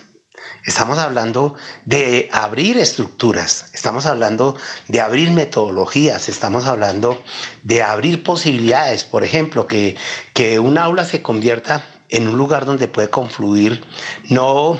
Estamos 0.64 0.98
hablando 0.98 1.54
de 1.84 2.28
abrir 2.32 2.76
estructuras, 2.78 3.70
estamos 3.72 4.06
hablando 4.06 4.56
de 4.88 5.00
abrir 5.00 5.30
metodologías, 5.30 6.28
estamos 6.28 6.66
hablando 6.66 7.22
de 7.62 7.82
abrir 7.82 8.22
posibilidades. 8.22 9.04
Por 9.04 9.24
ejemplo, 9.24 9.66
que, 9.66 9.96
que 10.32 10.58
un 10.58 10.78
aula 10.78 11.04
se 11.04 11.22
convierta 11.22 11.84
en 12.08 12.28
un 12.28 12.36
lugar 12.36 12.64
donde 12.64 12.88
puede 12.88 13.10
confluir 13.10 13.84
no 14.28 14.78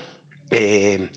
eh, 0.49 1.11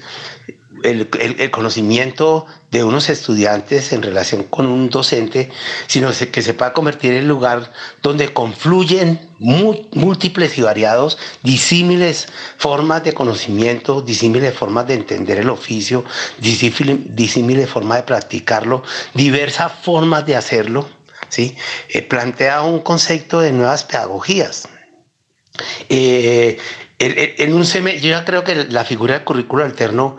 el, 0.85 1.51
conocimiento 1.51 2.47
de 2.71 2.85
unos 2.85 3.09
estudiantes 3.09 3.93
en 3.93 4.03
relación 4.03 4.45
con 4.45 4.67
un 4.67 4.91
docente, 4.91 5.51
sino 5.87 6.11
que 6.11 6.43
se 6.43 6.55
pueda 6.55 6.73
convertir 6.73 7.15
en 7.15 7.29
lugar 7.29 7.73
donde 8.03 8.33
confluyen 8.33 9.31
múltiples 9.39 10.59
y 10.59 10.63
variados, 10.63 11.19
disímiles 11.43 12.29
formas 12.59 13.03
de 13.05 13.15
conocimiento, 13.15 14.03
disímiles 14.03 14.55
formas 14.55 14.87
de 14.87 14.95
entender 14.95 15.39
el 15.39 15.51
oficio, 15.51 16.05
disímiles 16.39 17.69
formas 17.69 17.99
de 17.99 18.03
practicarlo, 18.05 18.83
diversas 19.15 19.73
formas 19.83 20.27
de 20.27 20.37
hacerlo. 20.37 20.89
¿sí? 21.29 21.57
Eh, 21.89 22.03
plantea 22.03 22.63
un 22.63 22.81
concepto 22.81 23.41
de 23.41 23.53
nuevas 23.53 23.85
pedagogías. 23.85 24.69
Eh, 25.89 26.59
en 27.03 27.55
un 27.55 27.65
yo 27.65 28.09
ya 28.11 28.27
creo 28.27 28.45
que 28.45 28.67
la 28.67 28.85
figura 28.85 29.15
del 29.15 29.25
currículo 29.25 29.65
alterno 29.65 30.19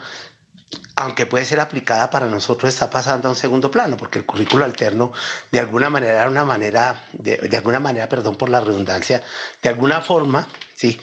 aunque 1.02 1.26
puede 1.26 1.46
ser 1.46 1.60
aplicada 1.60 2.10
para 2.10 2.28
nosotros, 2.28 2.72
está 2.72 2.90
pasando 2.90 3.28
a 3.28 3.32
un 3.32 3.38
segundo 3.38 3.72
plano, 3.72 3.98
porque 3.98 4.20
el 4.20 4.26
currículo 4.26 4.66
alterno, 4.66 5.12
de 5.52 5.60
alguna 5.60 5.90
manera, 5.90 6.22
era 6.22 6.30
una 6.30 6.46
manera, 6.46 7.08
de, 7.14 7.58
alguna 7.58 7.80
manera, 7.80 8.08
perdón 8.08 8.36
por 8.36 8.50
la 8.50 8.62
redundancia, 8.62 9.24
de 9.62 9.70
alguna 9.70 10.02
forma, 10.02 10.48
sí, 10.76 11.00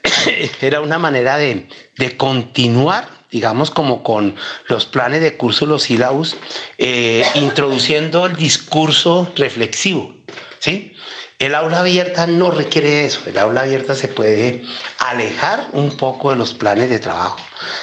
era 0.60 0.80
una 0.80 0.98
manera 0.98 1.36
de, 1.36 1.68
continuar 2.16 3.16
digamos 3.28 3.70
como 3.70 4.02
con 4.02 4.36
los 4.68 4.86
planes 4.86 5.20
de 5.20 5.36
curso, 5.36 5.66
los 5.66 5.82
sílabos, 5.82 6.36
eh, 6.78 7.26
introduciendo 7.34 8.24
el 8.24 8.36
discurso 8.36 9.30
reflexivo, 9.36 10.14
¿sí? 10.60 10.94
El 11.38 11.54
aula 11.54 11.80
abierta 11.80 12.26
no 12.26 12.50
requiere 12.50 13.04
eso. 13.04 13.20
El 13.26 13.36
aula 13.36 13.62
abierta 13.62 13.94
se 13.94 14.08
puede 14.08 14.64
alejar 14.98 15.68
un 15.72 15.96
poco 15.96 16.30
de 16.30 16.36
los 16.36 16.54
planes 16.54 16.88
de 16.88 16.98
trabajo, 16.98 17.38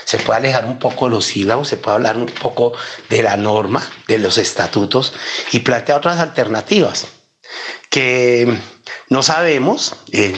se 0.05 0.17
puede 0.17 0.39
alejar 0.39 0.65
un 0.65 0.79
poco 0.79 1.05
de 1.05 1.11
los 1.11 1.25
sílabos, 1.25 1.67
se 1.67 1.77
puede 1.77 1.95
hablar 1.95 2.17
un 2.17 2.25
poco 2.25 2.73
de 3.09 3.21
la 3.21 3.37
norma, 3.37 3.87
de 4.07 4.17
los 4.17 4.39
estatutos 4.39 5.13
y 5.51 5.59
plantear 5.59 5.99
otras 5.99 6.19
alternativas 6.19 7.07
que 7.89 8.57
no 9.09 9.21
sabemos, 9.21 9.95
eh, 10.11 10.35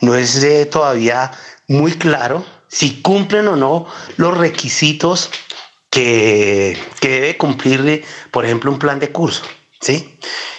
no 0.00 0.16
es 0.16 0.42
eh, 0.42 0.66
todavía 0.66 1.30
muy 1.68 1.92
claro 1.92 2.44
si 2.66 3.00
cumplen 3.02 3.46
o 3.46 3.56
no 3.56 3.86
los 4.16 4.36
requisitos 4.36 5.30
que, 5.90 6.76
que 7.00 7.08
debe 7.08 7.36
cumplir, 7.36 8.04
por 8.32 8.44
ejemplo, 8.44 8.72
un 8.72 8.80
plan 8.80 8.98
de 8.98 9.12
curso. 9.12 9.44
¿Sí? 9.80 10.18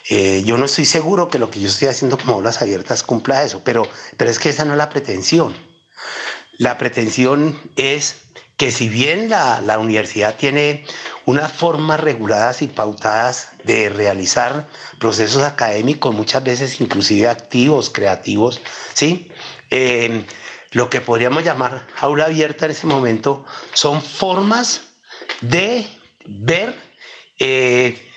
Eh, 0.10 0.44
yo 0.46 0.58
no 0.58 0.66
estoy 0.66 0.86
seguro 0.86 1.30
que 1.30 1.40
lo 1.40 1.50
que 1.50 1.60
yo 1.60 1.68
estoy 1.68 1.88
haciendo 1.88 2.18
como 2.18 2.34
aulas 2.34 2.62
abiertas 2.62 3.04
cumpla 3.04 3.44
eso, 3.44 3.62
pero, 3.64 3.88
pero 4.18 4.30
es 4.30 4.40
que 4.40 4.50
esa 4.50 4.66
no 4.66 4.74
es 4.74 4.78
la 4.78 4.90
pretensión. 4.90 5.56
La 6.54 6.78
pretensión 6.78 7.72
es 7.76 8.24
que 8.58 8.72
si 8.72 8.90
bien 8.90 9.30
la, 9.30 9.62
la 9.62 9.80
universidad 9.80 10.36
tiene 10.36 10.86
unas 11.26 11.52
formas 11.52 12.00
reguladas 12.00 12.62
y 12.62 12.68
pautadas 12.68 13.52
de 13.64 13.88
realizar 13.90 14.68
procesos 15.00 15.44
académicos, 15.44 16.14
muchas 16.14 16.44
veces 16.44 16.82
inclusive 16.82 17.30
activos, 17.30 17.90
creativos, 17.90 18.62
¿sí? 18.94 19.32
Eh, 19.70 20.26
lo 20.72 20.90
que 20.90 21.02
podríamos 21.02 21.44
llamar 21.44 21.88
aula 22.00 22.26
abierta 22.26 22.66
en 22.66 22.72
ese 22.72 22.88
momento 22.88 23.46
son 23.74 24.02
formas 24.02 24.82
de 25.42 25.88
ver 26.26 26.76
eh, 27.40 28.09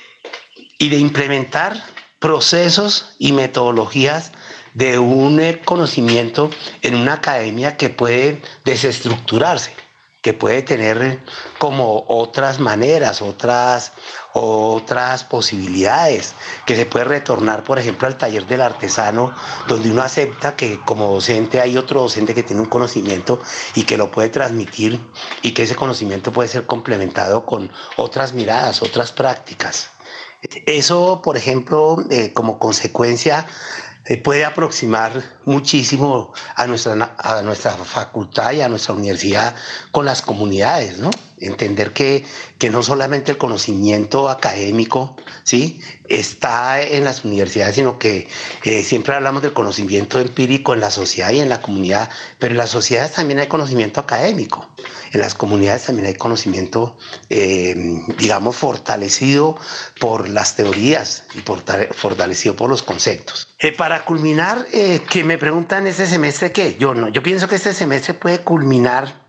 y 0.82 0.88
de 0.88 0.98
implementar 0.98 1.80
procesos 2.18 3.14
y 3.20 3.30
metodologías 3.30 4.32
de 4.74 4.98
un 4.98 5.40
conocimiento 5.64 6.50
en 6.82 6.96
una 6.96 7.14
academia 7.14 7.76
que 7.76 7.88
puede 7.88 8.42
desestructurarse 8.64 9.76
que 10.22 10.32
puede 10.32 10.62
tener 10.62 11.24
como 11.58 12.04
otras 12.06 12.60
maneras, 12.60 13.20
otras, 13.22 13.92
otras 14.32 15.24
posibilidades, 15.24 16.34
que 16.64 16.76
se 16.76 16.86
puede 16.86 17.06
retornar, 17.06 17.64
por 17.64 17.80
ejemplo, 17.80 18.06
al 18.06 18.16
taller 18.16 18.46
del 18.46 18.60
artesano, 18.60 19.34
donde 19.66 19.90
uno 19.90 20.00
acepta 20.00 20.54
que 20.54 20.78
como 20.84 21.12
docente 21.12 21.60
hay 21.60 21.76
otro 21.76 22.02
docente 22.02 22.34
que 22.34 22.44
tiene 22.44 22.62
un 22.62 22.68
conocimiento 22.68 23.40
y 23.74 23.82
que 23.82 23.96
lo 23.96 24.12
puede 24.12 24.28
transmitir 24.28 25.00
y 25.42 25.50
que 25.54 25.64
ese 25.64 25.74
conocimiento 25.74 26.32
puede 26.32 26.48
ser 26.48 26.66
complementado 26.66 27.44
con 27.44 27.72
otras 27.96 28.32
miradas, 28.32 28.80
otras 28.80 29.10
prácticas. 29.10 29.90
Eso, 30.66 31.22
por 31.22 31.36
ejemplo, 31.36 32.04
eh, 32.10 32.32
como 32.32 32.58
consecuencia, 32.58 33.46
eh, 34.06 34.16
puede 34.20 34.44
aproximar 34.44 35.40
muchísimo 35.44 36.32
a 36.56 36.66
nuestra, 36.66 37.14
a 37.18 37.42
nuestra 37.42 37.72
facultad 37.72 38.50
y 38.52 38.60
a 38.60 38.68
nuestra 38.68 38.94
universidad 38.94 39.54
con 39.92 40.04
las 40.04 40.22
comunidades, 40.22 40.98
¿no? 40.98 41.10
Entender 41.42 41.92
que, 41.92 42.24
que, 42.58 42.70
no 42.70 42.82
solamente 42.82 43.32
el 43.32 43.38
conocimiento 43.38 44.28
académico 44.28 45.16
¿sí? 45.44 45.80
está 46.08 46.80
en 46.80 47.04
las 47.04 47.24
universidades, 47.24 47.76
sino 47.76 47.98
que 47.98 48.28
eh, 48.64 48.82
siempre 48.82 49.14
hablamos 49.14 49.42
del 49.42 49.52
conocimiento 49.52 50.20
empírico 50.20 50.74
en 50.74 50.80
la 50.80 50.90
sociedad 50.90 51.30
y 51.32 51.40
en 51.40 51.48
la 51.48 51.60
comunidad, 51.60 52.10
pero 52.38 52.52
en 52.52 52.58
las 52.58 52.70
sociedades 52.70 53.12
también 53.12 53.40
hay 53.40 53.48
conocimiento 53.48 54.00
académico, 54.00 54.74
en 55.12 55.20
las 55.20 55.34
comunidades 55.34 55.84
también 55.84 56.06
hay 56.08 56.14
conocimiento, 56.14 56.96
eh, 57.28 57.74
digamos, 58.18 58.56
fortalecido 58.56 59.56
por 60.00 60.28
las 60.28 60.56
teorías 60.56 61.24
y 61.34 61.40
fortalecido 61.40 62.54
por 62.56 62.70
los 62.70 62.82
conceptos. 62.82 63.48
Eh, 63.58 63.72
para 63.72 64.04
culminar, 64.04 64.66
que 64.66 65.24
me 65.24 65.38
preguntan 65.38 65.86
este 65.86 66.06
semestre 66.06 66.52
qué, 66.52 66.76
yo 66.78 66.94
no, 66.94 67.08
yo 67.08 67.22
pienso 67.22 67.48
que 67.48 67.56
este 67.56 67.74
semestre 67.74 68.14
puede 68.14 68.40
culminar 68.40 69.21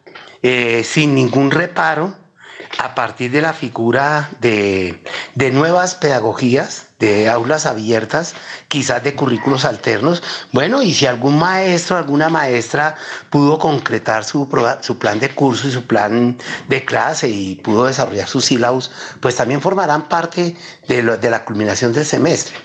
eh, 0.44 0.84
sin 0.84 1.16
ningún 1.16 1.52
reparo 1.52 2.16
a 2.78 2.94
partir 2.94 3.32
de 3.32 3.42
la 3.42 3.54
figura 3.54 4.30
de, 4.40 5.04
de 5.36 5.52
nuevas 5.52 5.96
pedagogías 5.96 6.93
de 7.04 7.30
aulas 7.30 7.66
abiertas, 7.66 8.34
quizás 8.70 9.04
de 9.04 9.14
currículos 9.14 9.66
alternos. 9.66 10.24
Bueno, 10.54 10.82
y 10.82 10.94
si 10.94 11.06
algún 11.06 11.38
maestro, 11.38 11.98
alguna 11.98 12.30
maestra 12.30 12.96
pudo 13.30 13.60
concretar 13.60 14.24
su, 14.24 14.48
plan 14.48 15.20
de 15.20 15.30
curso 15.36 15.68
y 15.68 15.72
su 15.72 15.86
plan 15.86 16.38
de 16.70 16.86
clase 16.86 17.28
y 17.30 17.56
pudo 17.56 17.86
desarrollar 17.86 18.28
sus 18.28 18.46
sílabos, 18.46 18.92
pues 19.20 19.36
también 19.36 19.62
formarán 19.62 20.08
parte 20.08 20.56
de, 20.88 21.04
de 21.04 21.30
la 21.30 21.44
culminación 21.44 21.92
del 21.92 22.06
semestre. 22.06 22.56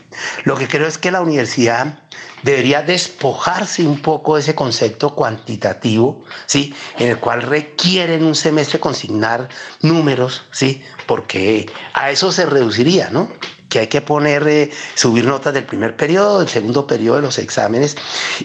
Lo 0.44 0.56
que 0.56 0.68
creo 0.68 0.86
es 0.86 0.98
que 0.98 1.10
la 1.10 1.20
universidad 1.20 2.04
debería 2.42 2.82
despojarse 2.82 3.86
un 3.86 4.00
poco 4.00 4.36
de 4.36 4.42
ese 4.42 4.54
concepto 4.54 5.14
cuantitativo, 5.16 6.24
¿sí? 6.46 6.74
En 6.98 7.08
el 7.08 7.18
cual 7.18 7.42
requieren 7.42 8.24
un 8.24 8.36
semestre 8.36 8.78
consignar 8.78 9.48
números, 9.82 10.44
¿sí? 10.52 10.84
Porque 11.06 11.70
a 11.92 12.10
eso 12.10 12.30
se 12.30 12.46
reduciría, 12.46 13.10
¿no? 13.10 13.30
Que 13.68 13.80
hay 13.80 13.86
que 13.86 14.00
poner, 14.00 14.46
eh, 14.48 14.70
subir 14.94 15.24
notas 15.24 15.54
del 15.54 15.64
primer 15.64 15.96
periodo, 15.96 16.40
del 16.40 16.48
segundo 16.48 16.86
periodo 16.86 17.16
de 17.16 17.22
los 17.22 17.38
exámenes, 17.38 17.96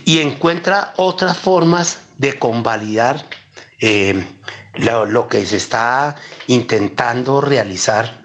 y 0.05 0.19
encuentra 0.19 0.93
otras 0.97 1.37
formas 1.37 1.99
de 2.17 2.37
convalidar 2.37 3.25
eh, 3.79 4.25
lo, 4.75 5.27
que 5.27 5.45
se 5.45 5.57
está 5.57 6.15
intentando 6.47 7.41
realizar 7.41 8.22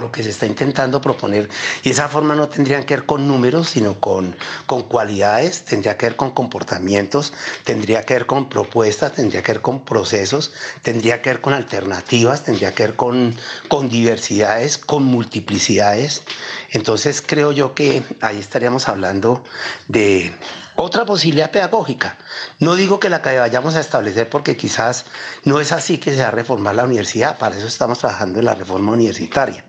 lo 0.00 0.10
que 0.10 0.22
se 0.22 0.30
está 0.30 0.46
intentando 0.46 1.00
proponer. 1.00 1.48
Y 1.82 1.90
esa 1.90 2.08
forma 2.08 2.34
no 2.34 2.48
tendría 2.48 2.84
que 2.86 2.96
ver 2.96 3.06
con 3.06 3.26
números, 3.26 3.70
sino 3.70 4.00
con, 4.00 4.36
con 4.66 4.82
cualidades, 4.84 5.64
tendría 5.64 5.96
que 5.96 6.06
ver 6.06 6.16
con 6.16 6.32
comportamientos, 6.32 7.32
tendría 7.64 8.02
que 8.04 8.14
ver 8.14 8.26
con 8.26 8.48
propuestas, 8.48 9.12
tendría 9.12 9.42
que 9.42 9.52
ver 9.52 9.62
con 9.62 9.84
procesos, 9.84 10.52
tendría 10.82 11.20
que 11.20 11.30
ver 11.30 11.40
con 11.40 11.52
alternativas, 11.52 12.44
tendría 12.44 12.74
que 12.74 12.84
ver 12.84 12.96
con, 12.96 13.34
con 13.68 13.88
diversidades, 13.88 14.78
con 14.78 15.04
multiplicidades. 15.04 16.22
Entonces 16.70 17.22
creo 17.22 17.52
yo 17.52 17.74
que 17.74 18.02
ahí 18.20 18.38
estaríamos 18.38 18.88
hablando 18.88 19.44
de 19.88 20.34
otra 20.76 21.04
posibilidad 21.04 21.50
pedagógica. 21.50 22.18
No 22.58 22.74
digo 22.74 22.98
que 22.98 23.08
la 23.08 23.22
que 23.22 23.38
vayamos 23.38 23.74
a 23.74 23.80
establecer 23.80 24.28
porque 24.28 24.56
quizás 24.56 25.04
no 25.44 25.60
es 25.60 25.72
así 25.72 25.98
que 25.98 26.14
se 26.14 26.22
va 26.22 26.28
a 26.28 26.30
reformar 26.30 26.74
la 26.74 26.84
universidad, 26.84 27.38
para 27.38 27.56
eso 27.56 27.66
estamos 27.66 27.98
trabajando 27.98 28.38
en 28.38 28.46
la 28.46 28.54
reforma 28.54 28.92
universitaria, 28.92 29.66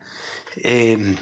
eh, 0.57 1.15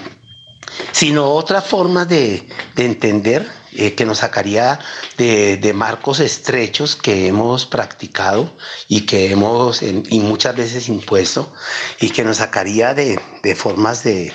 sino 0.92 1.30
otras 1.30 1.66
formas 1.66 2.08
de, 2.08 2.48
entender 2.76 3.48
eh, 3.74 3.94
que 3.94 4.06
nos 4.06 4.20
sacaría 4.20 4.80
de, 5.18 5.72
marcos 5.74 6.20
estrechos 6.20 6.96
que 6.96 7.28
hemos 7.28 7.66
practicado 7.66 8.54
y 8.88 9.02
que 9.06 9.32
hemos 9.32 9.82
y 9.82 10.20
muchas 10.20 10.56
veces 10.56 10.90
impuesto 10.90 11.54
y 12.00 12.10
que 12.10 12.24
nos 12.24 12.38
sacaría 12.38 12.94
de, 12.94 13.20
formas 13.56 14.04
de, 14.04 14.34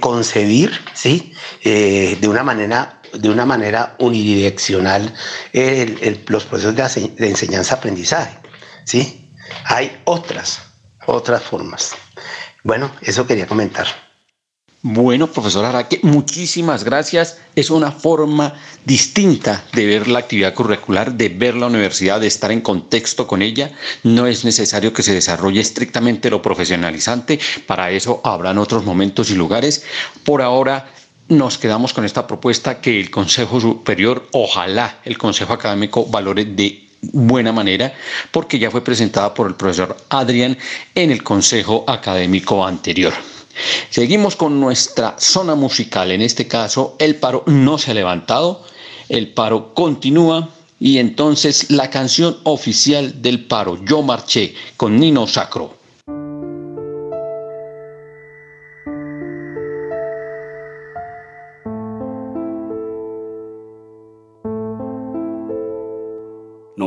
concebir 0.00 0.78
¿sí? 0.92 1.32
Eh, 1.62 2.18
de 2.20 2.28
una 2.28 2.42
manera 2.42 2.97
de 3.12 3.28
una 3.28 3.44
manera 3.44 3.96
unidireccional 3.98 5.12
los 6.26 6.44
procesos 6.44 6.74
de, 6.74 7.28
enseñanza-aprendizaje. 7.28 8.38
¿sí? 8.84 9.32
Hay 9.64 10.00
otras, 10.04 10.60
otras 11.06 11.42
formas. 11.42 11.92
Bueno, 12.64 12.90
eso 13.02 13.26
quería 13.26 13.46
comentar. 13.46 13.86
Bueno, 14.80 15.26
profesor 15.26 15.64
Araque, 15.64 15.98
muchísimas 16.04 16.84
gracias. 16.84 17.38
Es 17.56 17.68
una 17.68 17.90
forma 17.90 18.54
distinta 18.84 19.64
de 19.72 19.86
ver 19.86 20.06
la 20.06 20.20
actividad 20.20 20.54
curricular, 20.54 21.14
de 21.14 21.30
ver 21.30 21.56
la 21.56 21.66
universidad, 21.66 22.20
de 22.20 22.28
estar 22.28 22.52
en 22.52 22.60
contexto 22.60 23.26
con 23.26 23.42
ella. 23.42 23.72
No 24.04 24.28
es 24.28 24.44
necesario 24.44 24.92
que 24.92 25.02
se 25.02 25.12
desarrolle 25.12 25.60
estrictamente 25.60 26.30
lo 26.30 26.42
profesionalizante. 26.42 27.40
Para 27.66 27.90
eso 27.90 28.20
habrán 28.22 28.58
otros 28.58 28.84
momentos 28.84 29.30
y 29.30 29.34
lugares. 29.34 29.84
Por 30.22 30.42
ahora, 30.42 30.92
nos 31.28 31.58
quedamos 31.58 31.92
con 31.92 32.04
esta 32.04 32.26
propuesta 32.26 32.80
que 32.80 32.98
el 32.98 33.10
Consejo 33.10 33.60
Superior, 33.60 34.28
ojalá 34.32 35.00
el 35.04 35.18
Consejo 35.18 35.52
Académico 35.52 36.06
valore 36.06 36.44
de 36.46 36.88
buena 37.00 37.52
manera, 37.52 37.92
porque 38.30 38.58
ya 38.58 38.70
fue 38.70 38.82
presentada 38.82 39.32
por 39.34 39.46
el 39.46 39.54
profesor 39.54 39.96
Adrián 40.08 40.56
en 40.94 41.10
el 41.10 41.22
Consejo 41.22 41.84
Académico 41.86 42.64
anterior. 42.64 43.12
Seguimos 43.90 44.36
con 44.36 44.60
nuestra 44.60 45.16
zona 45.18 45.54
musical, 45.54 46.10
en 46.12 46.22
este 46.22 46.46
caso 46.46 46.96
el 46.98 47.16
paro 47.16 47.44
no 47.46 47.76
se 47.76 47.90
ha 47.90 47.94
levantado, 47.94 48.64
el 49.08 49.28
paro 49.28 49.74
continúa 49.74 50.48
y 50.80 50.98
entonces 50.98 51.70
la 51.70 51.90
canción 51.90 52.38
oficial 52.44 53.20
del 53.20 53.44
paro, 53.46 53.84
Yo 53.84 54.02
Marché, 54.02 54.54
con 54.76 54.98
Nino 54.98 55.26
Sacro. 55.26 55.77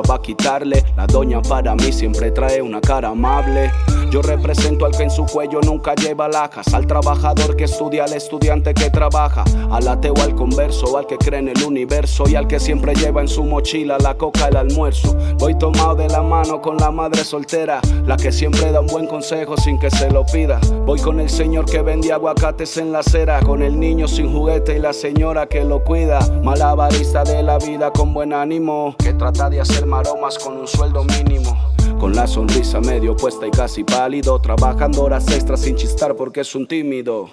va 0.00 0.16
a 0.16 0.22
quitarle. 0.22 0.84
La 0.96 1.06
doña 1.06 1.42
para 1.42 1.74
mí 1.74 1.92
siempre 1.92 2.30
trae 2.30 2.62
una 2.62 2.80
cara 2.80 3.08
amable. 3.08 3.70
Yo 4.10 4.22
represento 4.22 4.86
al 4.86 4.92
que 4.92 5.02
en 5.02 5.10
su 5.10 5.26
cuello 5.26 5.60
nunca 5.60 5.94
lleva 5.96 6.28
lajas, 6.28 6.72
al 6.72 6.86
trabajador 6.86 7.56
que 7.56 7.64
estudia, 7.64 8.04
al 8.04 8.12
estudiante 8.12 8.72
que 8.72 8.88
trabaja, 8.88 9.42
al 9.72 9.88
ateo, 9.88 10.14
al 10.22 10.36
converso, 10.36 10.96
al 10.96 11.06
que 11.08 11.18
cree 11.18 11.40
en 11.40 11.48
el 11.48 11.60
universo 11.64 12.22
y 12.28 12.36
al 12.36 12.46
que 12.46 12.60
siempre 12.60 12.94
lleva 12.94 13.22
en 13.22 13.28
su 13.28 13.42
mochila 13.42 13.98
la 13.98 14.16
coca, 14.16 14.46
el 14.46 14.56
almuerzo. 14.56 15.16
Voy 15.38 15.58
tomado 15.58 15.96
de 15.96 16.08
la 16.08 16.22
mano 16.22 16.62
con 16.62 16.76
la 16.76 16.92
madre 16.92 17.24
soltera, 17.24 17.80
la 18.06 18.16
que 18.16 18.30
siempre 18.30 18.70
da 18.70 18.80
un 18.80 18.86
buen 18.86 19.08
consejo 19.08 19.56
sin 19.56 19.80
que 19.80 19.90
se 19.90 20.08
lo 20.10 20.24
pida. 20.26 20.60
Voy 20.86 21.00
con 21.00 21.18
el 21.18 21.28
señor 21.28 21.64
que 21.64 21.82
vende 21.82 22.12
aguacates 22.12 22.76
en 22.76 22.92
la 22.92 23.00
acera, 23.00 23.40
con 23.40 23.62
el 23.62 23.80
niño 23.80 24.06
sin 24.06 24.32
juguete 24.32 24.76
y 24.76 24.78
la 24.78 24.92
señora 24.92 25.46
que 25.48 25.64
lo 25.64 25.82
cuida. 25.82 26.20
Malabarista 26.42 27.24
de 27.24 27.42
la 27.42 27.58
vida 27.58 27.90
con 27.90 28.14
buen 28.14 28.32
ánimo, 28.32 28.94
que 28.98 29.12
trata 29.12 29.50
de 29.50 29.60
hacer 29.60 29.83
maromas 29.84 30.38
con 30.38 30.56
un 30.56 30.66
sueldo 30.66 31.04
mínimo. 31.04 31.74
Con 31.98 32.14
la 32.14 32.26
sonrisa 32.26 32.80
medio 32.80 33.16
puesta 33.16 33.46
y 33.46 33.50
casi 33.50 33.84
pálido, 33.84 34.40
trabajando 34.40 35.02
horas 35.02 35.28
extras 35.30 35.60
sin 35.60 35.76
chistar 35.76 36.14
porque 36.14 36.40
es 36.40 36.54
un 36.54 36.66
tímido. 36.66 37.30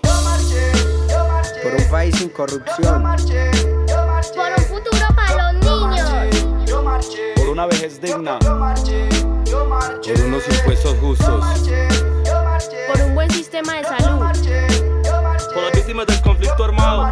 Por 1.64 1.76
un 1.76 1.90
país 1.90 2.16
sin 2.18 2.30
corrupción. 2.30 3.04
Por 3.04 4.52
un 4.58 4.64
futuro 4.66 5.08
para 5.16 5.54
los 5.54 5.64
niños. 5.64 6.46
Por 7.36 7.50
una 7.50 7.66
vejez 7.66 8.02
digna. 8.02 8.40
Por 8.40 10.22
unos 10.26 10.44
impuestos 10.48 10.96
justos. 11.00 11.46
Por 12.88 13.02
un 13.02 13.16
buen 13.16 13.30
sistema 13.32 13.74
de 13.78 13.84
salud. 13.84 14.20
Por 15.54 15.64
las 15.64 15.72
víctimas 15.74 16.08
del 16.08 16.22
conflicto 16.22 16.64
armado. 16.64 17.12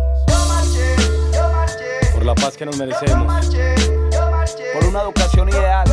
por 2.13 2.25
la 2.25 2.35
paz 2.35 2.55
que 2.55 2.65
nos 2.65 2.77
merecemos, 2.77 3.47
por 4.73 4.85
una 4.85 5.01
educación 5.01 5.49
ideal, 5.49 5.85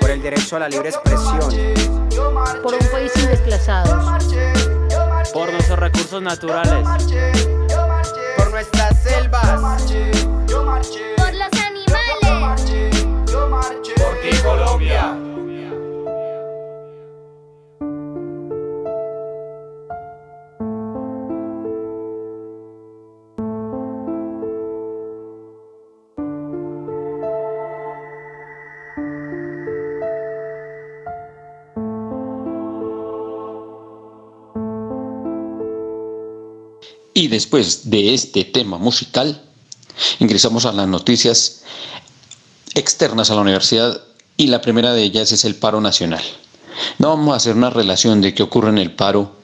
por 0.00 0.10
el 0.10 0.22
derecho 0.22 0.56
a 0.56 0.60
la 0.60 0.68
libre 0.68 0.90
expresión, 0.90 1.50
por 2.62 2.74
un 2.74 2.86
país 2.92 3.10
sin 3.14 3.26
desplazados, 3.28 4.24
por 5.32 5.50
nuestros 5.50 5.78
recursos 5.78 6.22
naturales, 6.22 6.86
por 8.36 8.50
nuestras 8.50 9.02
selvas, 9.02 9.60
por 11.18 11.34
los 11.34 11.52
animales, 11.66 13.06
por 13.96 14.14
ti 14.20 14.36
Colombia. 14.44 15.31
Y 37.14 37.28
después 37.28 37.90
de 37.90 38.14
este 38.14 38.44
tema 38.44 38.78
musical, 38.78 39.42
ingresamos 40.18 40.64
a 40.64 40.72
las 40.72 40.88
noticias 40.88 41.62
externas 42.74 43.30
a 43.30 43.34
la 43.34 43.42
universidad 43.42 44.02
y 44.36 44.46
la 44.46 44.62
primera 44.62 44.94
de 44.94 45.02
ellas 45.02 45.30
es 45.32 45.44
el 45.44 45.54
paro 45.54 45.80
nacional. 45.80 46.22
No 46.98 47.08
vamos 47.08 47.34
a 47.34 47.36
hacer 47.36 47.54
una 47.54 47.70
relación 47.70 48.20
de 48.20 48.34
qué 48.34 48.42
ocurre 48.42 48.70
en 48.70 48.78
el 48.78 48.92
paro, 48.92 49.36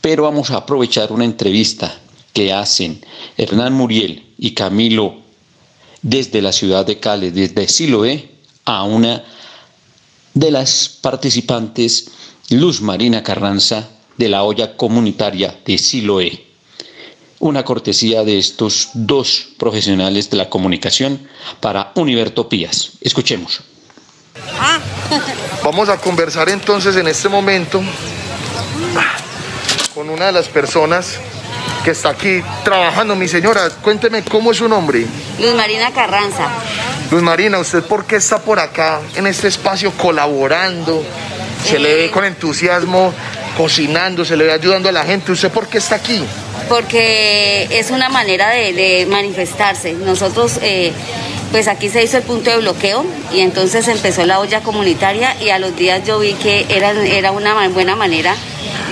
pero 0.00 0.22
vamos 0.22 0.50
a 0.50 0.58
aprovechar 0.58 1.12
una 1.12 1.24
entrevista 1.24 2.00
que 2.32 2.52
hacen 2.52 3.04
Hernán 3.36 3.74
Muriel 3.74 4.32
y 4.38 4.52
Camilo 4.52 5.16
desde 6.02 6.40
la 6.40 6.52
ciudad 6.52 6.86
de 6.86 6.98
Cali, 6.98 7.30
desde 7.30 7.68
Siloé, 7.68 8.30
a 8.64 8.84
una 8.84 9.24
de 10.34 10.50
las 10.50 10.88
participantes, 11.00 12.10
Luz 12.50 12.80
Marina 12.80 13.22
Carranza, 13.22 13.88
de 14.16 14.28
la 14.28 14.44
olla 14.44 14.76
comunitaria 14.76 15.60
de 15.64 15.78
Siloé. 15.78 16.45
Una 17.38 17.64
cortesía 17.64 18.24
de 18.24 18.38
estos 18.38 18.90
dos 18.94 19.48
profesionales 19.58 20.30
de 20.30 20.36
la 20.38 20.48
comunicación 20.48 21.28
para 21.60 21.92
Univertopías. 21.94 22.92
Escuchemos. 23.00 23.60
Vamos 25.62 25.88
a 25.88 25.98
conversar 25.98 26.48
entonces 26.48 26.96
en 26.96 27.08
este 27.08 27.28
momento 27.28 27.82
con 29.94 30.10
una 30.10 30.26
de 30.26 30.32
las 30.32 30.48
personas 30.48 31.18
que 31.84 31.92
está 31.92 32.10
aquí 32.10 32.42
trabajando. 32.64 33.16
Mi 33.16 33.28
señora, 33.28 33.70
cuénteme 33.80 34.22
cómo 34.22 34.50
es 34.50 34.58
su 34.58 34.68
nombre. 34.68 35.06
Luz 35.38 35.54
Marina 35.54 35.92
Carranza. 35.92 36.48
Luz 37.10 37.22
Marina, 37.22 37.58
¿usted 37.58 37.82
por 37.82 38.04
qué 38.04 38.16
está 38.16 38.40
por 38.40 38.58
acá 38.58 39.00
en 39.14 39.26
este 39.26 39.48
espacio 39.48 39.92
colaborando? 39.92 41.04
Se 41.64 41.78
le 41.78 41.94
ve 41.94 42.10
con 42.10 42.24
entusiasmo 42.24 43.12
cocinando, 43.56 44.24
se 44.24 44.36
le 44.36 44.44
ve 44.44 44.52
ayudando 44.52 44.88
a 44.88 44.92
la 44.92 45.04
gente. 45.04 45.32
¿Usted 45.32 45.50
por 45.50 45.66
qué 45.68 45.78
está 45.78 45.96
aquí? 45.96 46.22
Porque 46.68 47.68
es 47.70 47.90
una 47.90 48.08
manera 48.08 48.50
de, 48.50 49.06
manifestarse. 49.08 49.92
Nosotros, 49.94 50.58
eh, 50.62 50.92
pues 51.52 51.68
aquí 51.68 51.88
se 51.88 52.02
hizo 52.02 52.16
el 52.16 52.22
punto 52.24 52.50
de 52.50 52.58
bloqueo 52.58 53.04
y 53.32 53.40
entonces 53.40 53.86
empezó 53.88 54.24
la 54.26 54.40
olla 54.40 54.60
comunitaria 54.62 55.36
y 55.40 55.50
a 55.50 55.58
los 55.58 55.76
días 55.76 56.02
yo 56.04 56.18
vi 56.18 56.32
que 56.34 56.66
era, 56.68 56.90
era 56.90 57.30
una 57.30 57.68
buena 57.68 57.94
manera 57.96 58.34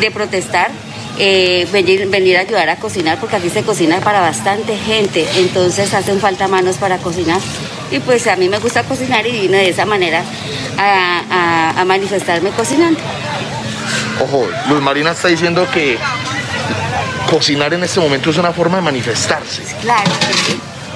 de 0.00 0.10
protestar. 0.10 0.70
eh, 1.16 1.68
venir, 1.72 2.08
venir 2.08 2.36
a 2.36 2.40
ayudar 2.40 2.68
a 2.70 2.74
cocinar 2.76 3.18
porque 3.20 3.36
aquí 3.36 3.48
se 3.48 3.62
cocina 3.62 4.00
para 4.00 4.18
bastante 4.20 4.76
gente, 4.76 5.24
entonces 5.36 5.94
hacen 5.94 6.18
falta 6.18 6.48
manos 6.48 6.76
para 6.78 6.98
cocinar 6.98 7.40
y 7.92 8.00
pues 8.00 8.26
a 8.26 8.34
mí 8.34 8.48
me 8.48 8.58
gusta 8.58 8.82
cocinar 8.82 9.24
y 9.24 9.30
vine 9.30 9.58
de 9.58 9.68
esa 9.68 9.84
manera 9.86 10.24
a, 10.76 11.22
a- 11.30 11.80
a 11.80 11.84
manifestarme 11.84 12.50
cocinando. 12.50 12.98
Ojo, 14.24 14.48
Luz 14.68 14.82
Marina 14.82 15.12
está 15.12 15.28
diciendo 15.28 15.68
que 15.72 15.98
cocinar 17.30 17.74
en 17.74 17.84
este 17.84 18.00
momento 18.00 18.30
es 18.30 18.36
una 18.36 18.52
forma 18.52 18.76
de 18.76 18.82
manifestarse. 18.82 19.62
Claro. 19.80 20.10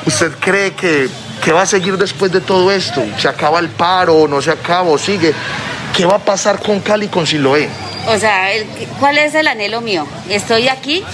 ¿Usted 0.07 0.33
cree 0.41 0.75
que, 0.75 1.09
que 1.43 1.53
va 1.53 1.63
a 1.63 1.67
seguir 1.67 1.97
después 1.97 2.33
de 2.33 2.41
todo 2.41 2.71
esto? 2.73 3.05
¿Se 3.19 3.29
acaba 3.29 3.59
el 3.59 3.69
paro? 3.69 4.27
¿No 4.29 4.41
se 4.41 4.51
acaba? 4.51 4.89
¿O 4.89 4.99
sigue? 4.99 5.35
¿Qué 5.95 6.07
va 6.07 6.17
a 6.17 6.19
pasar 6.19 6.61
con 6.61 6.81
Cali 6.81 7.07
y 7.07 7.09
con 7.09 7.27
Siloé? 7.27 7.69
O 8.09 8.19
sea, 8.19 8.49
¿cuál 9.01 9.19
es 9.19 9.35
el 9.35 9.47
anhelo 9.49 9.83
mío? 9.83 10.07
Estoy 10.31 10.69
aquí 10.69 11.05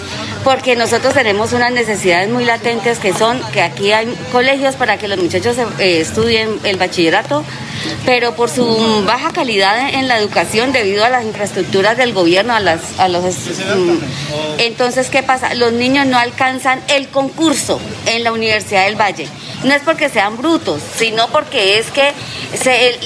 porque 0.44 0.76
nosotros 0.76 1.14
tenemos 1.14 1.52
unas 1.52 1.72
necesidades 1.72 2.28
muy 2.30 2.44
latentes 2.44 2.98
que 2.98 3.12
son 3.12 3.40
que 3.52 3.62
aquí 3.62 3.90
hay 3.92 4.06
colegios 4.30 4.76
para 4.76 4.96
que 4.96 5.08
los 5.08 5.18
muchachos 5.18 5.56
eh, 5.78 6.00
estudien 6.00 6.60
el 6.62 6.76
bachillerato, 6.76 7.42
pero 8.04 8.36
por 8.36 8.48
su 8.48 9.02
baja 9.04 9.32
calidad 9.32 9.88
en 9.94 10.06
la 10.06 10.18
educación 10.18 10.70
debido 10.72 11.04
a 11.04 11.08
las 11.08 11.24
infraestructuras 11.24 11.96
del 11.96 12.12
gobierno, 12.12 12.54
a 12.54 12.60
las, 12.60 12.80
a 12.98 13.08
los, 13.08 13.24
mm, 13.24 13.98
entonces 14.58 15.08
qué 15.10 15.22
pasa, 15.22 15.54
los 15.54 15.72
niños 15.72 16.06
no 16.06 16.18
alcanzan 16.18 16.80
el 16.88 17.08
concurso 17.08 17.80
en 18.06 18.22
la 18.22 18.32
Universidad 18.32 18.84
del 18.84 19.00
Valle. 19.00 19.26
No 19.64 19.74
es 19.74 19.82
porque 19.82 20.10
sean 20.10 20.36
brutos, 20.36 20.82
sino 20.96 21.28
porque 21.28 21.78
es 21.78 21.90
que 21.90 22.12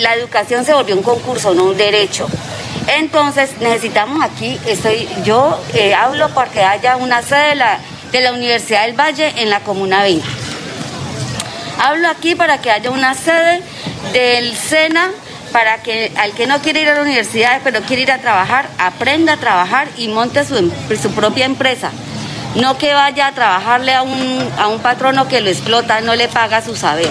la 0.01 0.15
educación 0.15 0.65
se 0.65 0.75
volvió 0.75 0.97
un 0.97 1.03
concurso, 1.03 1.55
no 1.55 1.65
un 1.65 1.77
derecho. 1.77 2.29
Entonces 2.89 3.51
necesitamos 3.61 4.25
aquí, 4.25 4.59
estoy, 4.67 5.07
yo 5.23 5.63
eh, 5.75 5.95
hablo 5.95 6.31
porque 6.31 6.63
haya 6.63 6.97
una 6.97 7.23
sede 7.23 7.55
de 8.13 8.21
la, 8.23 8.33
Universidad 8.33 8.87
del 8.87 8.99
Valle 8.99 9.35
en 9.37 9.51
la 9.51 9.61
Comuna 9.61 10.03
20. 10.03 10.27
Hablo 11.81 12.09
aquí 12.09 12.35
para 12.35 12.59
que 12.63 12.71
haya 12.71 12.91
una 12.91 13.15
sede 13.15 13.63
del 14.13 14.57
SENA 14.57 15.11
para 15.53 15.83
que 15.83 16.13
al 16.17 16.33
que 16.33 16.47
no 16.47 16.61
quiere 16.61 16.81
ir 16.81 16.89
a 16.89 16.95
la 16.95 17.03
universidad 17.03 17.61
pero 17.63 17.81
quiere 17.83 18.03
ir 18.03 18.13
a 18.13 18.19
trabajar, 18.19 18.69
aprenda 18.79 19.35
a 19.35 19.37
trabajar 19.37 19.89
y 19.99 20.09
monte 20.09 20.45
su, 20.45 20.73
su 21.01 21.11
propia 21.13 21.45
empresa. 21.45 21.91
No 22.55 22.79
que 22.79 22.95
vaya 22.95 23.27
a 23.27 23.33
trabajarle 23.33 23.95
a 23.95 24.03
un, 24.03 24.51
a 24.59 24.67
un 24.69 24.81
patrono 24.81 25.29
que 25.29 25.43
lo 25.43 25.51
explota, 25.51 26.01
no 26.01 26.17
le 26.17 26.29
paga 26.29 26.63
su 26.63 26.75
saber. 26.75 27.11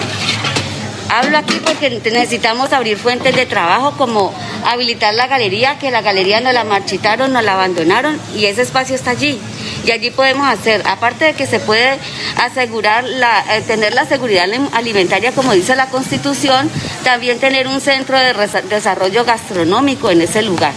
Hablo 1.08 1.38
aquí 1.38 1.60
porque 1.64 1.88
necesitamos 1.90 2.72
abrir 2.72 2.98
fuentes 2.98 3.34
de 3.34 3.46
trabajo 3.46 3.92
como 3.96 4.34
habilitar 4.64 5.14
la 5.14 5.26
galería, 5.26 5.78
que 5.78 5.90
la 5.90 6.02
galería 6.02 6.40
nos 6.40 6.52
la 6.54 6.64
marchitaron, 6.64 7.32
nos 7.32 7.44
la 7.44 7.54
abandonaron 7.54 8.18
y 8.36 8.46
ese 8.46 8.62
espacio 8.62 8.94
está 8.94 9.10
allí. 9.10 9.38
Y 9.84 9.90
allí 9.90 10.10
podemos 10.10 10.46
hacer, 10.48 10.82
aparte 10.86 11.26
de 11.26 11.32
que 11.34 11.46
se 11.46 11.60
puede 11.60 11.98
asegurar, 12.36 13.04
la, 13.04 13.44
eh, 13.56 13.62
tener 13.62 13.94
la 13.94 14.04
seguridad 14.06 14.44
alim- 14.44 14.68
alimentaria 14.72 15.32
como 15.32 15.52
dice 15.52 15.76
la 15.76 15.86
Constitución, 15.86 16.70
también 17.04 17.38
tener 17.38 17.66
un 17.68 17.80
centro 17.80 18.18
de 18.18 18.34
desarrollo 18.68 19.24
gastronómico 19.24 20.10
en 20.10 20.20
ese 20.22 20.42
lugar. 20.42 20.72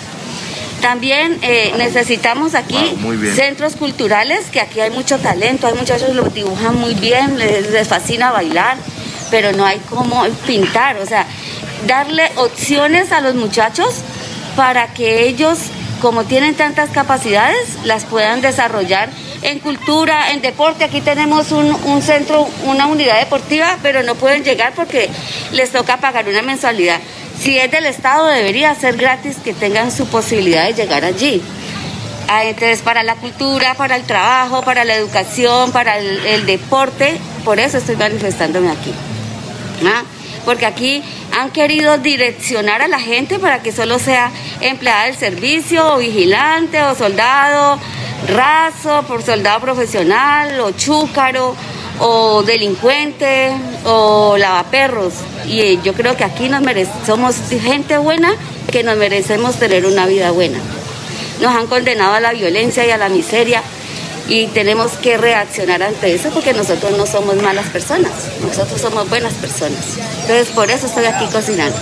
También 0.82 1.38
eh, 1.43 1.73
necesitamos 1.77 2.55
aquí 2.55 2.97
Wow, 3.01 3.13
centros 3.36 3.75
culturales, 3.75 4.47
que 4.51 4.59
aquí 4.59 4.79
hay 4.79 4.89
mucho 4.89 5.19
talento, 5.19 5.67
hay 5.67 5.73
muchachos 5.75 6.07
que 6.07 6.13
lo 6.15 6.23
dibujan 6.23 6.75
muy 6.75 6.95
bien, 6.95 7.38
les, 7.38 7.69
les 7.69 7.88
fascina 7.88 8.32
bailar, 8.32 8.77
pero 9.29 9.51
no 9.51 9.63
hay 9.65 9.79
cómo 9.89 10.25
pintar, 10.47 10.97
o 10.97 11.05
sea, 11.05 11.27
darle 11.88 12.23
opciones 12.36 13.11
a 13.11 13.21
los 13.21 13.36
muchachos 13.36 13.95
para 14.55 14.88
que 14.93 15.27
ellos, 15.27 15.57
como 16.01 16.23
tienen 16.23 16.55
tantas 16.55 16.89
capacidades, 16.89 17.77
las 17.86 18.05
puedan 18.05 18.41
desarrollar 18.41 19.09
en 19.41 19.59
cultura, 19.59 20.32
en 20.32 20.41
deporte. 20.41 20.84
Aquí 20.84 21.01
tenemos 21.01 21.51
un, 21.51 21.73
un 21.86 22.01
centro, 22.01 22.47
una 22.65 22.88
unidad 22.88 23.19
deportiva, 23.19 23.77
pero 23.82 24.03
no 24.03 24.15
pueden 24.15 24.43
llegar 24.43 24.73
porque 24.75 25.09
les 25.51 25.71
toca 25.71 25.97
pagar 25.97 26.27
una 26.27 26.41
mensualidad. 26.41 26.99
Si 27.39 27.57
es 27.57 27.71
del 27.71 27.86
Estado, 27.86 28.27
debería 28.27 28.75
ser 28.75 28.97
gratis 28.97 29.38
que 29.43 29.53
tengan 29.53 29.91
su 29.91 30.05
posibilidad 30.07 30.65
de 30.65 30.73
llegar 30.73 31.03
allí. 31.03 31.41
Ah, 32.27 32.43
Entonces, 32.45 32.82
para 32.82 33.03
la 33.03 33.15
cultura, 33.15 33.73
para 33.73 33.95
el 33.95 34.03
trabajo, 34.03 34.61
para 34.61 34.86
la 34.86 34.95
educación, 34.95 35.71
para 35.71 35.97
el, 35.97 36.25
el 36.25 36.45
deporte, 36.45 37.17
por 37.43 37.59
eso 37.59 37.77
estoy 37.79 37.95
manifestándome 37.95 38.69
aquí. 38.69 38.93
¿ah? 39.86 40.03
Porque 40.45 40.65
aquí 40.65 41.03
han 41.32 41.51
querido 41.51 41.97
direccionar 41.97 42.82
a 42.82 42.88
la 42.88 42.99
gente 42.99 43.39
para 43.39 43.61
que 43.61 43.71
solo 43.71 43.99
sea 43.99 44.32
empleada 44.61 45.05
del 45.05 45.15
servicio, 45.15 45.95
o 45.95 45.97
vigilante, 45.97 46.82
o 46.84 46.95
soldado 46.95 47.79
raso, 48.27 49.03
por 49.07 49.23
soldado 49.23 49.59
profesional, 49.61 50.59
o 50.61 50.71
chúcaro, 50.71 51.55
o 51.99 52.43
delincuente, 52.43 53.51
o 53.86 54.38
lavaperros. 54.38 55.13
Y 55.47 55.61
eh, 55.61 55.79
yo 55.84 55.93
creo 55.93 56.15
que 56.15 56.23
aquí 56.23 56.49
nos 56.49 56.61
somos 57.05 57.36
gente 57.49 57.97
buena 57.97 58.34
que 58.71 58.84
nos 58.84 58.97
merecemos 58.97 59.57
tener 59.57 59.86
una 59.86 60.05
vida 60.05 60.32
buena 60.32 60.59
nos 61.41 61.55
han 61.55 61.67
condenado 61.67 62.13
a 62.13 62.19
la 62.19 62.34
violencia 62.34 62.86
y 62.86 62.91
a 62.91 62.97
la 62.97 63.09
miseria 63.09 63.63
y 64.32 64.47
tenemos 64.47 64.93
que 64.93 65.17
reaccionar 65.17 65.84
ante 65.84 66.13
eso 66.13 66.29
porque 66.29 66.53
nosotros 66.53 66.97
no 66.97 67.05
somos 67.05 67.36
malas 67.43 67.67
personas, 67.67 68.13
nosotros 68.41 68.79
somos 68.79 69.09
buenas 69.09 69.34
personas. 69.34 69.97
Entonces 70.21 70.47
por 70.51 70.71
eso 70.71 70.88
estoy 70.88 71.03
aquí 71.03 71.25
cocinando. 71.25 71.75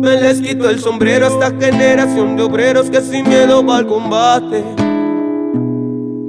Me 0.00 0.20
les 0.20 0.40
quito 0.40 0.68
el 0.68 0.80
sombrero 0.80 1.26
a 1.26 1.28
esta 1.28 1.50
generación 1.64 2.36
de 2.36 2.42
obreros 2.42 2.90
que 2.90 3.00
sin 3.00 3.28
miedo 3.28 3.64
va 3.64 3.76
al 3.76 3.86
combate. 3.86 4.85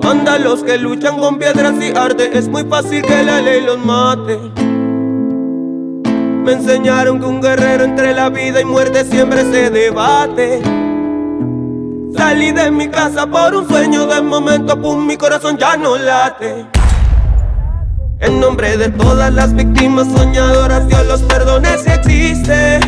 Vándalos 0.07 0.63
que 0.63 0.77
luchan 0.77 1.19
con 1.19 1.37
piedras 1.37 1.73
y 1.81 1.91
arte, 1.93 2.29
es 2.37 2.47
muy 2.47 2.63
fácil 2.63 3.01
que 3.01 3.23
la 3.25 3.41
ley 3.41 3.59
los 3.59 3.77
mate. 3.77 4.39
Me 6.45 6.53
enseñaron 6.53 7.19
que 7.19 7.25
un 7.25 7.41
guerrero 7.41 7.83
entre 7.83 8.13
la 8.13 8.29
vida 8.29 8.61
y 8.61 8.63
muerte 8.63 9.03
siempre 9.03 9.41
se 9.51 9.69
debate. 9.69 10.61
Salí 12.15 12.53
de 12.53 12.71
mi 12.71 12.87
casa 12.87 13.27
por 13.27 13.53
un 13.53 13.67
sueño, 13.67 14.07
de 14.07 14.21
momento 14.21 14.81
pum, 14.81 15.05
mi 15.05 15.17
corazón 15.17 15.57
ya 15.57 15.75
no 15.75 15.97
late. 15.97 16.65
En 18.21 18.39
nombre 18.39 18.77
de 18.77 18.87
todas 18.87 19.33
las 19.33 19.53
víctimas 19.53 20.07
soñadoras, 20.07 20.87
Dios 20.87 21.05
los 21.05 21.21
perdone 21.23 21.77
si 21.79 21.89
existe. 21.89 22.79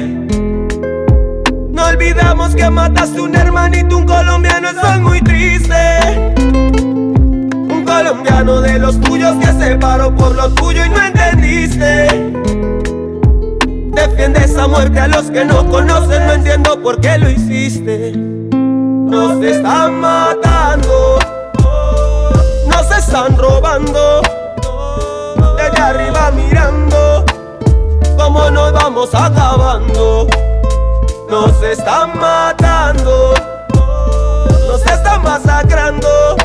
No 1.69 1.85
olvidamos 1.85 2.55
que 2.55 2.69
mataste 2.69 3.19
un 3.19 3.35
hermanito, 3.35 3.97
un 3.97 4.05
colombiano, 4.05 4.69
es 4.69 5.01
muy 5.01 5.19
a 14.59 14.67
muerte 14.67 14.99
a 14.99 15.07
los 15.07 15.31
que 15.31 15.45
no 15.45 15.65
conocen, 15.69 16.27
no 16.27 16.33
entiendo 16.33 16.81
por 16.81 16.99
qué 16.99 17.17
lo 17.17 17.29
hiciste. 17.29 18.11
Nos 18.11 19.41
están 19.43 19.99
matando, 20.01 21.17
nos 22.67 22.91
están 22.91 23.37
robando. 23.37 24.21
De 25.55 25.61
allá 25.61 25.87
arriba 25.87 26.31
mirando, 26.31 27.25
cómo 28.17 28.49
nos 28.51 28.73
vamos 28.73 29.15
acabando. 29.15 30.27
Nos 31.29 31.63
están 31.63 32.19
matando, 32.19 33.33
nos 34.67 34.85
están 34.85 35.23
masacrando. 35.23 36.35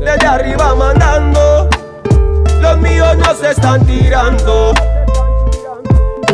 De 0.00 0.10
allá 0.10 0.34
arriba 0.34 0.74
mandando, 0.74 1.68
los 2.62 2.78
míos 2.78 3.16
nos 3.18 3.42
están 3.42 3.84
tirando. 3.84 4.72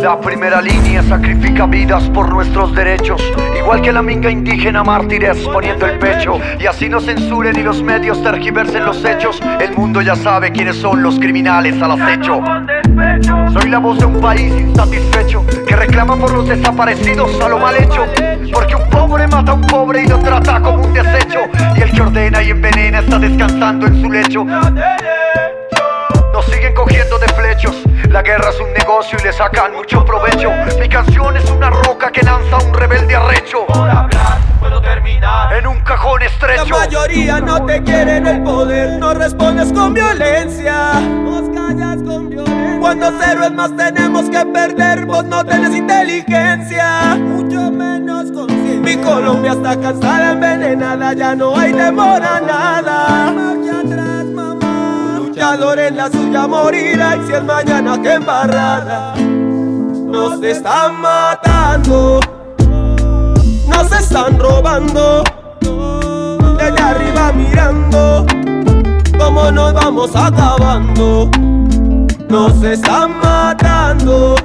La 0.04 0.20
primera 0.20 0.60
línea 0.60 1.02
sacrifica 1.02 1.64
vidas 1.64 2.10
por 2.10 2.28
nuestros 2.28 2.74
derechos, 2.74 3.22
igual 3.58 3.80
que 3.80 3.90
la 3.90 4.02
minga 4.02 4.30
indígena 4.30 4.84
mártires 4.84 5.38
poniendo 5.50 5.86
el 5.86 5.98
pecho. 5.98 6.38
Y 6.60 6.66
así 6.66 6.90
no 6.90 7.00
censuren 7.00 7.58
y 7.58 7.62
los 7.62 7.82
medios 7.82 8.22
tergiversen 8.22 8.84
los 8.84 9.02
hechos. 9.02 9.40
El 9.58 9.72
mundo 9.74 10.02
ya 10.02 10.14
sabe 10.14 10.52
quiénes 10.52 10.76
son 10.76 11.02
los 11.02 11.18
criminales 11.18 11.80
al 11.80 11.92
acecho. 11.92 12.42
Soy 13.54 13.70
la 13.70 13.78
voz 13.78 13.98
de 13.98 14.04
un 14.04 14.20
país 14.20 14.52
insatisfecho 14.52 15.42
que 15.66 15.74
reclama 15.74 16.18
por 16.18 16.34
los 16.34 16.46
desaparecidos 16.50 17.40
a 17.40 17.48
lo 17.48 17.58
mal 17.58 17.74
hecho. 17.74 18.04
Porque 18.52 18.74
un 18.76 18.90
pobre 18.90 19.26
mata 19.26 19.52
a 19.52 19.54
un 19.54 19.62
pobre 19.62 20.02
y 20.02 20.06
lo 20.06 20.18
trata 20.18 20.60
como 20.60 20.84
un 20.84 20.92
desecho. 20.92 21.40
Y 21.76 21.80
el 21.80 21.90
que 21.92 22.02
ordena 22.02 22.42
y 22.42 22.50
envenena 22.50 22.98
está 22.98 23.18
descansando 23.18 23.86
en 23.86 24.02
su 24.02 24.10
lecho. 24.10 24.44
Siguen 26.64 26.76
cogiendo 26.76 27.18
de 27.18 27.28
flechos. 27.28 27.74
La 28.08 28.22
guerra 28.22 28.48
es 28.48 28.58
un 28.58 28.72
negocio 28.72 29.18
y 29.20 29.24
le 29.24 29.34
sacan 29.34 29.74
mucho 29.74 30.02
provecho. 30.02 30.50
Mi 30.80 30.88
canción 30.88 31.36
es 31.36 31.44
una 31.50 31.68
roca 31.68 32.10
que 32.10 32.22
lanza 32.22 32.56
un 32.56 32.72
rebelde 32.72 33.14
arrecho. 33.14 33.66
Por 33.66 33.90
hablar 33.90 34.38
puedo 34.60 34.80
terminar 34.80 35.52
en 35.52 35.66
un 35.66 35.78
cajón 35.82 36.22
estrecho. 36.22 36.64
La 36.70 36.78
mayoría 36.78 37.40
no 37.42 37.66
te 37.66 37.82
quiere 37.82 38.16
en 38.16 38.26
el 38.26 38.42
poder, 38.42 38.98
no 38.98 39.12
respondes 39.12 39.74
con 39.74 39.92
violencia. 39.92 40.92
Vos 41.26 41.50
callas 41.54 41.98
con 42.02 42.30
violencia. 42.30 42.78
Cuando 42.80 43.12
cero 43.20 43.40
es 43.44 43.52
más 43.52 43.76
tenemos 43.76 44.30
que 44.30 44.46
perder, 44.46 45.04
vos 45.04 45.24
no 45.26 45.44
tenés 45.44 45.74
inteligencia. 45.74 47.14
Mucho 47.16 47.70
menos 47.70 48.32
conciencia. 48.32 48.80
Mi 48.80 48.96
Colombia 49.04 49.52
está 49.52 49.78
cansada, 49.78 50.32
envenenada, 50.32 51.12
ya 51.12 51.34
no 51.34 51.58
hay 51.58 51.72
demora 51.74 52.40
nada. 52.40 53.34
Luchador 55.34 55.80
en 55.80 55.96
la 55.96 56.08
suya 56.12 56.46
morirá 56.46 57.16
y 57.16 57.26
si 57.26 57.32
es 57.32 57.42
mañana 57.42 58.00
que 58.00 58.12
embarrada. 58.12 59.14
Nos 59.16 60.40
están 60.40 61.00
matando, 61.00 62.20
nos 63.66 63.90
están 63.90 64.38
robando. 64.38 65.24
De 65.60 66.62
allá 66.62 66.90
arriba 66.90 67.32
mirando, 67.32 68.24
cómo 69.18 69.50
nos 69.50 69.74
vamos 69.74 70.14
acabando. 70.14 71.28
Nos 72.28 72.62
están 72.62 73.18
matando, 73.18 74.36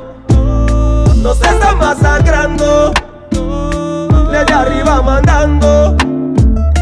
nos 1.18 1.40
están 1.40 1.78
masacrando. 1.78 2.94
De 4.32 4.38
allá 4.40 4.62
arriba 4.62 5.04
mandando, 5.04 5.96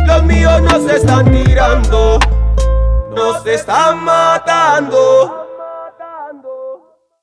los 0.06 0.24
míos 0.24 0.62
nos 0.62 0.90
están 0.90 1.30
tirando. 1.30 2.20
Nos 3.18 3.44
están 3.48 4.04
matando. 4.04 5.48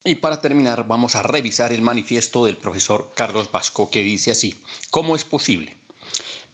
Y 0.03 0.17
para 0.17 0.41
terminar, 0.41 0.85
vamos 0.89 1.15
a 1.15 1.23
revisar 1.23 1.73
el 1.73 1.83
manifiesto 1.83 2.47
del 2.47 2.57
profesor 2.57 3.13
Carlos 3.15 3.53
Vasco 3.53 3.89
que 3.89 4.01
dice 4.01 4.33
así, 4.33 4.61
¿cómo 4.91 5.15
es 5.15 5.23
posible? 5.23 5.77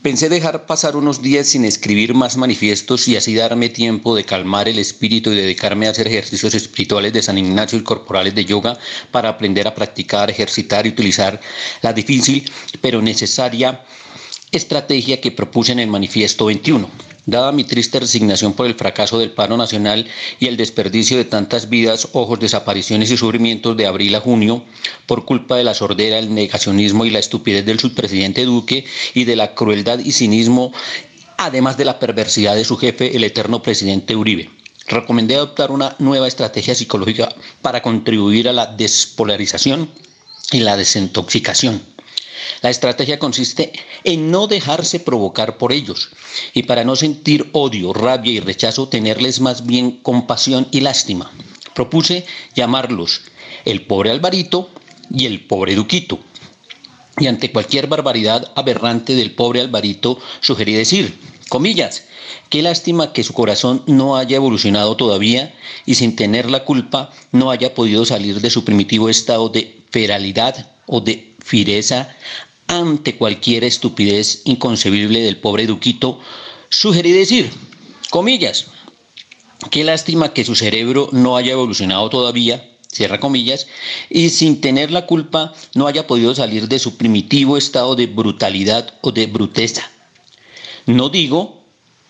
Pensé 0.02 0.28
dejar 0.28 0.66
pasar 0.66 0.94
unos 0.94 1.22
días 1.22 1.48
sin 1.48 1.64
escribir 1.64 2.12
más 2.12 2.36
manifiestos 2.36 3.08
y 3.08 3.16
así 3.16 3.34
darme 3.34 3.70
tiempo 3.70 4.14
de 4.14 4.24
calmar 4.24 4.68
el 4.68 4.78
espíritu 4.78 5.30
y 5.30 5.36
dedicarme 5.36 5.86
a 5.86 5.92
hacer 5.92 6.08
ejercicios 6.08 6.52
espirituales 6.52 7.14
de 7.14 7.22
San 7.22 7.38
Ignacio 7.38 7.78
y 7.78 7.82
corporales 7.82 8.34
de 8.34 8.44
yoga 8.44 8.76
para 9.10 9.30
aprender 9.30 9.66
a 9.66 9.74
practicar, 9.74 10.30
ejercitar 10.30 10.84
y 10.84 10.90
utilizar 10.90 11.40
la 11.80 11.94
difícil 11.94 12.44
pero 12.82 13.00
necesaria 13.00 13.86
estrategia 14.52 15.18
que 15.18 15.32
propuse 15.32 15.72
en 15.72 15.78
el 15.78 15.88
manifiesto 15.88 16.44
21. 16.44 17.09
Dada 17.26 17.52
mi 17.52 17.64
triste 17.64 18.00
resignación 18.00 18.54
por 18.54 18.66
el 18.66 18.74
fracaso 18.74 19.18
del 19.18 19.32
paro 19.32 19.56
nacional 19.56 20.06
y 20.38 20.46
el 20.46 20.56
desperdicio 20.56 21.18
de 21.18 21.24
tantas 21.24 21.68
vidas, 21.68 22.08
ojos, 22.12 22.40
desapariciones 22.40 23.10
y 23.10 23.16
sufrimientos 23.16 23.76
de 23.76 23.86
abril 23.86 24.14
a 24.14 24.20
junio, 24.20 24.64
por 25.06 25.24
culpa 25.24 25.56
de 25.56 25.64
la 25.64 25.74
sordera, 25.74 26.18
el 26.18 26.34
negacionismo 26.34 27.04
y 27.04 27.10
la 27.10 27.18
estupidez 27.18 27.64
del 27.66 27.78
subpresidente 27.78 28.44
Duque 28.44 28.84
y 29.14 29.24
de 29.24 29.36
la 29.36 29.54
crueldad 29.54 29.98
y 29.98 30.12
cinismo, 30.12 30.72
además 31.36 31.76
de 31.76 31.84
la 31.84 31.98
perversidad 31.98 32.54
de 32.54 32.64
su 32.64 32.76
jefe, 32.76 33.16
el 33.16 33.24
eterno 33.24 33.62
presidente 33.62 34.16
Uribe. 34.16 34.50
Recomendé 34.86 35.36
adoptar 35.36 35.70
una 35.70 35.94
nueva 35.98 36.26
estrategia 36.26 36.74
psicológica 36.74 37.28
para 37.62 37.82
contribuir 37.82 38.48
a 38.48 38.52
la 38.52 38.66
despolarización 38.66 39.90
y 40.52 40.60
la 40.60 40.76
desintoxicación. 40.76 41.80
La 42.62 42.70
estrategia 42.70 43.18
consiste 43.18 43.72
en 44.04 44.30
no 44.30 44.46
dejarse 44.46 45.00
provocar 45.00 45.58
por 45.58 45.72
ellos 45.72 46.10
y 46.54 46.64
para 46.64 46.84
no 46.84 46.96
sentir 46.96 47.48
odio, 47.52 47.92
rabia 47.92 48.32
y 48.32 48.40
rechazo, 48.40 48.88
tenerles 48.88 49.40
más 49.40 49.66
bien 49.66 49.92
compasión 49.92 50.68
y 50.70 50.80
lástima. 50.80 51.30
Propuse 51.74 52.26
llamarlos 52.54 53.22
el 53.64 53.86
pobre 53.86 54.10
Alvarito 54.10 54.70
y 55.14 55.26
el 55.26 55.44
pobre 55.44 55.74
Duquito. 55.74 56.18
Y 57.18 57.26
ante 57.26 57.52
cualquier 57.52 57.86
barbaridad 57.86 58.52
aberrante 58.54 59.14
del 59.14 59.32
pobre 59.32 59.60
Alvarito, 59.60 60.18
sugerí 60.40 60.72
decir, 60.72 61.18
comillas, 61.48 62.04
qué 62.48 62.62
lástima 62.62 63.12
que 63.12 63.24
su 63.24 63.34
corazón 63.34 63.82
no 63.86 64.16
haya 64.16 64.36
evolucionado 64.36 64.96
todavía 64.96 65.54
y 65.84 65.96
sin 65.96 66.16
tener 66.16 66.50
la 66.50 66.64
culpa 66.64 67.10
no 67.32 67.50
haya 67.50 67.74
podido 67.74 68.04
salir 68.06 68.40
de 68.40 68.50
su 68.50 68.64
primitivo 68.64 69.08
estado 69.08 69.48
de 69.48 69.80
feralidad 69.90 70.70
o 70.86 71.00
de 71.00 71.29
fireza 71.50 72.14
ante 72.68 73.16
cualquier 73.16 73.64
estupidez 73.64 74.42
inconcebible 74.44 75.20
del 75.20 75.38
pobre 75.38 75.66
Duquito, 75.66 76.20
sugerí 76.68 77.10
decir, 77.10 77.50
comillas, 78.08 78.66
qué 79.72 79.82
lástima 79.82 80.32
que 80.32 80.44
su 80.44 80.54
cerebro 80.54 81.08
no 81.10 81.36
haya 81.36 81.52
evolucionado 81.52 82.08
todavía, 82.08 82.70
cierra 82.86 83.18
comillas, 83.18 83.66
y 84.08 84.30
sin 84.30 84.60
tener 84.60 84.92
la 84.92 85.06
culpa 85.06 85.52
no 85.74 85.88
haya 85.88 86.06
podido 86.06 86.36
salir 86.36 86.68
de 86.68 86.78
su 86.78 86.96
primitivo 86.96 87.56
estado 87.56 87.96
de 87.96 88.06
brutalidad 88.06 88.94
o 89.00 89.10
de 89.10 89.26
bruteza. 89.26 89.90
No 90.86 91.08
digo, 91.08 91.64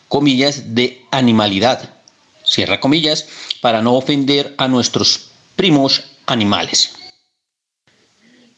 comillas, 0.09 0.74
de 0.74 1.07
animalidad, 1.11 1.95
cierra 2.45 2.78
comillas, 2.78 3.26
para 3.62 3.80
no 3.80 3.95
ofender 3.95 4.55
a 4.59 4.68
nuestros 4.68 5.30
primos 5.57 6.03
animales. 6.26 6.93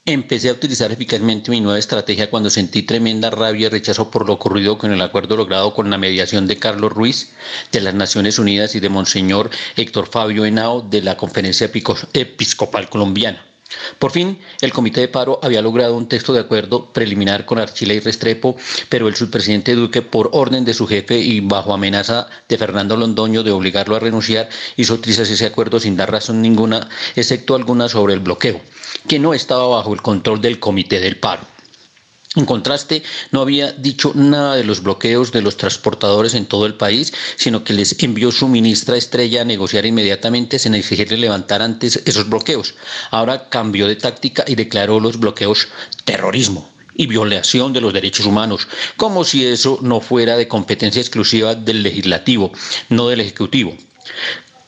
Empecé 0.04 0.48
a 0.48 0.54
utilizar 0.54 0.90
eficazmente 0.90 1.52
mi 1.52 1.60
nueva 1.60 1.78
estrategia 1.78 2.28
cuando 2.28 2.50
sentí 2.50 2.82
tremenda 2.82 3.30
rabia 3.30 3.68
y 3.68 3.70
rechazo 3.70 4.10
por 4.10 4.26
lo 4.26 4.32
ocurrido 4.32 4.76
con 4.76 4.90
el 4.90 5.00
acuerdo 5.00 5.36
logrado 5.36 5.74
con 5.74 5.90
la 5.90 5.96
mediación 5.96 6.48
de 6.48 6.56
Carlos 6.56 6.92
Ruiz 6.92 7.34
de 7.70 7.80
las 7.82 7.94
Naciones 7.94 8.40
Unidas 8.40 8.74
y 8.74 8.80
de 8.80 8.88
Monseñor 8.88 9.50
Héctor 9.76 10.08
Fabio 10.08 10.44
Henao 10.44 10.82
de 10.82 11.02
la 11.02 11.16
Conferencia 11.16 11.70
Episcopal 12.14 12.90
Colombiana. 12.90 13.46
Por 14.00 14.10
fin, 14.10 14.40
el 14.60 14.72
comité 14.72 15.00
de 15.02 15.08
paro 15.08 15.38
había 15.42 15.62
logrado 15.62 15.96
un 15.96 16.08
texto 16.08 16.32
de 16.32 16.40
acuerdo 16.40 16.92
preliminar 16.92 17.44
con 17.44 17.58
Archila 17.58 17.94
y 17.94 18.00
Restrepo, 18.00 18.56
pero 18.88 19.08
el 19.08 19.14
subpresidente 19.14 19.74
Duque, 19.74 20.02
por 20.02 20.30
orden 20.32 20.64
de 20.64 20.74
su 20.74 20.86
jefe 20.86 21.18
y 21.18 21.40
bajo 21.40 21.72
amenaza 21.72 22.28
de 22.48 22.58
Fernando 22.58 22.96
Londoño 22.96 23.42
de 23.42 23.52
obligarlo 23.52 23.96
a 23.96 24.00
renunciar, 24.00 24.48
hizo 24.76 25.00
trizas 25.00 25.30
ese 25.30 25.46
acuerdo 25.46 25.80
sin 25.80 25.96
dar 25.96 26.10
razón 26.10 26.42
ninguna, 26.42 26.88
excepto 27.16 27.54
alguna 27.54 27.88
sobre 27.88 28.14
el 28.14 28.20
bloqueo, 28.20 28.60
que 29.08 29.18
no 29.18 29.34
estaba 29.34 29.66
bajo 29.66 29.94
el 29.94 30.02
control 30.02 30.40
del 30.40 30.58
comité 30.58 31.00
del 31.00 31.18
paro. 31.18 31.42
En 32.34 32.46
contraste, 32.46 33.02
no 33.30 33.42
había 33.42 33.72
dicho 33.72 34.12
nada 34.14 34.56
de 34.56 34.64
los 34.64 34.82
bloqueos 34.82 35.32
de 35.32 35.42
los 35.42 35.58
transportadores 35.58 36.32
en 36.32 36.46
todo 36.46 36.64
el 36.64 36.74
país, 36.74 37.12
sino 37.36 37.62
que 37.62 37.74
les 37.74 38.02
envió 38.02 38.32
su 38.32 38.48
ministra 38.48 38.96
estrella 38.96 39.42
a 39.42 39.44
negociar 39.44 39.84
inmediatamente 39.84 40.58
sin 40.58 40.74
exigirle 40.74 41.18
levantar 41.18 41.60
antes 41.60 42.00
esos 42.06 42.30
bloqueos. 42.30 42.74
Ahora 43.10 43.50
cambió 43.50 43.86
de 43.86 43.96
táctica 43.96 44.44
y 44.46 44.54
declaró 44.54 44.98
los 44.98 45.18
bloqueos 45.18 45.68
terrorismo 46.06 46.72
y 46.94 47.06
violación 47.06 47.74
de 47.74 47.82
los 47.82 47.92
derechos 47.92 48.24
humanos, 48.24 48.66
como 48.96 49.24
si 49.24 49.46
eso 49.46 49.78
no 49.82 50.00
fuera 50.00 50.36
de 50.36 50.48
competencia 50.48 51.00
exclusiva 51.00 51.54
del 51.54 51.82
legislativo, 51.82 52.50
no 52.88 53.08
del 53.08 53.20
ejecutivo. 53.20 53.76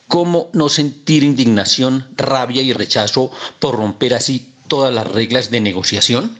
¿Cómo 0.07 0.49
no 0.53 0.69
sentir 0.69 1.23
indignación, 1.23 2.07
rabia 2.15 2.61
y 2.61 2.73
rechazo 2.73 3.31
por 3.59 3.75
romper 3.75 4.13
así 4.13 4.53
todas 4.67 4.93
las 4.93 5.07
reglas 5.07 5.49
de 5.49 5.61
negociación? 5.61 6.39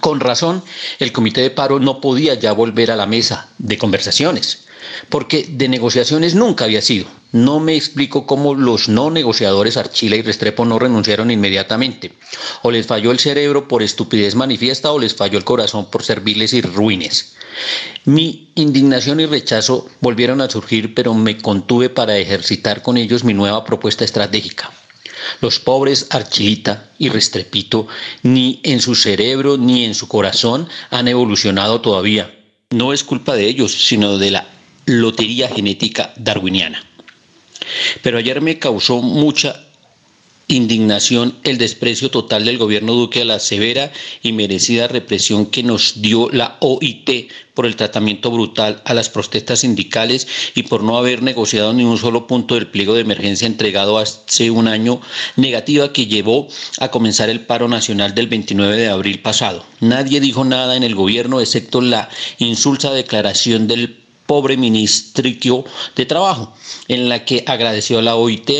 Con 0.00 0.20
razón, 0.20 0.62
el 0.98 1.12
comité 1.12 1.42
de 1.42 1.50
paro 1.50 1.78
no 1.78 2.00
podía 2.00 2.34
ya 2.34 2.52
volver 2.52 2.90
a 2.90 2.96
la 2.96 3.06
mesa 3.06 3.48
de 3.58 3.76
conversaciones. 3.76 4.64
porque 5.08 5.46
de 5.48 5.68
negociaciones 5.68 6.34
nunca 6.34 6.64
había 6.64 6.82
sido. 6.82 7.06
No 7.34 7.58
me 7.58 7.74
explico 7.74 8.26
cómo 8.26 8.54
los 8.54 8.88
no 8.88 9.10
negociadores 9.10 9.76
Archila 9.76 10.14
y 10.14 10.22
Restrepo 10.22 10.64
no 10.64 10.78
renunciaron 10.78 11.32
inmediatamente. 11.32 12.12
O 12.62 12.70
les 12.70 12.86
falló 12.86 13.10
el 13.10 13.18
cerebro 13.18 13.66
por 13.66 13.82
estupidez 13.82 14.36
manifiesta 14.36 14.92
o 14.92 15.00
les 15.00 15.16
falló 15.16 15.36
el 15.36 15.42
corazón 15.42 15.90
por 15.90 16.04
serviles 16.04 16.52
y 16.52 16.62
ruines. 16.62 17.34
Mi 18.04 18.52
indignación 18.54 19.18
y 19.18 19.26
rechazo 19.26 19.88
volvieron 20.00 20.40
a 20.42 20.48
surgir, 20.48 20.94
pero 20.94 21.12
me 21.12 21.36
contuve 21.36 21.90
para 21.90 22.16
ejercitar 22.16 22.82
con 22.82 22.96
ellos 22.96 23.24
mi 23.24 23.34
nueva 23.34 23.64
propuesta 23.64 24.04
estratégica. 24.04 24.70
Los 25.40 25.58
pobres 25.58 26.06
Archilita 26.10 26.90
y 27.00 27.08
Restrepito 27.08 27.88
ni 28.22 28.60
en 28.62 28.80
su 28.80 28.94
cerebro 28.94 29.56
ni 29.56 29.84
en 29.84 29.96
su 29.96 30.06
corazón 30.06 30.68
han 30.88 31.08
evolucionado 31.08 31.80
todavía. 31.80 32.32
No 32.70 32.92
es 32.92 33.02
culpa 33.02 33.34
de 33.34 33.48
ellos, 33.48 33.88
sino 33.88 34.18
de 34.18 34.30
la 34.30 34.46
lotería 34.86 35.48
genética 35.48 36.14
darwiniana. 36.16 36.93
Pero 38.02 38.18
ayer 38.18 38.40
me 38.40 38.58
causó 38.58 39.02
mucha 39.02 39.64
indignación 40.48 41.36
el 41.42 41.58
desprecio 41.58 42.10
total 42.10 42.44
del 42.44 42.58
gobierno 42.58 42.92
Duque 42.92 43.22
a 43.22 43.24
la 43.24 43.40
severa 43.40 43.92
y 44.22 44.32
merecida 44.32 44.88
represión 44.88 45.46
que 45.46 45.62
nos 45.62 46.02
dio 46.02 46.28
la 46.30 46.58
OIT 46.60 47.30
por 47.54 47.66
el 47.66 47.76
tratamiento 47.76 48.30
brutal 48.30 48.82
a 48.84 48.94
las 48.94 49.08
protestas 49.08 49.60
sindicales 49.60 50.26
y 50.54 50.64
por 50.64 50.82
no 50.82 50.98
haber 50.98 51.22
negociado 51.22 51.72
ni 51.72 51.84
un 51.84 51.98
solo 51.98 52.26
punto 52.26 52.56
del 52.56 52.66
pliego 52.66 52.94
de 52.94 53.00
emergencia 53.00 53.46
entregado 53.46 53.98
hace 53.98 54.50
un 54.50 54.68
año, 54.68 55.00
negativa 55.36 55.92
que 55.92 56.06
llevó 56.06 56.48
a 56.78 56.90
comenzar 56.90 57.30
el 57.30 57.40
paro 57.40 57.68
nacional 57.68 58.14
del 58.14 58.26
29 58.26 58.76
de 58.76 58.88
abril 58.88 59.20
pasado. 59.20 59.64
Nadie 59.80 60.20
dijo 60.20 60.44
nada 60.44 60.76
en 60.76 60.82
el 60.82 60.94
gobierno 60.94 61.40
excepto 61.40 61.80
la 61.80 62.08
insulsa 62.38 62.92
declaración 62.92 63.66
del 63.66 64.03
pobre 64.26 64.56
ministro 64.56 65.64
de 65.96 66.06
Trabajo, 66.06 66.54
en 66.88 67.08
la 67.08 67.24
que 67.24 67.44
agradeció 67.46 67.98
a 67.98 68.02
la 68.02 68.16
OIT 68.16 68.50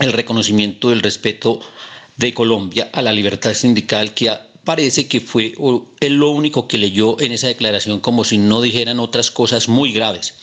el 0.00 0.12
reconocimiento 0.12 0.90
del 0.90 1.02
respeto 1.02 1.60
de 2.16 2.34
Colombia 2.34 2.90
a 2.92 3.02
la 3.02 3.12
libertad 3.12 3.54
sindical 3.54 4.14
que 4.14 4.30
parece 4.64 5.08
que 5.08 5.20
fue 5.20 5.54
él 6.00 6.14
lo 6.14 6.30
único 6.30 6.68
que 6.68 6.78
leyó 6.78 7.20
en 7.20 7.32
esa 7.32 7.48
declaración 7.48 8.00
como 8.00 8.24
si 8.24 8.38
no 8.38 8.62
dijeran 8.62 9.00
otras 9.00 9.30
cosas 9.30 9.68
muy 9.68 9.92
graves. 9.92 10.34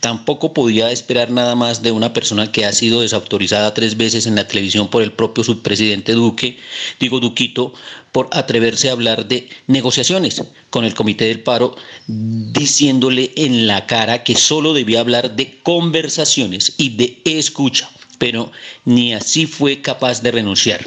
Tampoco 0.00 0.52
podía 0.52 0.90
esperar 0.90 1.30
nada 1.30 1.54
más 1.54 1.82
de 1.82 1.92
una 1.92 2.12
persona 2.12 2.50
que 2.52 2.64
ha 2.64 2.72
sido 2.72 3.02
desautorizada 3.02 3.74
tres 3.74 3.96
veces 3.96 4.26
en 4.26 4.36
la 4.36 4.48
televisión 4.48 4.88
por 4.88 5.02
el 5.02 5.12
propio 5.12 5.44
subpresidente 5.44 6.12
Duque, 6.12 6.58
digo 6.98 7.20
Duquito, 7.20 7.74
por 8.12 8.28
atreverse 8.32 8.88
a 8.88 8.92
hablar 8.92 9.26
de 9.28 9.48
negociaciones 9.66 10.42
con 10.70 10.84
el 10.84 10.94
Comité 10.94 11.26
del 11.26 11.42
Paro, 11.42 11.76
diciéndole 12.06 13.32
en 13.36 13.66
la 13.66 13.86
cara 13.86 14.24
que 14.24 14.36
solo 14.36 14.72
debía 14.72 15.00
hablar 15.00 15.36
de 15.36 15.58
conversaciones 15.62 16.74
y 16.78 16.90
de 16.96 17.20
escucha, 17.24 17.90
pero 18.18 18.50
ni 18.84 19.12
así 19.12 19.46
fue 19.46 19.82
capaz 19.82 20.22
de 20.22 20.30
renunciar. 20.30 20.86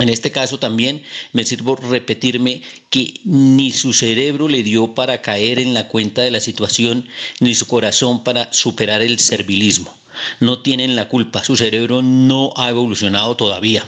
En 0.00 0.08
este 0.08 0.32
caso 0.32 0.58
también 0.58 1.02
me 1.34 1.44
sirvo 1.44 1.76
repetirme 1.76 2.62
que 2.88 3.20
ni 3.24 3.70
su 3.70 3.92
cerebro 3.92 4.48
le 4.48 4.62
dio 4.62 4.94
para 4.94 5.20
caer 5.20 5.58
en 5.58 5.74
la 5.74 5.88
cuenta 5.88 6.22
de 6.22 6.30
la 6.30 6.40
situación, 6.40 7.06
ni 7.38 7.54
su 7.54 7.66
corazón 7.66 8.24
para 8.24 8.50
superar 8.50 9.02
el 9.02 9.18
servilismo. 9.18 9.94
No 10.40 10.60
tienen 10.60 10.96
la 10.96 11.08
culpa, 11.08 11.44
su 11.44 11.54
cerebro 11.54 12.00
no 12.00 12.52
ha 12.56 12.70
evolucionado 12.70 13.36
todavía. 13.36 13.84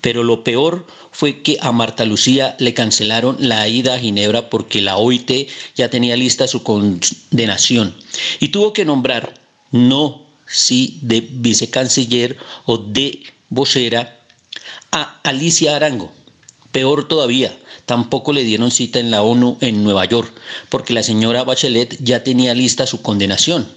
Pero 0.00 0.22
lo 0.22 0.44
peor 0.44 0.86
fue 1.10 1.42
que 1.42 1.58
a 1.60 1.72
Marta 1.72 2.04
Lucía 2.04 2.54
le 2.60 2.72
cancelaron 2.72 3.36
la 3.40 3.66
ida 3.68 3.94
a 3.94 3.98
Ginebra 3.98 4.48
porque 4.48 4.80
la 4.80 4.96
OIT 4.96 5.48
ya 5.74 5.90
tenía 5.90 6.16
lista 6.16 6.46
su 6.46 6.62
condenación 6.62 7.94
y 8.38 8.48
tuvo 8.48 8.72
que 8.72 8.84
nombrar 8.84 9.34
no 9.72 10.22
si 10.46 10.98
de 11.02 11.20
vicecanciller 11.20 12.38
o 12.64 12.78
de 12.78 13.24
vocera 13.50 14.19
a 14.90 15.20
Alicia 15.22 15.76
Arango. 15.76 16.12
Peor 16.72 17.08
todavía, 17.08 17.58
tampoco 17.86 18.32
le 18.32 18.44
dieron 18.44 18.70
cita 18.70 19.00
en 19.00 19.10
la 19.10 19.22
ONU 19.22 19.58
en 19.60 19.82
Nueva 19.82 20.04
York, 20.04 20.32
porque 20.68 20.94
la 20.94 21.02
señora 21.02 21.44
Bachelet 21.44 21.96
ya 22.00 22.22
tenía 22.22 22.54
lista 22.54 22.86
su 22.86 23.02
condenación. 23.02 23.68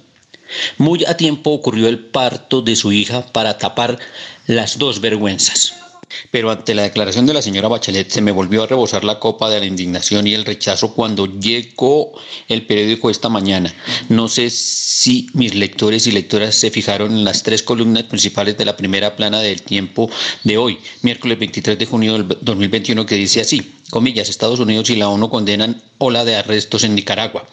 Muy 0.78 1.04
a 1.06 1.18
tiempo 1.18 1.52
ocurrió 1.52 1.88
el 1.88 2.00
parto 2.00 2.62
de 2.62 2.76
su 2.76 2.92
hija 2.92 3.26
para 3.26 3.58
tapar 3.58 3.98
las 4.46 4.78
dos 4.78 5.02
vergüenzas. 5.02 5.83
Pero 6.32 6.52
ante 6.52 6.74
la 6.74 6.84
declaración 6.84 7.26
de 7.26 7.34
la 7.34 7.42
señora 7.42 7.68
Bachelet 7.68 8.10
se 8.10 8.22
me 8.22 8.32
volvió 8.32 8.64
a 8.64 8.68
rebosar 8.68 9.04
la 9.04 9.20
copa 9.20 9.50
de 9.50 9.60
la 9.60 9.66
indignación 9.66 10.28
y 10.28 10.34
el 10.34 10.46
rechazo 10.46 10.94
cuando 10.94 11.26
llegó 11.26 12.14
el 12.48 12.66
periódico 12.66 13.10
esta 13.10 13.30
mañana. 13.30 13.74
No 14.10 14.28
sé 14.28 14.50
si 14.50 15.30
mis 15.34 15.56
lectores 15.56 16.08
y 16.08 16.12
lectoras 16.12 16.56
se 16.56 16.72
fijaron 16.72 17.12
en 17.12 17.24
las 17.24 17.44
tres 17.44 17.64
columnas 17.64 18.04
principales 18.04 18.58
de 18.58 18.66
la 18.66 18.76
primera 18.76 19.16
plana 19.16 19.40
del 19.40 19.62
tiempo 19.62 20.10
de 20.44 20.58
hoy, 20.58 20.80
miércoles 21.02 21.40
23 21.40 21.78
de 21.78 21.86
junio 21.86 22.14
del 22.14 22.38
2021, 22.42 23.06
que 23.06 23.16
dice 23.16 23.42
así, 23.42 23.74
comillas, 23.90 24.30
Estados 24.30 24.60
Unidos 24.60 24.90
y 24.90 24.96
la 24.96 25.10
ONU 25.10 25.30
condenan 25.30 25.82
ola 25.98 26.26
de 26.26 26.36
arrestos 26.36 26.84
en 26.84 26.96
Nicaragua. 26.96 27.46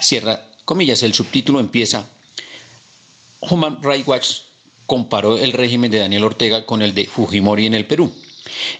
Cierra, 0.00 0.50
comillas, 0.64 1.02
el 1.02 1.14
subtítulo 1.14 1.60
empieza, 1.60 2.08
Human 3.40 3.80
Rights 3.82 4.08
Watch 4.08 4.47
comparó 4.88 5.36
el 5.36 5.52
régimen 5.52 5.90
de 5.90 5.98
Daniel 5.98 6.24
Ortega 6.24 6.64
con 6.64 6.80
el 6.80 6.94
de 6.94 7.04
Fujimori 7.04 7.66
en 7.66 7.74
el 7.74 7.86
Perú. 7.86 8.10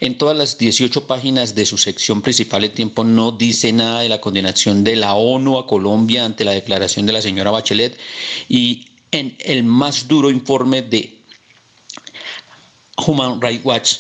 En 0.01 0.17
todas 0.17 0.35
las 0.35 0.57
18 0.57 1.07
páginas 1.07 1.55
de 1.55 1.67
su 1.67 1.77
sección 1.77 2.23
principal 2.23 2.65
el 2.65 2.71
tiempo 2.71 3.05
no 3.05 3.31
dice 3.31 3.75
nada 3.75 4.01
de 4.01 4.09
la 4.09 4.19
condenación 4.19 4.85
de 4.85 4.97
la 4.97 5.13
ONU 5.13 5.59
a 5.59 5.67
Colombia 5.67 6.25
ante 6.25 6.47
la 6.47 6.53
declaración 6.53 7.05
de 7.05 7.13
la 7.13 7.21
señora 7.21 7.51
Bachelet 7.51 8.01
y 8.49 8.93
en 9.11 9.37
el 9.41 9.65
más 9.65 10.09
duro 10.09 10.31
informe 10.31 10.81
de 10.81 11.21
Human 13.07 13.43
Rights 13.43 13.65
Watch 13.67 13.97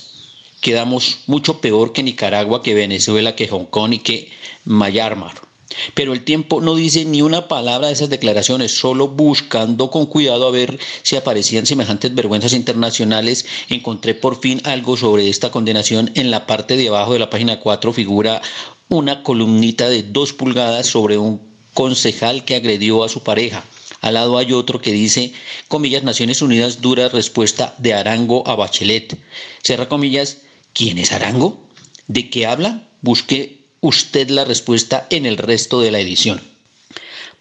quedamos 0.62 1.18
mucho 1.26 1.60
peor 1.60 1.92
que 1.92 2.02
Nicaragua, 2.02 2.62
que 2.62 2.72
Venezuela, 2.72 3.36
que 3.36 3.48
Hong 3.48 3.66
Kong 3.66 3.92
y 3.92 3.98
que 3.98 4.32
Myanmar. 4.64 5.47
Pero 5.94 6.12
el 6.12 6.24
tiempo 6.24 6.60
no 6.60 6.74
dice 6.74 7.04
ni 7.04 7.22
una 7.22 7.48
palabra 7.48 7.88
de 7.88 7.92
esas 7.92 8.08
declaraciones, 8.08 8.72
solo 8.72 9.08
buscando 9.08 9.90
con 9.90 10.06
cuidado 10.06 10.46
a 10.46 10.50
ver 10.50 10.78
si 11.02 11.16
aparecían 11.16 11.66
semejantes 11.66 12.14
vergüenzas 12.14 12.54
internacionales, 12.54 13.46
encontré 13.68 14.14
por 14.14 14.40
fin 14.40 14.60
algo 14.64 14.96
sobre 14.96 15.28
esta 15.28 15.50
condenación. 15.50 16.10
En 16.14 16.30
la 16.30 16.46
parte 16.46 16.76
de 16.76 16.88
abajo 16.88 17.12
de 17.12 17.18
la 17.18 17.30
página 17.30 17.60
4 17.60 17.92
figura 17.92 18.40
una 18.88 19.22
columnita 19.22 19.88
de 19.88 20.02
dos 20.02 20.32
pulgadas 20.32 20.86
sobre 20.86 21.18
un 21.18 21.40
concejal 21.74 22.44
que 22.44 22.56
agredió 22.56 23.04
a 23.04 23.08
su 23.08 23.22
pareja. 23.22 23.64
Al 24.00 24.14
lado 24.14 24.38
hay 24.38 24.52
otro 24.52 24.80
que 24.80 24.92
dice, 24.92 25.32
comillas, 25.68 26.02
Naciones 26.02 26.40
Unidas, 26.40 26.80
dura 26.80 27.08
respuesta 27.08 27.74
de 27.78 27.94
Arango 27.94 28.46
a 28.46 28.54
Bachelet. 28.54 29.18
Cierra 29.62 29.88
comillas, 29.88 30.38
¿quién 30.72 30.98
es 30.98 31.12
Arango? 31.12 31.68
¿De 32.06 32.30
qué 32.30 32.46
habla? 32.46 32.88
Busqué 33.02 33.57
usted 33.80 34.28
la 34.30 34.44
respuesta 34.44 35.06
en 35.10 35.26
el 35.26 35.36
resto 35.36 35.80
de 35.80 35.90
la 35.90 36.00
edición. 36.00 36.40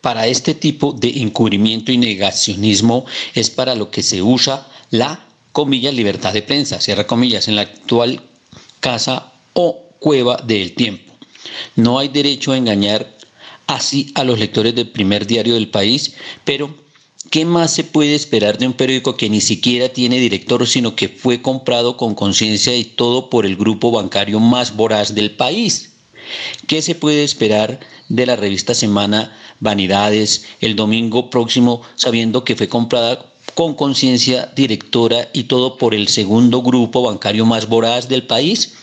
Para 0.02 0.28
este 0.28 0.54
tipo 0.54 0.94
de 0.94 1.22
encubrimiento 1.22 1.92
y 1.92 1.98
negacionismo 1.98 3.06
es 3.34 3.50
para 3.50 3.76
lo 3.76 3.90
que 3.90 4.04
se 4.04 4.22
usa 4.22 4.68
la 4.92 5.26
comillas 5.52 5.94
libertad 5.94 6.34
de 6.34 6.44
prensa, 6.44 6.80
cierra 6.80 7.08
comillas, 7.08 7.48
en 7.48 7.56
la 7.56 7.64
actual 7.64 8.22
casa 8.80 9.34
o 9.54 9.86
cueva 10.00 10.38
del 10.38 10.76
tiempo. 10.76 11.14
No 11.76 11.98
hay 11.98 12.10
derecho 12.10 12.52
a 12.52 12.58
engañar 12.58 13.12
así 13.66 14.12
a 14.16 14.24
los 14.24 14.38
lectores 14.38 14.76
del 14.76 14.90
primer 14.90 15.26
diario 15.26 15.56
del 15.56 15.70
país, 15.70 16.14
pero 16.46 16.76
¿qué 17.32 17.44
más 17.44 17.74
se 17.74 17.84
puede 17.84 18.14
esperar 18.14 18.60
de 18.60 18.68
un 18.68 18.74
periódico 18.74 19.18
que 19.18 19.30
ni 19.30 19.42
siquiera 19.42 19.90
tiene 19.90 20.20
director, 20.20 20.66
sino 20.68 20.96
que 20.96 21.10
fue 21.10 21.42
comprado 21.42 21.98
con 21.98 22.14
conciencia 22.14 22.76
y 22.76 22.84
todo 22.84 23.30
por 23.30 23.46
el 23.46 23.58
grupo 23.58 23.92
bancario 23.92 24.40
más 24.40 24.76
voraz 24.76 25.16
del 25.16 25.32
país? 25.32 25.97
¿Qué 26.68 26.82
se 26.82 26.96
puede 26.96 27.24
esperar 27.24 27.80
de 28.10 28.26
la 28.26 28.36
revista 28.36 28.74
Semana 28.74 29.38
Vanidades 29.60 30.46
el 30.62 30.76
domingo 30.76 31.30
próximo, 31.30 31.82
sabiendo 31.96 32.44
que 32.44 32.56
fue 32.56 32.68
comprada 32.68 33.32
con 33.56 33.74
conciencia 33.74 34.52
directora 34.56 35.30
y 35.34 35.44
todo 35.44 35.78
por 35.78 35.96
el 35.96 36.08
segundo 36.08 36.62
grupo 36.62 37.02
bancario 37.02 37.46
más 37.46 37.68
voraz 37.68 38.08
del 38.08 38.24
país? 38.24 38.76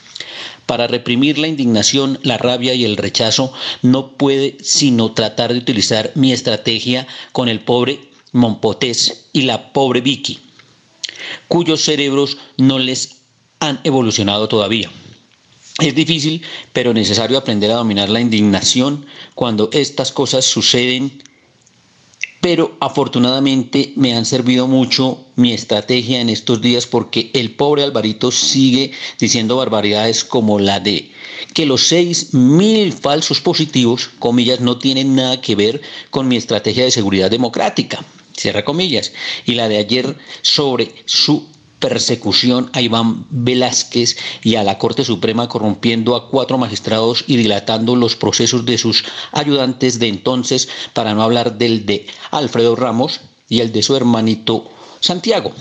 Para 0.67 0.87
reprimir 0.87 1.39
la 1.39 1.49
indignación, 1.49 2.19
la 2.23 2.39
rabia 2.39 2.75
y 2.75 2.85
el 2.85 2.97
rechazo, 2.97 3.53
no 3.83 4.17
puede 4.17 4.57
sino 4.63 5.13
tratar 5.13 5.53
de 5.53 5.59
utilizar 5.59 6.13
mi 6.15 6.33
estrategia 6.33 7.07
con 7.33 7.49
el 7.49 7.61
pobre 7.61 8.11
Monpotés 8.33 9.27
y 9.33 9.43
la 9.43 9.73
pobre 9.73 10.01
Vicky, 10.01 10.41
cuyos 11.47 11.83
cerebros 11.83 12.37
no 12.57 12.81
les 12.81 13.19
han 13.61 13.81
evolucionado 13.85 14.49
todavía. 14.49 14.91
Es 15.81 15.95
difícil, 15.95 16.43
pero 16.73 16.95
necesario 16.95 17.37
aprender 17.37 17.71
a 17.73 17.77
dominar 17.77 18.09
la 18.09 18.21
indignación 18.21 19.07
cuando 19.35 19.71
estas 19.73 20.13
cosas 20.13 20.45
suceden. 20.45 21.21
Pero 22.41 22.77
afortunadamente 22.79 23.93
me 23.97 24.15
han 24.15 24.27
servido 24.27 24.69
mucho 24.69 25.27
mi 25.35 25.53
estrategia 25.53 26.21
en 26.21 26.29
estos 26.29 26.61
días 26.61 26.87
porque 26.87 27.31
el 27.33 27.53
pobre 27.53 27.83
Alvarito 27.83 28.31
sigue 28.31 28.93
diciendo 29.19 29.57
barbaridades 29.57 30.25
como 30.25 30.59
la 30.59 30.79
de 30.79 31.11
que 31.55 31.67
los 31.67 31.87
seis 31.87 32.35
mil 32.35 32.93
falsos 32.93 33.41
positivos, 33.41 34.11
comillas, 34.19 34.61
no 34.61 34.79
tienen 34.79 35.15
nada 35.15 35.41
que 35.41 35.57
ver 35.57 35.81
con 36.11 36.29
mi 36.29 36.37
estrategia 36.37 36.85
de 36.85 36.91
seguridad 36.91 37.31
democrática, 37.31 38.05
cierra 38.37 38.65
comillas, 38.65 39.13
y 39.47 39.55
la 39.55 39.69
de 39.69 39.79
ayer 39.79 40.17
sobre 40.43 40.95
su 41.07 41.49
persecución 41.85 42.71
a 42.73 42.81
Iván 42.81 43.27
Velázquez 43.29 44.17
y 44.43 44.55
a 44.55 44.63
la 44.63 44.79
Corte 44.79 45.05
Suprema 45.05 45.51
corrompiendo 45.51 46.17
a 46.17 46.31
cuatro 46.31 46.57
magistrados 46.57 47.25
y 47.27 47.37
dilatando 47.37 47.95
los 47.95 48.17
procesos 48.17 48.65
de 48.65 48.79
sus 48.79 49.05
ayudantes 49.33 49.99
de 49.99 50.09
entonces, 50.09 50.71
para 50.95 51.13
no 51.13 51.23
hablar 51.23 51.59
del 51.59 51.85
de 51.85 52.07
Alfredo 52.31 52.75
Ramos 52.75 53.21
y 53.51 53.61
el 53.61 53.71
de 53.71 53.83
su 53.83 53.95
hermanito 53.95 54.71
Santiago. 55.01 55.53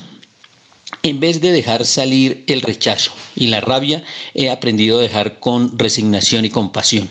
En 1.02 1.20
vez 1.20 1.42
de 1.42 1.52
dejar 1.52 1.86
salir 1.86 2.46
el 2.48 2.62
rechazo 2.62 3.12
y 3.36 3.48
la 3.48 3.60
rabia, 3.60 4.06
he 4.34 4.50
aprendido 4.50 5.00
a 5.00 5.02
dejar 5.02 5.42
con 5.42 5.78
resignación 5.78 6.46
y 6.46 6.50
compasión. 6.50 7.10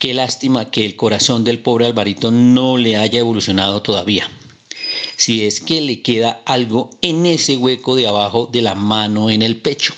Qué 0.00 0.14
lástima 0.14 0.72
que 0.72 0.84
el 0.84 0.96
corazón 0.96 1.44
del 1.44 1.60
pobre 1.60 1.86
Alvarito 1.86 2.32
no 2.32 2.76
le 2.76 2.96
haya 2.96 3.20
evolucionado 3.20 3.82
todavía 3.82 4.28
si 5.16 5.46
es 5.46 5.60
que 5.60 5.80
le 5.80 6.02
queda 6.02 6.42
algo 6.44 6.90
en 7.00 7.26
ese 7.26 7.56
hueco 7.56 7.96
de 7.96 8.06
abajo 8.06 8.48
de 8.50 8.62
la 8.62 8.74
mano 8.74 9.30
en 9.30 9.42
el 9.42 9.60
pecho. 9.60 9.94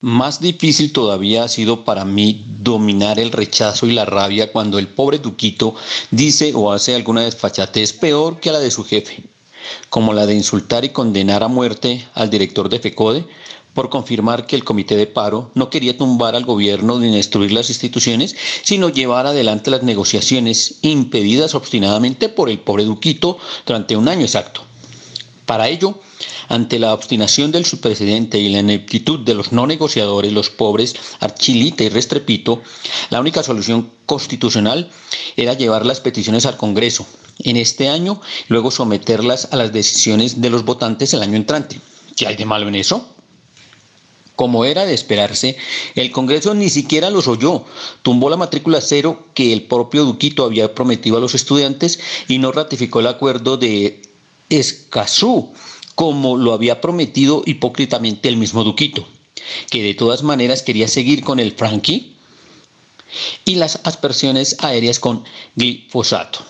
Más 0.00 0.40
difícil 0.40 0.92
todavía 0.92 1.44
ha 1.44 1.48
sido 1.48 1.84
para 1.84 2.04
mí 2.04 2.44
dominar 2.58 3.20
el 3.20 3.30
rechazo 3.30 3.86
y 3.86 3.92
la 3.92 4.04
rabia 4.04 4.50
cuando 4.50 4.80
el 4.80 4.88
pobre 4.88 5.20
Duquito 5.20 5.76
dice 6.10 6.52
o 6.56 6.72
hace 6.72 6.96
alguna 6.96 7.22
desfachatez 7.22 7.92
peor 7.92 8.40
que 8.40 8.50
la 8.50 8.58
de 8.58 8.72
su 8.72 8.84
jefe, 8.84 9.22
como 9.88 10.12
la 10.12 10.26
de 10.26 10.34
insultar 10.34 10.84
y 10.84 10.88
condenar 10.88 11.44
a 11.44 11.48
muerte 11.48 12.04
al 12.14 12.30
director 12.30 12.68
de 12.68 12.80
FECODE 12.80 13.26
por 13.74 13.88
confirmar 13.88 14.46
que 14.46 14.56
el 14.56 14.64
comité 14.64 14.96
de 14.96 15.06
paro 15.06 15.50
no 15.54 15.70
quería 15.70 15.96
tumbar 15.96 16.34
al 16.34 16.44
gobierno 16.44 16.98
ni 16.98 17.10
destruir 17.10 17.52
las 17.52 17.68
instituciones, 17.68 18.36
sino 18.62 18.88
llevar 18.88 19.26
adelante 19.26 19.70
las 19.70 19.82
negociaciones 19.82 20.76
impedidas 20.82 21.54
obstinadamente 21.54 22.28
por 22.28 22.50
el 22.50 22.58
pobre 22.58 22.84
Duquito 22.84 23.38
durante 23.66 23.96
un 23.96 24.08
año 24.08 24.22
exacto. 24.22 24.62
Para 25.46 25.68
ello, 25.68 25.98
ante 26.48 26.78
la 26.78 26.94
obstinación 26.94 27.50
del 27.50 27.66
subpresidente 27.66 28.38
y 28.38 28.48
la 28.48 28.60
ineptitud 28.60 29.20
de 29.20 29.34
los 29.34 29.52
no 29.52 29.66
negociadores, 29.66 30.32
los 30.32 30.50
pobres, 30.50 30.94
Archilita 31.20 31.84
y 31.84 31.88
Restrepito, 31.88 32.62
la 33.10 33.20
única 33.20 33.42
solución 33.42 33.90
constitucional 34.06 34.90
era 35.36 35.54
llevar 35.54 35.84
las 35.84 36.00
peticiones 36.00 36.46
al 36.46 36.56
Congreso 36.56 37.06
en 37.40 37.56
este 37.56 37.88
año 37.88 38.20
luego 38.48 38.70
someterlas 38.70 39.48
a 39.50 39.56
las 39.56 39.72
decisiones 39.72 40.40
de 40.40 40.50
los 40.50 40.64
votantes 40.64 41.12
el 41.14 41.22
año 41.22 41.36
entrante. 41.36 41.80
¿Qué 42.16 42.26
hay 42.26 42.36
de 42.36 42.44
malo 42.44 42.68
en 42.68 42.76
eso? 42.76 43.14
Como 44.36 44.64
era 44.64 44.86
de 44.86 44.94
esperarse, 44.94 45.56
el 45.94 46.10
Congreso 46.10 46.54
ni 46.54 46.70
siquiera 46.70 47.10
los 47.10 47.28
oyó, 47.28 47.64
tumbó 48.02 48.30
la 48.30 48.36
matrícula 48.36 48.80
cero 48.80 49.26
que 49.34 49.52
el 49.52 49.62
propio 49.62 50.04
Duquito 50.04 50.44
había 50.44 50.74
prometido 50.74 51.18
a 51.18 51.20
los 51.20 51.34
estudiantes 51.34 52.00
y 52.28 52.38
no 52.38 52.50
ratificó 52.50 53.00
el 53.00 53.08
acuerdo 53.08 53.58
de 53.58 54.00
Escazú, 54.48 55.52
como 55.94 56.36
lo 56.36 56.54
había 56.54 56.80
prometido 56.80 57.42
hipócritamente 57.44 58.28
el 58.28 58.38
mismo 58.38 58.64
Duquito, 58.64 59.06
que 59.70 59.82
de 59.82 59.94
todas 59.94 60.22
maneras 60.22 60.62
quería 60.62 60.88
seguir 60.88 61.22
con 61.22 61.38
el 61.38 61.52
Frankie 61.52 62.16
y 63.44 63.56
las 63.56 63.80
aspersiones 63.84 64.56
aéreas 64.60 64.98
con 64.98 65.24
glifosato. 65.56 66.40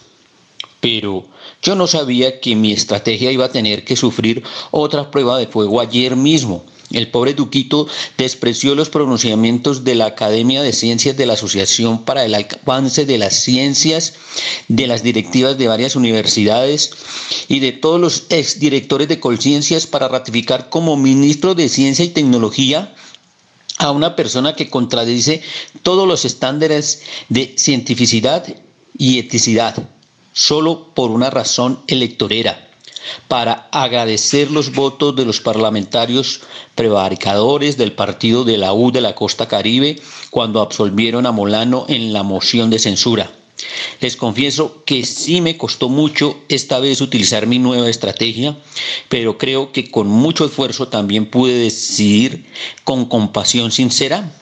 Pero 0.81 1.29
yo 1.63 1.75
no 1.75 1.87
sabía 1.89 2.41
que 2.41 2.55
mi 2.57 2.73
estrategia 2.73 3.33
iba 3.33 3.47
a 3.47 3.53
tener 3.53 3.85
que 3.85 3.97
sufrir 3.97 4.43
otra 4.71 5.11
prueba 5.11 5.39
de 5.39 5.47
fuego 5.47 5.81
ayer 5.81 6.17
mismo 6.17 6.65
el 6.93 7.09
pobre 7.09 7.35
Duquito 7.35 7.87
despreció 8.19 8.75
los 8.75 8.91
pronunciamientos 8.91 9.85
de 9.85 9.95
la 9.95 10.07
Academia 10.07 10.63
de 10.63 10.73
Ciencias 10.73 11.17
de 11.17 11.27
la 11.27 11.35
Asociación 11.35 12.05
para 12.05 12.25
el 12.25 12.35
Avance 12.35 13.07
de 13.07 13.19
las 13.19 13.35
Ciencias, 13.35 14.15
de 14.69 14.87
las 14.87 15.03
directivas 15.03 15.59
de 15.59 15.69
varias 15.69 15.97
universidades 15.97 16.91
y 17.49 17.61
de 17.61 17.73
todos 17.73 18.01
los 18.01 18.25
exdirectores 18.31 19.09
de 19.09 19.21
Colciencias 19.21 19.87
para 19.87 20.09
ratificar 20.09 20.69
como 20.69 20.97
ministro 20.97 21.55
de 21.55 21.69
Ciencia 21.69 22.05
y 22.05 22.09
Tecnología 22.09 22.95
a 23.79 23.91
una 23.91 24.15
persona 24.15 24.55
que 24.55 24.71
contradice 24.71 25.43
todos 25.83 26.07
los 26.07 26.25
estándares 26.25 27.03
de 27.29 27.55
cientificidad 27.59 28.45
y 28.97 29.19
eticidad, 29.19 29.89
solo 30.33 30.91
por 30.95 31.11
una 31.11 31.31
razón 31.31 31.81
electorera 31.89 32.72
para 33.29 33.69
agradecer 33.73 34.51
los 34.51 34.73
votos 34.73 35.15
de 35.17 35.25
los 35.25 35.41
parlamentarios 35.41 36.41
prevaricadores 36.75 37.77
del 37.77 37.93
partido 37.93 38.45
de 38.45 38.59
la 38.59 38.73
U 38.73 38.91
de 38.93 39.01
la 39.01 39.15
Costa 39.15 39.49
Caribe 39.49 40.01
cuando 40.31 40.61
absolvieron 40.61 41.27
a 41.27 41.33
Molano 41.33 41.87
en 41.89 42.13
la 42.13 42.23
moción 42.23 42.71
de 42.71 42.79
censura. 42.79 43.31
Les 44.01 44.17
confieso 44.17 44.83
que 44.85 45.05
sí 45.05 45.41
me 45.41 45.57
costó 45.57 45.89
mucho 45.89 46.41
esta 46.49 46.81
vez 46.81 47.01
utilizar 47.01 47.47
mi 47.47 47.59
nueva 47.59 47.89
estrategia, 47.89 48.57
pero 49.09 49.39
creo 49.39 49.71
que 49.71 49.91
con 49.91 50.09
mucho 50.09 50.45
esfuerzo 50.45 50.89
también 50.89 51.27
pude 51.27 51.55
decidir 51.55 52.47
con 52.83 53.07
compasión 53.07 53.71
sincera, 53.71 54.33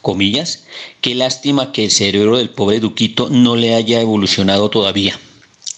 comillas, 0.00 0.64
qué 1.02 1.14
lástima 1.14 1.72
que 1.72 1.84
el 1.84 1.90
cerebro 1.90 2.38
del 2.38 2.50
pobre 2.50 2.80
Duquito 2.80 3.28
no 3.28 3.56
le 3.56 3.74
haya 3.74 4.00
evolucionado 4.00 4.70
todavía 4.70 5.18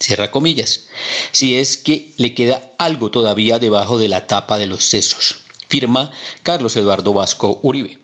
cierra 0.03 0.31
comillas, 0.31 0.87
si 1.31 1.57
es 1.57 1.77
que 1.77 2.11
le 2.17 2.33
queda 2.33 2.71
algo 2.77 3.09
todavía 3.09 3.59
debajo 3.59 3.97
de 3.97 4.09
la 4.09 4.27
tapa 4.27 4.57
de 4.57 4.67
los 4.67 4.83
sesos. 4.83 5.37
Firma 5.69 6.11
Carlos 6.43 6.75
Eduardo 6.75 7.13
Vasco 7.13 7.59
Uribe. 7.63 7.99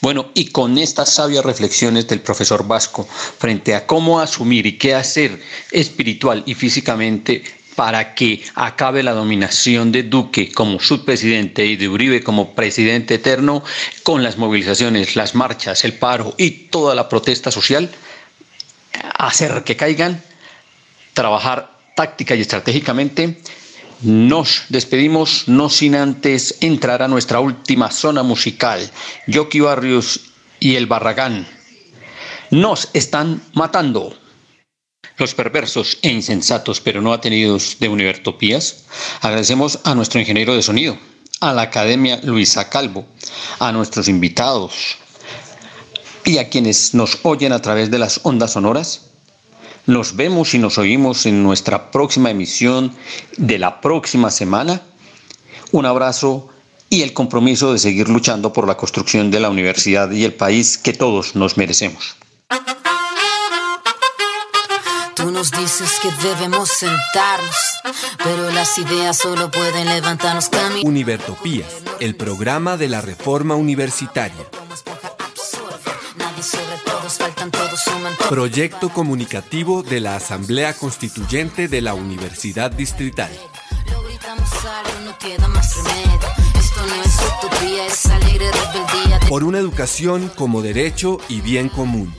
Bueno, 0.00 0.30
y 0.34 0.46
con 0.46 0.78
estas 0.78 1.12
sabias 1.12 1.44
reflexiones 1.44 2.08
del 2.08 2.20
profesor 2.20 2.66
Vasco 2.66 3.06
frente 3.38 3.74
a 3.74 3.86
cómo 3.86 4.20
asumir 4.20 4.66
y 4.66 4.78
qué 4.78 4.94
hacer 4.94 5.40
espiritual 5.70 6.42
y 6.46 6.54
físicamente 6.54 7.44
para 7.76 8.14
que 8.14 8.42
acabe 8.54 9.02
la 9.02 9.12
dominación 9.12 9.92
de 9.92 10.02
Duque 10.02 10.50
como 10.50 10.80
subpresidente 10.80 11.66
y 11.66 11.76
de 11.76 11.88
Uribe 11.88 12.22
como 12.22 12.54
presidente 12.54 13.14
eterno, 13.16 13.62
con 14.02 14.22
las 14.22 14.38
movilizaciones, 14.38 15.14
las 15.14 15.34
marchas, 15.34 15.84
el 15.84 15.92
paro 15.92 16.34
y 16.38 16.50
toda 16.50 16.94
la 16.94 17.08
protesta 17.10 17.50
social, 17.50 17.90
hacer 19.18 19.62
que 19.62 19.76
caigan 19.76 20.22
trabajar 21.16 21.72
táctica 21.96 22.36
y 22.36 22.42
estratégicamente. 22.42 23.40
Nos 24.02 24.64
despedimos 24.68 25.48
no 25.48 25.70
sin 25.70 25.94
antes 25.96 26.58
entrar 26.60 27.02
a 27.02 27.08
nuestra 27.08 27.40
última 27.40 27.90
zona 27.90 28.22
musical, 28.22 28.90
Yoki 29.26 29.60
Barrios 29.60 30.20
y 30.60 30.76
el 30.76 30.86
Barragán. 30.86 31.48
Nos 32.50 32.90
están 32.92 33.42
matando. 33.54 34.14
Los 35.16 35.34
perversos 35.34 35.96
e 36.02 36.10
insensatos, 36.10 36.82
pero 36.82 37.00
no 37.00 37.14
atenidos 37.14 37.78
de 37.80 37.88
Univertopías, 37.88 38.84
agradecemos 39.22 39.78
a 39.84 39.94
nuestro 39.94 40.20
ingeniero 40.20 40.54
de 40.54 40.62
sonido, 40.62 40.98
a 41.40 41.54
la 41.54 41.62
Academia 41.62 42.20
Luisa 42.22 42.68
Calvo, 42.68 43.06
a 43.58 43.72
nuestros 43.72 44.08
invitados 44.08 44.98
y 46.26 46.36
a 46.36 46.50
quienes 46.50 46.92
nos 46.92 47.20
oyen 47.22 47.52
a 47.52 47.62
través 47.62 47.90
de 47.90 47.98
las 47.98 48.20
ondas 48.24 48.52
sonoras 48.52 49.06
nos 49.86 50.16
vemos 50.16 50.54
y 50.54 50.58
nos 50.58 50.78
oímos 50.78 51.26
en 51.26 51.42
nuestra 51.42 51.90
próxima 51.90 52.30
emisión 52.30 52.94
de 53.36 53.58
la 53.58 53.80
próxima 53.80 54.30
semana. 54.30 54.82
Un 55.72 55.86
abrazo 55.86 56.48
y 56.90 57.02
el 57.02 57.12
compromiso 57.12 57.72
de 57.72 57.78
seguir 57.78 58.08
luchando 58.08 58.52
por 58.52 58.66
la 58.66 58.76
construcción 58.76 59.30
de 59.30 59.40
la 59.40 59.50
universidad 59.50 60.10
y 60.10 60.24
el 60.24 60.34
país 60.34 60.78
que 60.78 60.92
todos 60.92 61.34
nos 61.34 61.56
merecemos. 61.56 62.16
Tú 65.14 65.30
nos 65.30 65.50
dices 65.50 65.98
que 66.00 66.10
debemos 66.28 66.68
sentarnos, 66.68 67.56
pero 68.22 68.50
las 68.50 68.76
ideas 68.78 69.16
solo 69.16 69.50
pueden 69.50 69.86
levantarnos 69.86 70.50
Univertopías, 70.84 71.68
el 72.00 72.16
programa 72.16 72.76
de 72.76 72.88
la 72.88 73.00
reforma 73.00 73.54
universitaria. 73.54 74.44
Proyecto 78.28 78.88
comunicativo 78.88 79.82
de 79.82 80.00
la 80.00 80.16
Asamblea 80.16 80.74
Constituyente 80.74 81.68
de 81.68 81.80
la 81.80 81.94
Universidad 81.94 82.70
Distrital. 82.70 83.30
Por 89.28 89.44
una 89.44 89.58
educación 89.58 90.30
como 90.34 90.62
derecho 90.62 91.18
y 91.28 91.40
bien 91.40 91.68
común. 91.68 92.12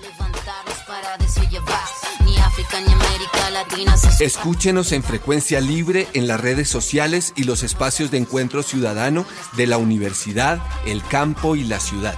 Escúchenos 4.20 4.92
en 4.92 5.04
frecuencia 5.04 5.62
libre 5.62 6.08
en 6.14 6.28
las 6.28 6.40
redes 6.40 6.70
sociales 6.70 7.34
y 7.36 7.44
los 7.44 7.64
espacios 7.64 8.12
de 8.12 8.18
encuentro 8.18 8.64
ciudadano 8.64 9.26
de 9.56 9.68
la 9.68 9.78
universidad, 9.78 10.60
el 10.86 11.04
campo 11.04 11.56
y 11.56 11.64
la 11.64 11.80
ciudad. 11.80 12.16